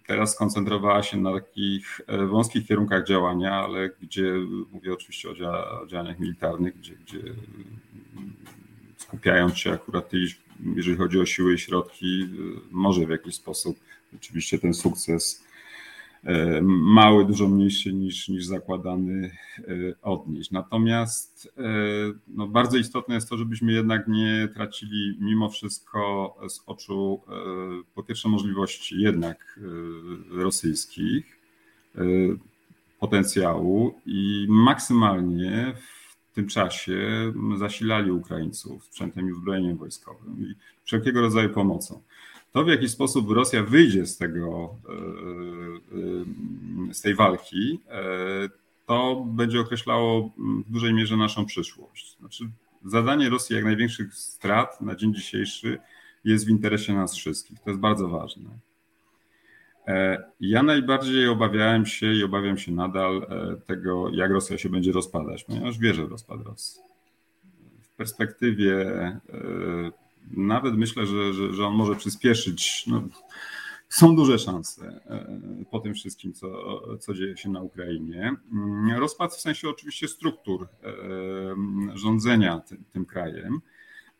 teraz 0.07 0.33
skoncentrowała 0.33 1.03
się 1.03 1.17
na 1.17 1.33
takich 1.33 2.01
e, 2.07 2.25
wąskich 2.25 2.67
kierunkach 2.67 3.05
działania, 3.05 3.53
ale 3.53 3.89
gdzie, 4.01 4.33
mówię 4.71 4.93
oczywiście 4.93 5.29
o, 5.29 5.81
o 5.81 5.87
działaniach 5.87 6.19
militarnych, 6.19 6.77
gdzie, 6.77 6.95
gdzie 6.95 7.19
skupiając 9.11 9.57
się 9.57 9.71
akurat, 9.71 10.11
jeżeli 10.75 10.97
chodzi 10.97 11.19
o 11.19 11.25
siły 11.25 11.53
i 11.53 11.57
środki, 11.57 12.29
może 12.71 13.05
w 13.05 13.09
jakiś 13.09 13.35
sposób 13.35 13.79
oczywiście 14.15 14.59
ten 14.59 14.73
sukces 14.73 15.43
e, 16.23 16.61
mały, 16.61 17.25
dużo 17.25 17.47
mniejszy 17.47 17.93
niż, 17.93 18.29
niż 18.29 18.45
zakładany 18.45 19.31
e, 19.57 19.63
odnieść. 20.01 20.51
Natomiast 20.51 21.53
no, 22.27 22.47
bardzo 22.47 22.77
istotne 22.77 23.15
jest 23.15 23.29
to, 23.29 23.37
żebyśmy 23.37 23.73
jednak 23.73 24.07
nie 24.07 24.47
tracili 24.53 25.17
mimo 25.19 25.49
wszystko 25.49 26.35
z 26.49 26.61
oczu 26.65 27.21
po 27.95 28.03
pierwsze 28.03 28.29
możliwości 28.29 29.01
jednak 29.01 29.59
rosyjskich, 30.31 31.39
potencjału 32.99 33.93
i 34.05 34.45
maksymalnie 34.49 35.73
w 35.75 36.00
w 36.31 36.33
tym 36.33 36.47
czasie 36.47 37.33
zasilali 37.57 38.11
Ukraińców 38.11 38.85
sprzętem 38.85 39.29
i 39.29 39.31
uzbrojeniem 39.31 39.77
wojskowym 39.77 40.39
i 40.39 40.55
wszelkiego 40.83 41.21
rodzaju 41.21 41.49
pomocą. 41.49 42.01
To, 42.51 42.63
w 42.63 42.67
jaki 42.67 42.89
sposób 42.89 43.29
Rosja 43.29 43.63
wyjdzie 43.63 44.05
z 44.05 44.17
tego, 44.17 44.75
z 46.91 47.01
tej 47.01 47.15
walki, 47.15 47.79
to 48.85 49.25
będzie 49.27 49.59
określało 49.59 50.31
w 50.65 50.71
dużej 50.71 50.93
mierze 50.93 51.17
naszą 51.17 51.45
przyszłość. 51.45 52.17
Znaczy, 52.19 52.49
zadanie 52.85 53.29
Rosji 53.29 53.55
jak 53.55 53.65
największych 53.65 54.15
strat 54.15 54.81
na 54.81 54.95
dzień 54.95 55.15
dzisiejszy 55.15 55.79
jest 56.23 56.45
w 56.45 56.49
interesie 56.49 56.93
nas 56.93 57.15
wszystkich. 57.15 57.59
To 57.59 57.69
jest 57.69 57.81
bardzo 57.81 58.07
ważne. 58.07 58.49
E, 59.87 60.23
ja 60.39 60.63
najbardziej 60.63 61.27
obawiałem 61.27 61.85
się 61.85 62.13
i 62.13 62.23
obawiam 62.23 62.57
się 62.57 62.71
nadal 62.71 63.17
e, 63.29 63.55
tego, 63.65 64.09
jak 64.13 64.31
Rosja 64.31 64.57
się 64.57 64.69
będzie 64.69 64.91
rozpadać, 64.91 65.43
ponieważ 65.43 65.79
wierzę 65.79 66.05
w 66.05 66.11
rozpad 66.11 66.41
Rosji. 66.41 66.81
W 67.81 67.95
perspektywie 67.95 68.81
e, 68.89 69.91
nawet 70.31 70.77
myślę, 70.77 71.05
że, 71.05 71.33
że, 71.33 71.53
że 71.53 71.67
on 71.67 71.73
może 71.73 71.95
przyspieszyć. 71.95 72.87
No, 72.87 73.03
są 73.89 74.15
duże 74.15 74.39
szanse 74.39 75.01
po 75.71 75.79
tym 75.79 75.93
wszystkim, 75.93 76.33
co, 76.33 76.81
co 76.97 77.13
dzieje 77.13 77.37
się 77.37 77.49
na 77.49 77.61
Ukrainie. 77.61 78.35
Mm, 78.53 78.99
rozpad 78.99 79.33
w 79.33 79.41
sensie 79.41 79.69
oczywiście 79.69 80.07
struktur 80.07 80.67
rządzenia 81.93 82.59
tym, 82.59 82.83
tym 82.93 83.05
krajem. 83.05 83.61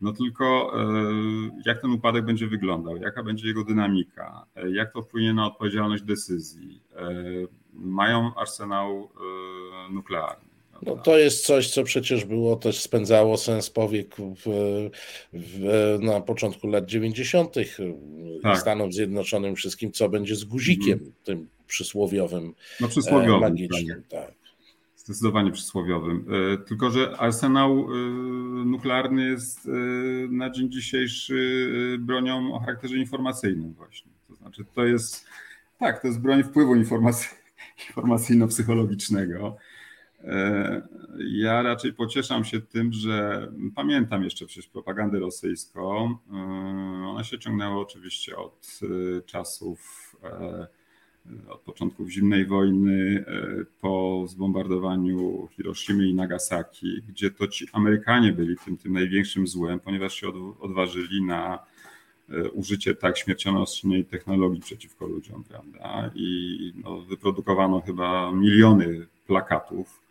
No 0.02 0.14
tylko 0.14 0.74
e, 0.76 1.14
jak 1.66 1.82
ten 1.82 1.92
upadek 1.92 2.26
będzie 2.26 2.48
wyglądał, 2.48 2.98
jaka 2.98 3.24
będzie 3.24 3.48
jego 3.48 3.64
dynamika, 3.64 4.46
e, 4.56 4.72
jak 4.72 4.94
to 4.94 5.02
wpłynie 5.02 5.34
na 5.34 5.46
odpowiedzialność 5.46 6.04
decyzji. 6.04 6.82
E, 6.96 7.14
mają 7.74 8.36
arsenał 8.36 9.10
nuklearny. 9.92 10.52
No 10.82 10.96
to 10.96 11.18
jest 11.18 11.46
coś, 11.46 11.70
co 11.70 11.84
przecież 11.84 12.26
było 12.26 12.56
też 12.56 12.80
spędzało 12.80 13.38
sens 13.38 13.70
powiek 13.70 14.16
w, 14.16 14.80
w, 15.34 15.98
na 16.02 16.22
początku 16.22 16.68
lat 16.68 16.86
90. 16.86 17.56
Tak. 18.44 18.60
Stanom 18.60 18.94
Zjednoczonym 18.94 19.56
wszystkim, 19.56 19.92
co 19.92 20.10
będzie 20.10 20.36
z 20.36 20.44
guzikiem 20.44 21.00
mm. 21.00 21.14
tym 21.24 21.48
przysłowiowym, 21.68 22.54
no, 22.80 22.88
przysłowiowym 22.88 23.40
magicznym. 23.40 24.04
Tak 24.10 24.41
zdecydowanie 25.06 25.52
przysłowiowym. 25.52 26.26
E, 26.54 26.58
tylko, 26.58 26.92
że 26.92 27.18
arsenał 27.18 27.72
e, 27.72 27.96
nuklearny 28.66 29.26
jest 29.26 29.68
e, 29.68 29.72
na 30.30 30.50
dzień 30.50 30.72
dzisiejszy 30.72 31.98
bronią 32.00 32.54
o 32.54 32.60
charakterze 32.60 32.98
informacyjnym 32.98 33.74
właśnie. 33.74 34.12
To 34.28 34.36
znaczy 34.36 34.66
to 34.76 34.86
jest, 34.86 35.26
tak, 35.80 36.02
to 36.02 36.08
jest 36.08 36.22
broń 36.22 36.44
wpływu 36.44 36.76
informacyjno-psychologicznego. 37.96 39.56
Ja 41.18 41.62
raczej 41.62 41.94
pocieszam 41.94 42.44
się 42.44 42.62
tym, 42.62 42.94
że 42.94 43.48
pamiętam 43.76 44.24
jeszcze 44.24 44.46
przecież 44.46 44.68
propagandę 44.68 45.20
rosyjską. 45.20 46.18
Ona 47.06 47.24
się 47.24 47.40
ciągnęła 47.40 47.78
oczywiście 47.78 48.38
od 48.38 48.80
czasów 49.26 50.12
od 51.50 51.62
początków 51.62 52.10
zimnej 52.10 52.46
wojny 52.46 53.26
e, 53.28 53.66
po 53.82 54.26
zbombardowaniu 54.28 55.48
Hiroshimy 55.52 56.08
i 56.08 56.14
Nagasaki, 56.14 57.02
gdzie 57.10 57.32
to 57.32 57.48
ci 57.48 57.68
Amerykanie 57.74 58.34
byli 58.34 58.56
tym, 58.66 58.78
tym 58.78 58.94
największym 58.94 59.48
złem, 59.48 59.80
ponieważ 59.80 60.14
się 60.14 60.28
odważyli 60.60 61.24
na 61.24 61.60
e, 62.30 62.50
użycie 62.50 62.96
tak 62.96 63.18
śmiercionośnej 63.18 64.06
technologii 64.06 64.62
przeciwko 64.62 65.08
ludziom, 65.08 65.44
prawda? 65.44 66.12
I 66.16 66.74
no, 66.84 67.02
wyprodukowano 67.02 67.82
chyba 67.82 68.32
miliony 68.32 69.08
plakatów 69.28 70.02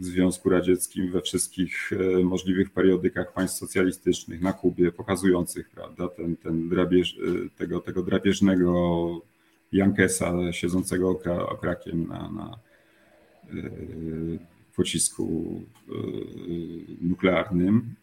w 0.00 0.04
Związku 0.04 0.50
Radzieckim 0.50 1.10
we 1.10 1.22
wszystkich 1.22 1.90
e, 1.92 2.24
możliwych 2.24 2.70
periodykach 2.70 3.32
państw 3.32 3.58
socjalistycznych 3.58 4.40
na 4.40 4.52
Kubie, 4.52 4.92
pokazujących 4.92 5.70
prawda, 5.70 6.08
ten, 6.08 6.36
ten 6.36 6.68
drapież, 6.68 7.18
tego, 7.56 7.80
tego 7.80 8.02
drapieżnego 8.02 9.20
Jankesa 9.72 10.52
siedzącego 10.52 11.10
okrakiem 11.48 12.06
na, 12.06 12.30
na 12.30 12.58
yy, 13.52 14.38
pocisku 14.76 15.62
yy, 15.88 16.96
nuklearnym. 17.00 17.94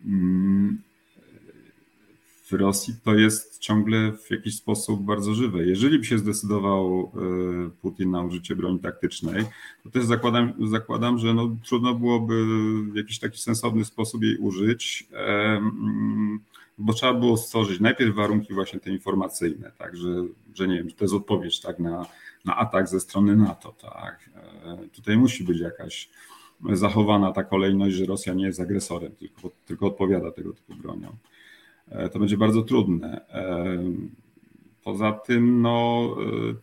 W 2.46 2.54
Rosji 2.54 2.94
to 3.04 3.14
jest 3.14 3.60
ciągle 3.60 4.12
w 4.12 4.32
jakiś 4.32 4.56
sposób 4.56 5.02
bardzo 5.02 5.34
żywe. 5.34 5.66
Jeżeli 5.66 6.00
by 6.00 6.06
się 6.06 6.20
zdecydował 6.20 7.12
yy, 7.16 7.70
Putin 7.82 8.12
na 8.12 8.24
użycie 8.24 8.56
broni 8.56 8.80
taktycznej, 8.80 9.46
to 9.84 9.90
też 9.90 10.06
zakładam, 10.06 10.54
zakładam 10.68 11.18
że 11.18 11.34
no, 11.34 11.56
trudno 11.66 11.96
byłoby 11.96 12.46
w 12.92 12.96
jakiś 12.96 13.20
taki 13.20 13.38
sensowny 13.38 13.86
sposób 13.86 14.24
jej 14.24 14.38
użyć 14.38 15.08
bo 16.78 16.94
trzeba 16.94 17.14
było 17.14 17.38
stworzyć 17.38 17.80
najpierw 17.80 18.16
warunki 18.16 18.54
właśnie 18.54 18.80
te 18.80 18.90
informacyjne, 18.90 19.72
tak, 19.78 19.98
że, 19.98 20.10
że 20.54 20.68
nie 20.68 20.76
wiem, 20.76 20.92
to 20.92 21.04
jest 21.04 21.14
odpowiedź 21.14 21.62
tak, 21.62 21.80
na, 21.80 22.06
na 22.46 22.58
atak 22.58 22.88
ze 22.88 23.00
strony 23.00 23.36
NATO. 23.36 23.76
Tak. 23.82 24.30
E, 24.66 24.88
tutaj 24.88 25.18
musi 25.18 25.44
być 25.44 25.60
jakaś 25.60 26.10
zachowana 26.74 27.32
ta 27.32 27.44
kolejność, 27.44 27.96
że 27.96 28.06
Rosja 28.06 28.34
nie 28.34 28.46
jest 28.46 28.60
agresorem, 28.60 29.12
tylko, 29.16 29.52
tylko 29.66 29.88
odpowiada 29.88 30.32
tego 30.32 30.54
typu 30.54 30.76
bronią. 30.76 31.16
E, 31.90 32.10
to 32.10 32.20
będzie 32.20 32.38
bardzo 32.38 32.62
trudne. 32.62 33.28
E, 33.30 33.78
poza 34.84 35.12
tym, 35.12 35.62
no, 35.62 36.10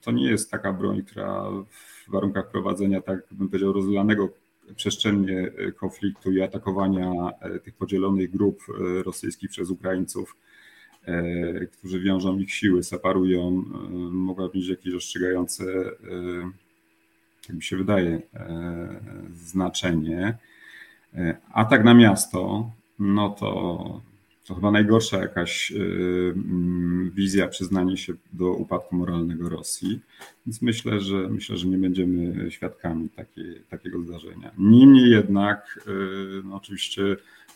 to 0.01 0.11
nie 0.11 0.31
jest 0.31 0.51
taka 0.51 0.73
broń, 0.73 1.03
która 1.03 1.51
w 1.71 2.11
warunkach 2.11 2.51
prowadzenia, 2.51 3.01
tak 3.01 3.27
bym 3.31 3.49
powiedział, 3.49 3.73
rozlanego 3.73 4.29
przestrzennie 4.77 5.39
e, 5.39 5.73
konfliktu 5.73 6.33
i 6.33 6.43
atakowania 6.43 7.13
e, 7.41 7.59
tych 7.59 7.75
podzielonych 7.75 8.31
grup 8.31 8.63
e, 8.69 9.03
rosyjskich 9.03 9.51
przez 9.51 9.71
Ukraińców, 9.71 10.37
którzy 11.73 12.01
wiążą 12.01 12.39
ich 12.39 12.55
siły, 12.55 12.83
separują, 12.83 13.51
mogła 14.11 14.49
mieć 14.55 14.69
jakieś 14.69 14.93
rozstrzygające, 14.93 15.65
jak 17.49 17.57
mi 17.57 17.63
się 17.63 17.77
wydaje, 17.77 18.23
znaczenie. 19.35 20.39
Atak 21.53 21.85
na 21.85 21.95
miasto, 21.95 22.71
no 22.99 23.31
to 23.31 24.01
to 24.45 24.55
chyba 24.55 24.71
najgorsza 24.71 25.19
jakaś 25.19 25.71
y, 25.71 25.75
mm, 26.37 27.11
wizja 27.15 27.49
przyznanie 27.49 27.97
się 27.97 28.13
do 28.33 28.53
upadku 28.53 28.97
moralnego 28.97 29.49
Rosji. 29.49 30.01
Więc 30.47 30.63
myślę, 30.63 31.01
że 31.01 31.29
myślę, 31.29 31.57
że 31.57 31.67
nie 31.67 31.79
będziemy 31.79 32.51
świadkami 32.51 33.09
takiej, 33.09 33.61
takiego 33.71 34.01
zdarzenia. 34.01 34.51
Niemniej 34.59 35.11
jednak, 35.11 35.81
y, 35.87 36.43
no 36.45 36.57
oczywiście 36.57 37.03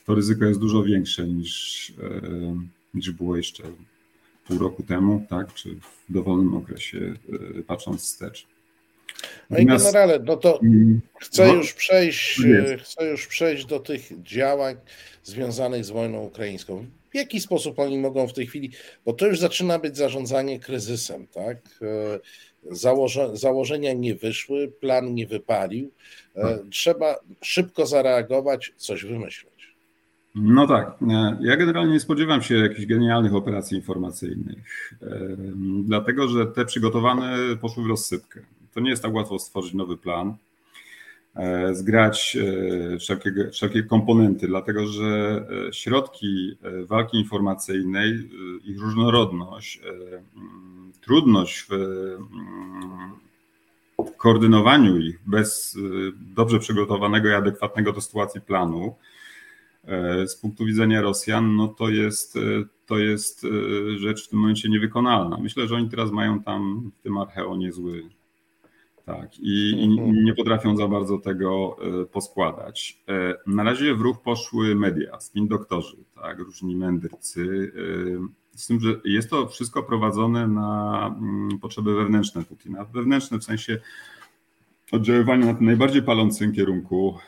to 0.06 0.14
ryzyko 0.14 0.44
jest 0.44 0.60
dużo 0.60 0.82
większe 0.82 1.28
niż, 1.28 1.88
y, 1.90 1.94
niż 2.94 3.10
było 3.10 3.36
jeszcze 3.36 3.62
pół 4.46 4.58
roku 4.58 4.82
temu, 4.82 5.26
tak, 5.30 5.54
czy 5.54 5.74
w 5.74 6.12
dowolnym 6.12 6.54
okresie, 6.54 7.14
patrząc 7.66 8.02
wstecz. 8.02 8.46
No 9.50 9.58
i 9.58 9.66
generale, 9.66 10.18
no 10.24 10.36
to 10.36 10.60
mm, 10.62 11.00
chcę 11.20 11.46
no, 11.46 11.54
już 11.54 11.72
przejść, 11.72 12.40
chcę 12.82 13.10
już 13.10 13.26
przejść 13.26 13.64
do 13.64 13.80
tych 13.80 14.22
działań 14.22 14.76
związanych 15.22 15.84
z 15.84 15.90
wojną 15.90 16.24
ukraińską. 16.24 16.86
W 17.10 17.14
jaki 17.14 17.40
sposób 17.40 17.78
oni 17.78 17.98
mogą 17.98 18.28
w 18.28 18.32
tej 18.32 18.46
chwili, 18.46 18.70
bo 19.04 19.12
to 19.12 19.26
już 19.26 19.38
zaczyna 19.38 19.78
być 19.78 19.96
zarządzanie 19.96 20.60
kryzysem, 20.60 21.26
tak? 21.26 21.56
E, 21.82 22.20
założe, 22.70 23.36
założenia 23.36 23.92
nie 23.92 24.14
wyszły, 24.14 24.72
plan 24.80 25.14
nie 25.14 25.26
wypalił. 25.26 25.90
E, 26.34 26.42
tak. 26.42 26.60
Trzeba 26.70 27.14
szybko 27.42 27.86
zareagować, 27.86 28.72
coś 28.76 29.04
wymyśleć. 29.04 29.76
No 30.34 30.66
tak. 30.66 30.96
E, 31.10 31.38
ja 31.40 31.56
generalnie 31.56 31.92
nie 31.92 32.00
spodziewam 32.00 32.42
się 32.42 32.54
jakichś 32.54 32.86
genialnych 32.86 33.34
operacji 33.34 33.76
informacyjnych, 33.76 34.94
dlatego 35.84 36.28
że 36.28 36.46
te 36.46 36.64
przygotowane 36.64 37.36
poszły 37.60 37.84
w 37.84 37.86
rozsypkę. 37.86 38.40
To 38.76 38.80
nie 38.80 38.90
jest 38.90 39.02
tak 39.02 39.14
łatwo 39.14 39.38
stworzyć 39.38 39.74
nowy 39.74 39.96
plan, 39.96 40.34
e, 41.36 41.74
zgrać 41.74 42.36
e, 42.94 42.98
wszelkie, 42.98 43.50
wszelkie 43.52 43.82
komponenty, 43.82 44.46
dlatego 44.46 44.86
że 44.86 45.44
e, 45.68 45.72
środki 45.72 46.56
walki 46.84 47.18
informacyjnej, 47.18 48.30
ich 48.64 48.80
różnorodność, 48.80 49.80
mm, 50.36 50.92
trudność 51.00 51.66
w 51.68 51.72
mm, 51.72 53.12
koordynowaniu 54.16 54.98
ich 54.98 55.20
bez 55.26 55.78
dobrze 56.34 56.58
przygotowanego 56.58 57.28
i 57.28 57.32
adekwatnego 57.32 57.92
do 57.92 58.00
sytuacji 58.00 58.40
planu, 58.40 58.94
z 60.26 60.36
punktu 60.36 60.64
widzenia 60.64 61.00
Rosjan, 61.00 61.56
no 61.56 61.68
to 61.68 61.88
jest, 61.88 62.38
to 62.86 62.98
jest 62.98 63.46
rzecz 63.96 64.26
w 64.26 64.28
tym 64.28 64.38
momencie 64.38 64.68
niewykonalna. 64.68 65.38
Myślę, 65.38 65.66
że 65.66 65.74
oni 65.74 65.90
teraz 65.90 66.10
mają 66.10 66.42
tam 66.42 66.90
w 66.98 67.02
tym 67.02 67.18
archeo 67.18 67.56
niezły, 67.56 68.02
tak, 69.06 69.38
i, 69.38 69.70
i, 69.70 69.84
mhm. 69.84 70.24
nie 70.24 70.34
potrafią 70.34 70.76
za 70.76 70.88
bardzo 70.88 71.18
tego 71.18 71.76
e, 72.02 72.06
poskładać. 72.06 73.02
E, 73.08 73.34
na 73.46 73.62
razie 73.62 73.94
w 73.94 74.00
ruch 74.00 74.22
poszły 74.22 74.74
media, 74.74 75.20
spin 75.20 75.48
doktorzy, 75.48 75.96
tak, 76.14 76.38
różni 76.38 76.76
mędrcy. 76.76 77.72
E, 78.54 78.58
z 78.58 78.66
tym, 78.66 78.80
że 78.80 79.00
jest 79.04 79.30
to 79.30 79.48
wszystko 79.48 79.82
prowadzone 79.82 80.48
na 80.48 81.06
mm, 81.20 81.58
potrzeby 81.58 81.94
wewnętrzne 81.94 82.44
Putina. 82.44 82.84
Wewnętrzne 82.84 83.38
w 83.38 83.44
sensie 83.44 83.80
oddziaływania 84.92 85.46
na 85.46 85.54
tym 85.54 85.66
najbardziej 85.66 86.02
palącym 86.02 86.52
kierunku 86.52 87.18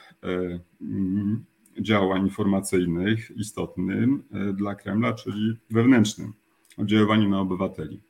mm, 0.81 1.45
działań 1.81 2.23
informacyjnych 2.23 3.31
istotnym 3.37 4.23
dla 4.55 4.75
Kremla, 4.75 5.13
czyli 5.13 5.57
wewnętrznym 5.71 6.33
oddziaływaniu 6.79 7.29
na 7.29 7.41
obywateli. 7.41 8.01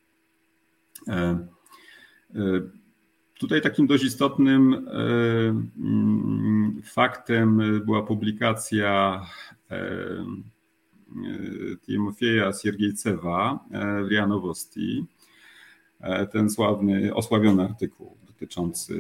Tutaj 3.39 3.63
takim 3.63 3.87
dość 3.87 4.05
istotnym 4.05 4.89
mm, 5.79 6.83
faktem 6.85 7.81
była 7.85 8.03
publikacja 8.03 9.23
Timofieja 11.87 12.53
Siergiejcewa 12.53 13.59
w 14.05 14.09
RIA 14.11 14.27
Nowosti, 14.27 15.07
E, 16.01 16.27
ten 16.27 16.51
sławny, 16.51 17.15
osławiony 17.15 17.63
artykuł 17.63 18.17
dotyczący 18.27 18.95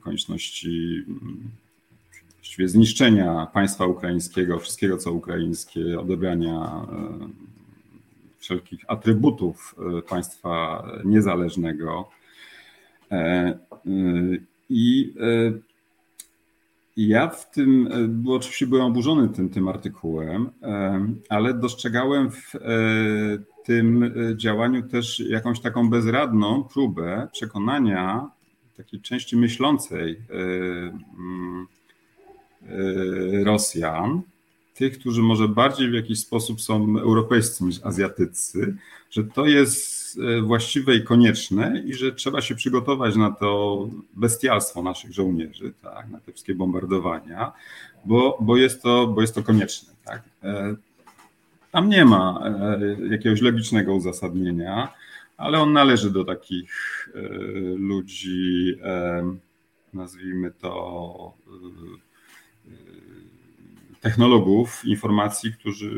konieczności 0.00 1.04
mm, 1.08 1.50
właściwie 2.36 2.68
zniszczenia 2.68 3.46
państwa 3.52 3.86
ukraińskiego, 3.86 4.58
wszystkiego 4.58 4.96
co 4.96 5.12
ukraińskie, 5.12 6.00
odebrania 6.00 6.86
e, 6.92 7.28
wszelkich 8.38 8.80
atrybutów 8.88 9.74
e, 9.98 10.02
państwa 10.02 10.84
niezależnego. 11.04 12.10
I 14.70 15.14
ja 16.96 17.28
w 17.28 17.50
tym, 17.50 17.88
bo 18.08 18.34
oczywiście 18.34 18.66
byłem 18.66 18.86
oburzony 18.86 19.28
tym, 19.28 19.48
tym 19.50 19.68
artykułem, 19.68 20.50
ale 21.28 21.54
dostrzegałem 21.54 22.30
w 22.30 22.52
tym 23.64 24.02
e, 24.02 24.36
działaniu 24.36 24.82
też 24.82 25.20
jakąś 25.20 25.60
taką 25.60 25.90
bezradną 25.90 26.64
próbę 26.64 27.28
przekonania 27.32 28.30
takiej 28.76 29.00
części 29.00 29.36
myślącej 29.36 30.12
e, 30.12 30.34
mm, 31.18 31.66
e, 32.62 33.44
Rosjan, 33.44 34.22
tych, 34.74 34.98
którzy 34.98 35.22
może 35.22 35.48
bardziej 35.48 35.90
w 35.90 35.94
jakiś 35.94 36.20
sposób 36.20 36.60
są 36.60 36.98
europejscy 36.98 37.64
niż 37.64 37.80
azjatycy, 37.82 38.76
że 39.10 39.24
to 39.24 39.46
jest 39.46 40.03
właściwe 40.42 40.96
i 40.96 41.04
konieczne 41.04 41.82
i 41.86 41.94
że 41.94 42.12
trzeba 42.12 42.40
się 42.40 42.54
przygotować 42.54 43.16
na 43.16 43.30
to 43.30 43.78
bestialstwo 44.16 44.82
naszych 44.82 45.12
żołnierzy, 45.12 45.72
tak, 45.82 46.10
na 46.10 46.20
te 46.20 46.32
wszystkie 46.32 46.54
bombardowania, 46.54 47.52
bo, 48.04 48.38
bo, 48.40 48.56
jest, 48.56 48.82
to, 48.82 49.06
bo 49.06 49.20
jest 49.20 49.34
to 49.34 49.42
konieczne. 49.42 49.92
Tak. 50.04 50.22
Tam 51.74 51.88
nie 51.88 52.04
ma 52.04 52.40
e, 52.44 52.80
jakiegoś 53.10 53.40
logicznego 53.40 53.94
uzasadnienia, 53.94 54.88
ale 55.36 55.60
on 55.60 55.72
należy 55.72 56.10
do 56.10 56.24
takich 56.24 56.72
e, 57.14 57.20
ludzi, 57.76 58.74
e, 58.82 59.36
nazwijmy 59.94 60.50
to 60.50 61.32
technologów 64.04 64.84
informacji, 64.84 65.52
którzy 65.52 65.90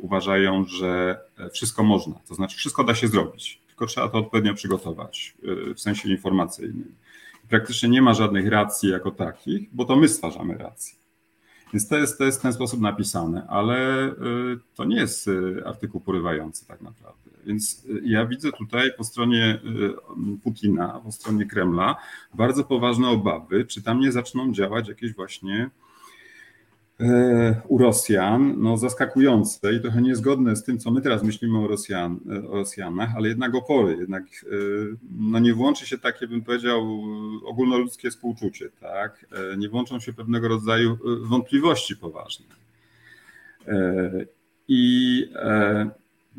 uważają, 0.00 0.64
że 0.64 1.20
wszystko 1.52 1.82
można, 1.82 2.14
to 2.28 2.34
znaczy 2.34 2.56
wszystko 2.56 2.84
da 2.84 2.94
się 2.94 3.08
zrobić, 3.08 3.60
tylko 3.66 3.86
trzeba 3.86 4.08
to 4.08 4.18
odpowiednio 4.18 4.54
przygotować 4.54 5.34
w 5.74 5.80
sensie 5.80 6.08
informacyjnym. 6.08 6.94
Praktycznie 7.48 7.88
nie 7.88 8.02
ma 8.02 8.14
żadnych 8.14 8.48
racji 8.48 8.90
jako 8.90 9.10
takich, 9.10 9.68
bo 9.72 9.84
to 9.84 9.96
my 9.96 10.08
stwarzamy 10.08 10.58
racje. 10.58 10.98
Więc 11.72 11.88
to 11.88 11.98
jest, 11.98 12.18
to 12.18 12.24
jest 12.24 12.38
w 12.38 12.42
ten 12.42 12.52
sposób 12.52 12.80
napisane, 12.80 13.46
ale 13.48 14.06
y, 14.08 14.14
to 14.74 14.84
nie 14.84 14.96
jest 14.96 15.28
y, 15.28 15.62
artykuł 15.66 16.00
porywający 16.00 16.66
tak 16.66 16.80
naprawdę. 16.80 17.30
Więc 17.46 17.86
ja 18.02 18.26
widzę 18.26 18.52
tutaj 18.52 18.90
po 18.96 19.04
stronie 19.04 19.60
Putina, 20.42 21.00
po 21.04 21.12
stronie 21.12 21.46
Kremla 21.46 21.96
bardzo 22.34 22.64
poważne 22.64 23.08
obawy, 23.08 23.64
czy 23.64 23.82
tam 23.82 24.00
nie 24.00 24.12
zaczną 24.12 24.52
działać 24.52 24.88
jakieś 24.88 25.14
właśnie 25.14 25.70
E, 25.70 25.87
u 27.68 27.78
Rosjan, 27.78 28.54
no 28.58 28.76
zaskakujące 28.76 29.72
i 29.72 29.80
trochę 29.80 30.02
niezgodne 30.02 30.56
z 30.56 30.64
tym, 30.64 30.78
co 30.78 30.90
my 30.90 31.00
teraz 31.00 31.22
myślimy 31.22 31.58
o, 31.58 31.68
Rosjan, 31.68 32.20
o 32.50 32.54
Rosjanach, 32.54 33.10
ale 33.16 33.28
jednak 33.28 33.54
opory, 33.54 33.96
jednak 34.00 34.24
e, 34.24 34.46
no 35.10 35.38
nie 35.38 35.54
włączy 35.54 35.86
się 35.86 35.98
takie, 35.98 36.26
bym 36.26 36.42
powiedział, 36.42 37.02
ogólnoludzkie 37.44 38.10
współczucie, 38.10 38.70
tak? 38.80 39.26
E, 39.52 39.56
nie 39.56 39.68
włączą 39.68 40.00
się 40.00 40.12
pewnego 40.12 40.48
rodzaju 40.48 40.98
wątpliwości 41.22 41.96
poważne. 41.96 42.46
I 44.68 45.24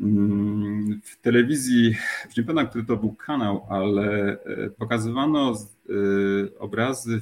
mm, 0.00 1.00
w 1.04 1.20
telewizji, 1.20 1.94
nie 2.36 2.42
pamiętam, 2.42 2.68
który 2.68 2.84
to 2.84 2.96
był 2.96 3.12
kanał, 3.12 3.66
ale 3.68 4.38
pokazywano 4.78 5.54
obrazy 6.58 7.20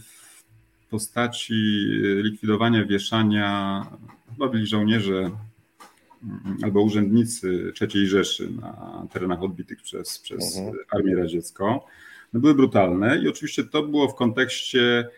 postaci 0.91 1.55
y, 1.55 2.23
likwidowania 2.23 2.85
wieszania, 2.85 3.87
chyba 4.33 4.49
byli 4.49 4.67
żołnierze 4.67 5.17
mm, 5.19 6.59
albo 6.63 6.83
urzędnicy 6.83 7.73
III 7.81 8.07
Rzeszy 8.07 8.51
na 8.51 9.07
terenach 9.13 9.43
odbitych 9.43 9.83
przez, 9.83 10.19
przez 10.19 10.57
uh-huh. 10.57 10.73
Armię 10.91 11.17
Radziecką, 11.17 11.81
no 12.33 12.41
były 12.41 12.55
brutalne 12.55 13.19
i 13.19 13.29
oczywiście 13.29 13.65
to 13.65 13.83
było 13.83 14.09
w 14.09 14.15
kontekście 14.15 15.09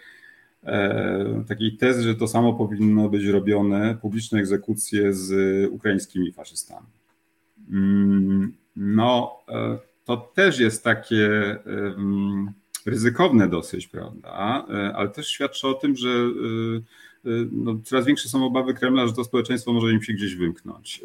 e, 0.65 1.45
takiej 1.49 1.77
tezy, 1.77 2.03
że 2.03 2.15
to 2.15 2.29
samo 2.29 2.53
powinno 2.53 3.09
być 3.09 3.25
robione, 3.25 3.99
publiczne 4.03 4.39
egzekucje 4.39 5.13
z 5.13 5.33
ukraińskimi 5.71 6.33
faszystami. 6.33 6.87
Mm, 7.71 8.53
no, 8.77 9.39
e, 9.49 9.79
to 10.05 10.17
też 10.17 10.59
jest 10.59 10.85
takie 10.85 11.27
e, 11.27 11.61
ryzykowne 12.87 13.49
dosyć, 13.49 13.87
prawda? 13.87 14.67
E, 14.71 14.97
ale 14.97 15.09
też 15.09 15.29
świadczy 15.29 15.69
o 15.69 15.75
tym, 15.75 15.97
że 15.97 16.09
e, 16.09 17.31
e, 17.31 17.47
no, 17.53 17.77
coraz 17.85 18.07
większe 18.07 18.29
są 18.29 18.47
obawy 18.47 18.75
Kremla, 18.75 19.07
że 19.07 19.13
to 19.13 19.25
społeczeństwo 19.25 19.73
może 19.73 19.93
im 19.93 20.03
się 20.03 20.13
gdzieś 20.13 20.35
wymknąć 20.37 21.01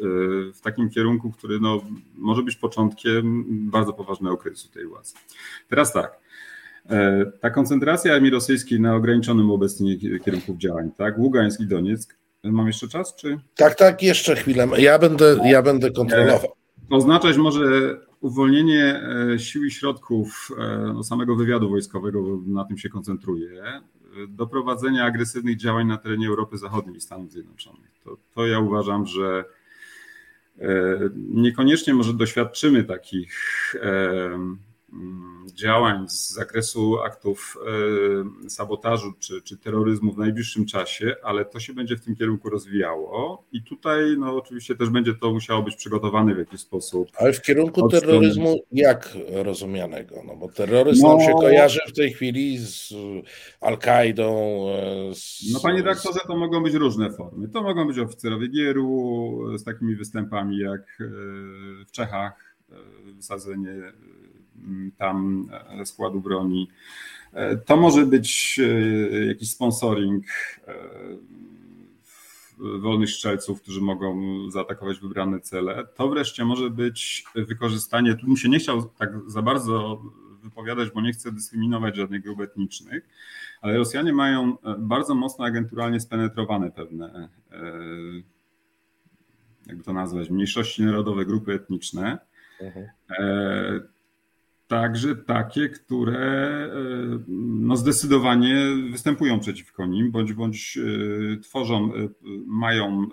w 0.54 0.60
takim 0.60 0.90
kierunku, 0.90 1.32
który 1.32 1.60
no, 1.60 1.80
może 2.14 2.42
być 2.42 2.56
początkiem 2.56 3.44
bardzo 3.70 3.92
poważnego 3.92 4.36
kryzysu 4.36 4.68
tej 4.68 4.86
władzy. 4.86 5.14
Teraz 5.68 5.92
tak. 5.92 6.18
Ta 7.40 7.50
koncentracja 7.50 8.14
armii 8.14 8.30
rosyjskiej 8.30 8.80
na 8.80 8.94
ograniczonym 8.94 9.50
obecnie 9.50 9.96
kierunku 10.24 10.56
działań, 10.56 10.90
tak? 10.96 11.18
Ługańsk 11.18 11.60
i 11.60 11.66
Donieck. 11.66 12.16
Mam 12.44 12.66
jeszcze 12.66 12.88
czas, 12.88 13.14
czy? 13.16 13.38
Tak, 13.56 13.74
tak, 13.74 14.02
jeszcze 14.02 14.36
chwilę. 14.36 14.68
Ja 14.78 14.98
będę, 14.98 15.38
ja 15.44 15.62
będę 15.62 15.90
kontrolował. 15.90 16.52
Oznaczać 16.90 17.36
może 17.36 17.96
uwolnienie 18.26 19.02
e, 19.34 19.38
sił 19.38 19.64
i 19.64 19.70
środków 19.70 20.50
e, 20.58 20.92
no, 20.94 21.04
samego 21.04 21.36
wywiadu 21.36 21.70
wojskowego, 21.70 22.22
bo 22.22 22.38
na 22.46 22.64
tym 22.64 22.78
się 22.78 22.88
koncentruje, 22.88 23.64
e, 23.64 23.80
do 24.28 24.46
prowadzenia 24.46 25.04
agresywnych 25.04 25.56
działań 25.56 25.86
na 25.86 25.96
terenie 25.96 26.28
Europy 26.28 26.58
Zachodniej 26.58 26.96
i 26.96 27.00
Stanów 27.00 27.32
Zjednoczonych. 27.32 27.90
To, 28.04 28.16
to 28.34 28.46
ja 28.46 28.60
uważam, 28.60 29.06
że 29.06 29.44
niekoniecznie 31.16 31.94
może 31.94 32.14
doświadczymy 32.14 32.84
takich 32.84 33.34
działań 35.52 36.08
z 36.08 36.30
zakresu 36.30 36.98
aktów 37.00 37.58
e, 38.46 38.48
sabotażu 38.48 39.12
czy, 39.18 39.42
czy 39.42 39.58
terroryzmu 39.58 40.12
w 40.12 40.18
najbliższym 40.18 40.66
czasie, 40.66 41.16
ale 41.22 41.44
to 41.44 41.60
się 41.60 41.74
będzie 41.74 41.96
w 41.96 42.00
tym 42.00 42.16
kierunku 42.16 42.50
rozwijało 42.50 43.44
i 43.52 43.62
tutaj 43.62 44.16
no, 44.18 44.36
oczywiście 44.36 44.76
też 44.76 44.90
będzie 44.90 45.14
to 45.14 45.32
musiało 45.32 45.62
być 45.62 45.76
przygotowane 45.76 46.34
w 46.34 46.38
jakiś 46.38 46.60
sposób. 46.60 47.08
Ale 47.14 47.32
w 47.32 47.42
kierunku 47.42 47.88
terroryzmu 47.88 48.58
jak 48.72 49.16
rozumianego? 49.30 50.16
No 50.26 50.36
bo 50.36 50.48
terroryzm 50.48 51.02
no, 51.02 51.16
nam 51.16 51.26
się 51.26 51.32
kojarzy 51.32 51.80
w 51.88 51.92
tej 51.92 52.12
chwili 52.12 52.58
z 52.58 52.94
Al-Kaidą. 53.60 54.66
E, 54.68 55.12
no 55.52 55.60
panie 55.60 55.82
doktorze, 55.82 56.20
to 56.26 56.36
mogą 56.36 56.62
być 56.62 56.74
różne 56.74 57.12
formy. 57.12 57.48
To 57.48 57.62
mogą 57.62 57.86
być 57.86 57.98
oficerowie 57.98 58.48
gieru 58.48 59.38
z 59.56 59.64
takimi 59.64 59.96
występami 59.96 60.58
jak 60.58 60.80
e, 60.80 61.04
w 61.84 61.90
Czechach, 61.90 62.56
wsadzenie 63.20 63.92
tam 64.96 65.48
e, 65.80 65.86
składu 65.86 66.20
broni. 66.20 66.68
E, 67.32 67.56
to 67.56 67.76
może 67.76 68.06
być 68.06 68.60
e, 68.62 69.26
jakiś 69.26 69.50
sponsoring 69.50 70.24
wolnych 72.58 73.10
strzelców, 73.10 73.62
którzy 73.62 73.80
mogą 73.80 74.20
zaatakować 74.50 75.00
wybrane 75.00 75.40
cele. 75.40 75.86
To 75.94 76.08
wreszcie 76.08 76.44
może 76.44 76.70
być 76.70 77.24
wykorzystanie, 77.34 78.14
tu 78.14 78.26
bym 78.26 78.36
się 78.36 78.48
nie 78.48 78.58
chciał 78.58 78.82
tak 78.84 79.10
za 79.26 79.42
bardzo 79.42 80.02
wypowiadać, 80.42 80.90
bo 80.90 81.00
nie 81.00 81.12
chcę 81.12 81.32
dyskryminować 81.32 81.96
żadnych 81.96 82.22
grup 82.22 82.40
etnicznych, 82.40 83.08
ale 83.60 83.76
Rosjanie 83.76 84.12
mają 84.12 84.56
bardzo 84.78 85.14
mocno 85.14 85.44
agenturalnie 85.44 86.00
spenetrowane 86.00 86.70
pewne, 86.70 87.28
jakby 89.66 89.84
to 89.84 89.92
nazwać, 89.92 90.30
mniejszości 90.30 90.82
narodowe, 90.82 91.24
grupy 91.26 91.52
etniczne. 91.52 92.18
Mhm. 92.60 92.86
Także 94.68 95.16
takie, 95.16 95.68
które 95.68 96.18
e, 96.18 96.70
no 97.48 97.76
zdecydowanie 97.76 98.56
występują 98.90 99.40
przeciwko 99.40 99.86
nim, 99.86 100.10
bądź, 100.10 100.32
bądź 100.32 100.78
e, 100.78 101.40
tworzą, 101.40 101.94
e, 101.94 102.08
mają 102.46 103.06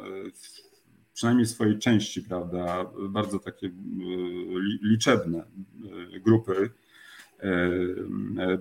przynajmniej 1.14 1.46
w 1.46 1.50
swojej 1.50 1.80
części, 1.80 2.22
prawda, 2.22 2.86
bardzo 3.10 3.40
takie 3.40 3.70
liczebne 4.82 5.44
grupy 6.22 6.70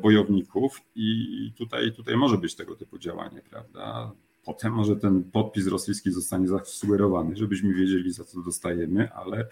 bojowników 0.03 0.81
i 0.95 1.53
tutaj, 1.57 1.93
tutaj 1.93 2.17
może 2.17 2.39
być 2.39 2.55
tego 2.55 2.77
typu 2.77 2.99
działanie, 2.99 3.43
prawda. 3.51 4.13
Potem 4.45 4.73
może 4.73 4.97
ten 4.97 5.25
podpis 5.25 5.67
rosyjski 5.67 6.13
zostanie 6.13 6.49
zasugerowany, 6.49 7.37
żebyśmy 7.37 7.75
wiedzieli, 7.75 8.13
za 8.13 8.25
co 8.25 8.43
dostajemy, 8.43 9.13
ale 9.13 9.49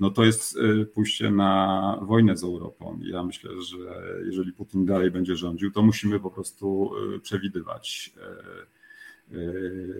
no 0.00 0.10
to 0.10 0.24
jest 0.24 0.58
pójście 0.94 1.30
na 1.30 1.98
wojnę 2.02 2.36
z 2.36 2.44
Europą. 2.44 2.98
Ja 3.02 3.22
myślę, 3.22 3.50
że 3.62 4.02
jeżeli 4.24 4.52
Putin 4.52 4.86
dalej 4.86 5.10
będzie 5.10 5.36
rządził, 5.36 5.70
to 5.70 5.82
musimy 5.82 6.20
po 6.20 6.30
prostu 6.30 6.90
przewidywać 7.22 8.12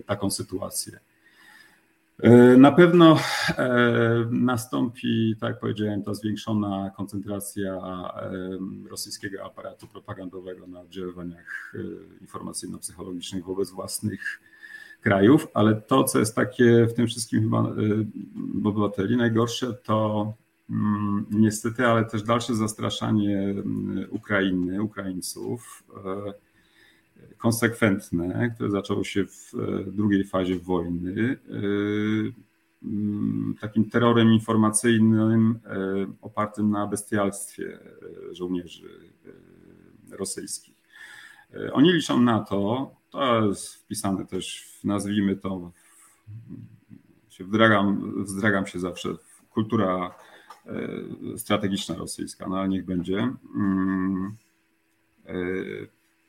taką 0.05 0.31
sytuację. 0.31 0.99
E, 2.23 2.57
na 2.57 2.71
pewno 2.71 3.17
e, 3.57 4.27
nastąpi, 4.31 5.35
tak 5.39 5.49
jak 5.49 5.59
powiedziałem, 5.59 6.03
ta 6.03 6.13
zwiększona 6.13 6.91
koncentracja 6.97 7.73
e, 7.73 8.31
rosyjskiego 8.89 9.45
aparatu 9.45 9.87
propagandowego 9.87 10.67
na 10.67 10.81
oddziaływaniach 10.81 11.73
informacyjno-psychologicznych 12.21 13.45
wobec 13.45 13.71
własnych 13.71 14.41
krajów, 15.01 15.47
ale 15.53 15.81
to, 15.81 16.03
co 16.03 16.19
jest 16.19 16.35
takie 16.35 16.85
w 16.85 16.93
tym 16.93 17.07
wszystkim 17.07 17.41
chyba 17.41 17.63
obywateli 18.69 19.17
najgorsze, 19.17 19.73
to 19.73 20.33
mm, 20.69 21.25
niestety, 21.31 21.85
ale 21.85 22.05
też 22.05 22.23
dalsze 22.23 22.55
zastraszanie 22.55 23.39
mm, 23.39 24.07
Ukrainy, 24.09 24.83
Ukraińców 24.83 25.83
konsekwentne, 27.37 28.51
które 28.55 28.71
zaczęło 28.71 29.03
się 29.03 29.25
w 29.25 29.53
e, 29.53 29.91
drugiej 29.91 30.23
fazie 30.23 30.59
wojny, 30.59 31.37
e, 31.49 31.55
mm, 32.83 33.55
takim 33.61 33.89
terrorem 33.89 34.33
informacyjnym 34.33 35.59
e, 35.65 35.75
opartym 36.21 36.69
na 36.69 36.87
bestialstwie 36.87 37.79
żołnierzy 38.31 38.89
rosyjskich. 40.11 40.75
Oni 41.73 41.93
liczą 41.93 42.21
na 42.21 42.39
to, 42.39 42.91
to 43.09 43.45
jest 43.45 43.75
wpisane 43.75 44.25
też, 44.25 44.79
nazwijmy 44.83 45.35
to, 45.35 45.71
się 47.29 47.43
wdragam, 47.43 48.13
wzdragam 48.23 48.67
się 48.67 48.79
zawsze, 48.79 49.09
kultura 49.49 50.15
strategiczna 51.37 51.95
rosyjska, 51.95 52.47
no 52.49 52.57
ale 52.57 52.69
niech 52.69 52.85
będzie 52.85 53.33
mm, 53.55 54.35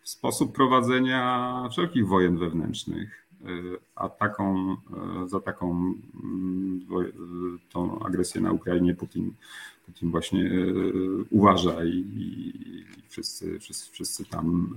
sposób 0.09 0.55
prowadzenia 0.55 1.69
wszelkich 1.71 2.09
wojen 2.09 2.39
wewnętrznych, 2.39 3.27
e, 3.43 3.47
a 3.95 4.09
taką, 4.09 4.73
e, 4.73 5.29
za 5.29 5.41
taką 5.41 5.95
mm, 6.25 6.87
tą 7.73 7.99
agresję 7.99 8.41
na 8.41 8.53
Ukrainie 8.53 8.95
Putin, 8.95 9.33
Putin 9.87 10.11
właśnie 10.11 10.45
e, 10.45 10.53
uważa 11.31 11.85
i, 11.85 12.05
i 12.17 12.53
wszyscy, 13.09 13.59
wszyscy, 13.59 13.93
wszyscy 13.93 14.25
tam 14.25 14.77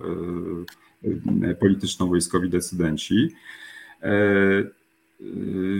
polityczno-wojskowi 1.59 2.49
decydenci. 2.49 3.29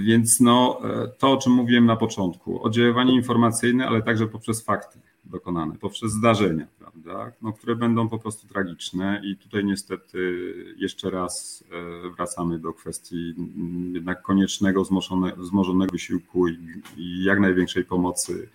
Więc 0.06 0.40
no, 0.40 0.82
to, 1.18 1.32
o 1.32 1.38
czym 1.38 1.54
mówiłem 1.54 1.86
na 1.86 1.96
początku, 1.96 2.64
oddziaływanie 2.64 3.16
informacyjne, 3.16 3.88
ale 3.88 4.02
także 4.02 4.28
poprzez 4.28 4.64
fakty 4.64 5.00
dokonane, 5.30 5.78
poprzez 5.78 6.12
zdarzenia, 6.12 6.68
prawda, 6.80 7.32
no, 7.42 7.54
które 7.54 7.76
będą 7.76 8.10
po 8.10 8.20
prostu 8.20 8.48
tragiczne 8.48 9.22
i 9.24 9.38
tutaj 9.38 9.66
niestety 9.66 10.54
jeszcze 10.78 11.10
raz 11.10 11.64
e, 11.72 12.10
wracamy 12.10 12.60
do 12.60 12.74
kwestii 12.74 13.36
mm, 13.38 13.96
jednak 13.96 14.22
koniecznego 14.22 14.84
wzmożonego 15.38 15.92
wysiłku 15.92 16.48
i, 16.48 16.58
i 16.98 17.24
jak 17.24 17.40
największej 17.40 17.86
pomocy 17.86 18.50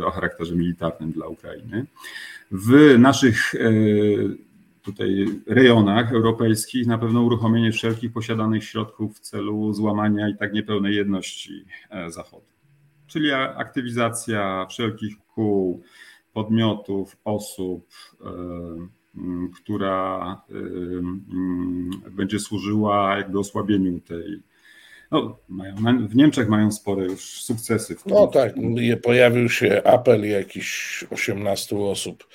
e, 0.00 0.06
o 0.06 0.10
charakterze 0.10 0.56
militarnym 0.56 1.12
dla 1.12 1.26
Ukrainy. 1.26 1.86
W 2.50 2.98
naszych 2.98 3.54
e, 3.54 3.58
tutaj 4.82 5.26
rejonach 5.46 6.12
europejskich 6.12 6.86
na 6.86 6.98
pewno 6.98 7.22
uruchomienie 7.22 7.72
wszelkich 7.72 8.12
posiadanych 8.12 8.64
środków 8.64 9.16
w 9.16 9.20
celu 9.20 9.72
złamania 9.72 10.28
i 10.28 10.36
tak 10.36 10.52
niepełnej 10.52 10.96
jedności 10.96 11.64
Zachodu 12.08 12.57
czyli 13.08 13.32
aktywizacja 13.32 14.66
wszelkich 14.70 15.14
kół, 15.34 15.82
podmiotów, 16.32 17.16
osób, 17.24 17.86
która 19.54 20.42
będzie 22.10 22.38
służyła 22.38 23.16
jakby 23.16 23.38
osłabieniu 23.38 24.00
tej. 24.00 24.42
No, 25.10 25.38
mają, 25.48 26.08
w 26.08 26.16
Niemczech 26.16 26.48
mają 26.48 26.72
spore 26.72 27.04
już 27.04 27.42
sukcesy. 27.42 27.96
W 27.96 28.02
tym. 28.02 28.12
No 28.14 28.26
tak, 28.26 28.54
pojawił 29.02 29.48
się 29.48 29.82
apel 29.84 30.28
jakichś 30.28 31.04
18 31.10 31.76
osób, 31.76 32.28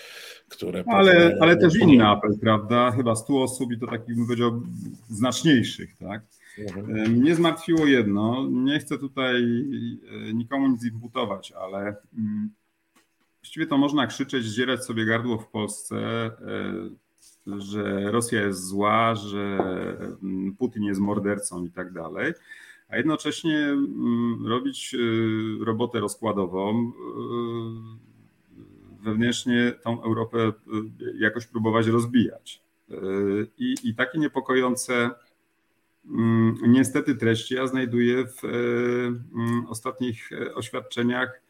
które. 0.49 0.84
Ale, 0.88 1.38
ale 1.41 1.57
też 1.57 1.76
inny 1.76 2.07
apel, 2.07 2.32
prawda? 2.41 2.91
Chyba 2.91 3.15
100 3.15 3.43
osób 3.43 3.71
i 3.71 3.80
to 3.80 3.88
takich 3.88 4.15
bym 4.15 4.26
powiedział 4.26 4.61
znaczniejszych, 5.09 5.95
tak? 5.97 6.21
Mhm. 6.58 7.12
Mnie 7.12 7.36
zmartwiło 7.36 7.86
jedno, 7.86 8.47
nie 8.51 8.80
chcę 8.80 8.97
tutaj 8.97 9.43
e, 10.30 10.34
nikomu 10.34 10.68
nic 10.68 10.86
imputować, 10.86 11.51
ale 11.51 11.95
mm, 12.18 12.49
właściwie 13.41 13.68
to 13.68 13.78
można 13.78 14.08
krzyczeć, 14.08 14.45
zdzierać 14.45 14.86
sobie 14.86 15.06
gardło 15.06 15.38
w 15.38 15.47
Polsce, 15.47 15.95
e, 15.95 16.32
że 17.60 18.12
Rosja 18.12 18.41
jest 18.41 18.68
zła, 18.68 19.16
że 19.16 19.58
mm, 20.24 20.56
Putin 20.56 20.84
jest 20.84 21.01
mordercą 21.01 21.66
i 21.66 21.72
tak 21.72 21.93
dalej, 21.93 22.34
a 22.89 22.97
jednocześnie 22.97 23.58
mm, 23.58 24.47
robić 24.47 24.95
e, 24.95 24.97
robotę 25.66 25.99
rozkładową, 25.99 26.91
wewnętrznie 29.01 29.74
tą 29.84 30.04
Europę 30.04 30.54
jakoś 31.20 31.47
próbować 31.47 31.88
rozbijać. 31.88 32.64
I, 33.58 33.76
i 33.84 33.95
takie 33.95 34.20
niepokojące 34.20 35.12
niestety 36.68 37.16
treści 37.16 37.56
ja 37.56 37.68
znajduję 37.68 38.26
w 38.26 38.45
e, 38.45 38.47
mm, 38.47 39.66
ostatnich 39.70 40.32
e, 40.32 40.56
oświadczeniach. 40.56 41.41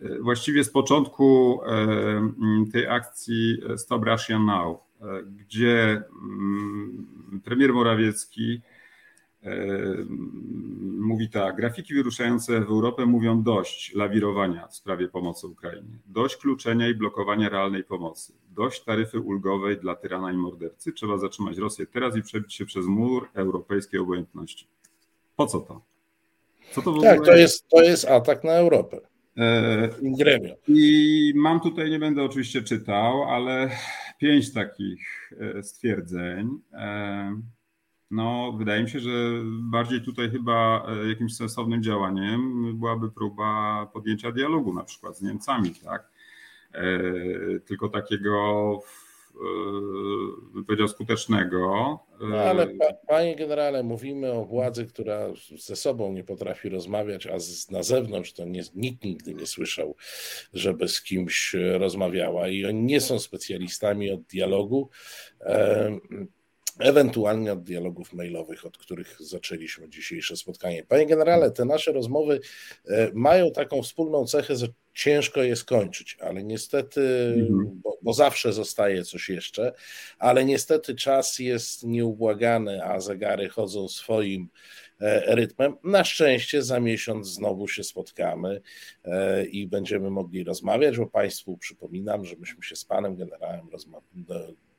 E, 0.00 0.18
właściwie 0.18 0.64
z 0.64 0.70
początku 0.70 1.60
mm, 1.64 2.70
tej 2.72 2.86
akcji 2.86 3.62
Stop 3.76 4.04
Russia 4.04 4.38
Now, 4.38 4.78
gdzie 5.36 6.02
premier 7.44 7.72
Morawiecki 7.72 8.60
mówi 10.82 11.28
tak, 11.30 11.56
grafiki 11.56 11.94
wyruszające 11.94 12.60
w 12.60 12.70
Europę 12.70 13.06
mówią 13.06 13.42
dość 13.42 13.94
lawirowania 13.94 14.66
w 14.66 14.76
sprawie 14.76 15.08
pomocy 15.08 15.46
Ukrainie, 15.46 15.98
dość 16.06 16.36
kluczenia 16.36 16.88
i 16.88 16.94
blokowania 16.94 17.48
realnej 17.48 17.84
pomocy, 17.84 18.32
dość 18.54 18.84
taryfy 18.84 19.20
ulgowej 19.20 19.76
dla 19.76 19.94
tyrana 19.94 20.32
i 20.32 20.36
mordercy, 20.36 20.92
trzeba 20.92 21.18
zatrzymać 21.18 21.58
Rosję 21.58 21.86
teraz 21.86 22.16
i 22.16 22.22
przebić 22.22 22.54
się 22.54 22.66
przez 22.66 22.86
mur 22.86 23.28
europejskiej 23.34 24.00
obojętności. 24.00 24.66
Po 25.36 25.46
co 25.46 25.60
to? 25.60 25.80
Co 26.70 26.82
to 26.82 26.92
w 26.92 27.02
tak, 27.02 27.18
ogóle... 27.18 27.32
to 27.32 27.38
jest, 27.38 27.68
to 27.68 27.82
jest 27.82 28.04
atak 28.04 28.44
na 28.44 28.52
Europę. 28.52 29.00
E, 29.36 29.88
I 30.68 31.32
mam 31.36 31.60
tutaj, 31.60 31.90
nie 31.90 31.98
będę 31.98 32.22
oczywiście 32.22 32.62
czytał, 32.62 33.22
ale 33.22 33.70
pięć 34.18 34.52
takich 34.52 35.32
e, 35.40 35.62
stwierdzeń. 35.62 36.48
E, 38.12 38.14
no, 38.14 38.52
wydaje 38.58 38.82
mi 38.82 38.90
się, 38.90 39.00
że 39.00 39.10
bardziej 39.44 40.00
tutaj 40.00 40.30
chyba 40.30 40.86
e, 40.88 41.08
jakimś 41.08 41.36
sensownym 41.36 41.82
działaniem 41.82 42.62
byłaby 42.78 43.10
próba 43.10 43.86
podjęcia 43.92 44.32
dialogu 44.32 44.74
na 44.74 44.84
przykład 44.84 45.18
z 45.18 45.22
Niemcami, 45.22 45.74
tak? 45.84 46.10
E, 46.74 46.80
tylko 47.66 47.88
takiego 47.88 48.80
bym 50.54 50.64
powiedział 50.64 50.88
skutecznego. 50.88 51.98
No 52.20 52.36
ale 52.36 52.66
panie 53.08 53.36
generale, 53.36 53.82
mówimy 53.82 54.32
o 54.32 54.44
władzy, 54.44 54.86
która 54.86 55.28
ze 55.58 55.76
sobą 55.76 56.12
nie 56.12 56.24
potrafi 56.24 56.68
rozmawiać, 56.68 57.26
a 57.26 57.38
z, 57.38 57.70
na 57.70 57.82
zewnątrz 57.82 58.32
to 58.32 58.44
nie, 58.44 58.62
nikt 58.74 59.04
nigdy 59.04 59.34
nie 59.34 59.46
słyszał, 59.46 59.96
żeby 60.54 60.88
z 60.88 61.02
kimś 61.02 61.56
rozmawiała 61.78 62.48
i 62.48 62.64
oni 62.64 62.82
nie 62.82 63.00
są 63.00 63.18
specjalistami 63.18 64.10
od 64.10 64.22
dialogu 64.22 64.90
ewentualnie 66.78 67.52
od 67.52 67.62
dialogów 67.62 68.12
mailowych, 68.12 68.66
od 68.66 68.78
których 68.78 69.16
zaczęliśmy 69.20 69.88
dzisiejsze 69.88 70.36
spotkanie. 70.36 70.84
Panie 70.84 71.06
generale, 71.06 71.50
te 71.50 71.64
nasze 71.64 71.92
rozmowy 71.92 72.40
e, 72.88 73.10
mają 73.14 73.50
taką 73.52 73.82
wspólną 73.82 74.26
cechę, 74.26 74.56
że 74.56 74.68
ciężko 74.94 75.42
je 75.42 75.56
skończyć, 75.56 76.16
ale 76.20 76.44
niestety, 76.44 77.34
mhm. 77.38 77.80
bo, 77.82 77.98
bo, 78.02 78.12
zawsze 78.12 78.52
zostaje 78.52 79.04
coś 79.04 79.28
jeszcze, 79.28 79.72
ale 80.18 80.44
niestety 80.44 80.94
czas 80.94 81.38
jest 81.38 81.84
nieubłagany, 81.84 82.84
a 82.84 83.00
zegary 83.00 83.48
chodzą 83.48 83.88
swoim 83.88 84.48
e, 85.00 85.34
rytmem. 85.34 85.76
Na 85.84 86.04
szczęście 86.04 86.62
za 86.62 86.80
miesiąc 86.80 87.28
znowu 87.28 87.68
się 87.68 87.84
spotkamy 87.84 88.60
e, 89.04 89.44
i 89.44 89.66
będziemy 89.66 90.10
mogli 90.10 90.44
rozmawiać, 90.44 90.98
bo 90.98 91.06
Państwu 91.06 91.56
przypominam, 91.56 92.24
że 92.24 92.36
myśmy 92.36 92.62
się 92.62 92.76
z 92.76 92.84
Panem 92.84 93.16
Generałem 93.16 93.68
rozmawiali 93.68 94.71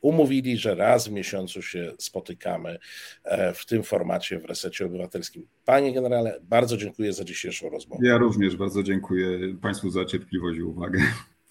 umówili, 0.00 0.56
że 0.58 0.74
raz 0.74 1.08
w 1.08 1.12
miesiącu 1.12 1.62
się 1.62 1.92
spotykamy 1.98 2.78
e, 3.24 3.54
w 3.54 3.66
tym 3.66 3.82
formacie 3.82 4.38
w 4.38 4.44
Resecie 4.44 4.86
Obywatelskim. 4.86 5.46
Panie 5.64 5.94
generale, 5.94 6.40
bardzo 6.42 6.76
dziękuję 6.76 7.12
za 7.12 7.24
dzisiejszą 7.24 7.70
rozmowę. 7.70 8.06
Ja 8.06 8.18
również 8.18 8.56
bardzo 8.56 8.82
dziękuję 8.82 9.54
Państwu 9.62 9.90
za 9.90 10.04
cierpliwość 10.04 10.58
i 10.58 10.62
uwagę. 10.62 11.00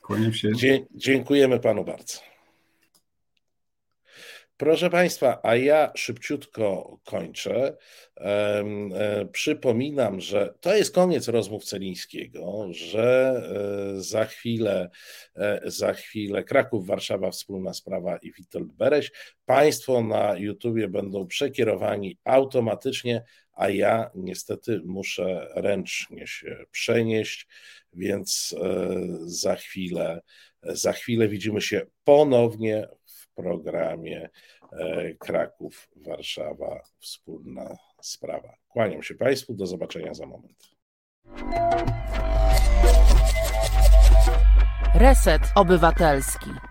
Kłaniam 0.01 0.33
się. 0.33 0.51
Dzie 0.51 0.85
dziękujemy 0.95 1.59
Panu 1.59 1.83
bardzo. 1.83 2.30
Proszę 4.61 4.89
Państwa, 4.89 5.39
a 5.43 5.55
ja 5.55 5.91
szybciutko 5.95 6.99
kończę. 7.03 7.77
E, 8.17 9.25
przypominam, 9.31 10.19
że 10.19 10.53
to 10.59 10.75
jest 10.75 10.95
koniec 10.95 11.27
rozmów 11.27 11.63
Celińskiego, 11.63 12.67
że 12.71 13.33
e, 13.97 14.01
za 14.01 14.25
chwilę, 14.25 14.89
za 15.65 15.93
chwilę 15.93 16.43
Kraków, 16.43 16.87
Warszawa, 16.87 17.31
wspólna 17.31 17.73
sprawa 17.73 18.17
i 18.17 18.31
Witold 18.31 18.71
Bereś. 18.73 19.11
Państwo 19.45 20.01
na 20.01 20.37
YouTubie 20.37 20.87
będą 20.87 21.27
przekierowani 21.27 22.17
automatycznie, 22.23 23.23
a 23.53 23.69
ja 23.69 24.11
niestety 24.15 24.81
muszę 24.85 25.47
ręcznie 25.55 26.27
się 26.27 26.65
przenieść, 26.71 27.47
więc 27.93 28.55
za 29.21 29.55
chwilę, 29.55 30.21
za 30.63 30.93
chwilę 30.93 31.27
widzimy 31.27 31.61
się 31.61 31.81
ponownie 32.03 32.87
programie 33.41 34.29
e, 34.71 35.13
Kraków, 35.13 35.89
Warszawa, 35.95 36.81
wspólna 36.99 37.77
sprawa. 38.01 38.53
Kłaniam 38.67 39.03
się 39.03 39.15
Państwu, 39.15 39.53
do 39.53 39.65
zobaczenia 39.65 40.13
za 40.13 40.25
moment. 40.25 40.69
Reset 44.95 45.41
Obywatelski. 45.55 46.70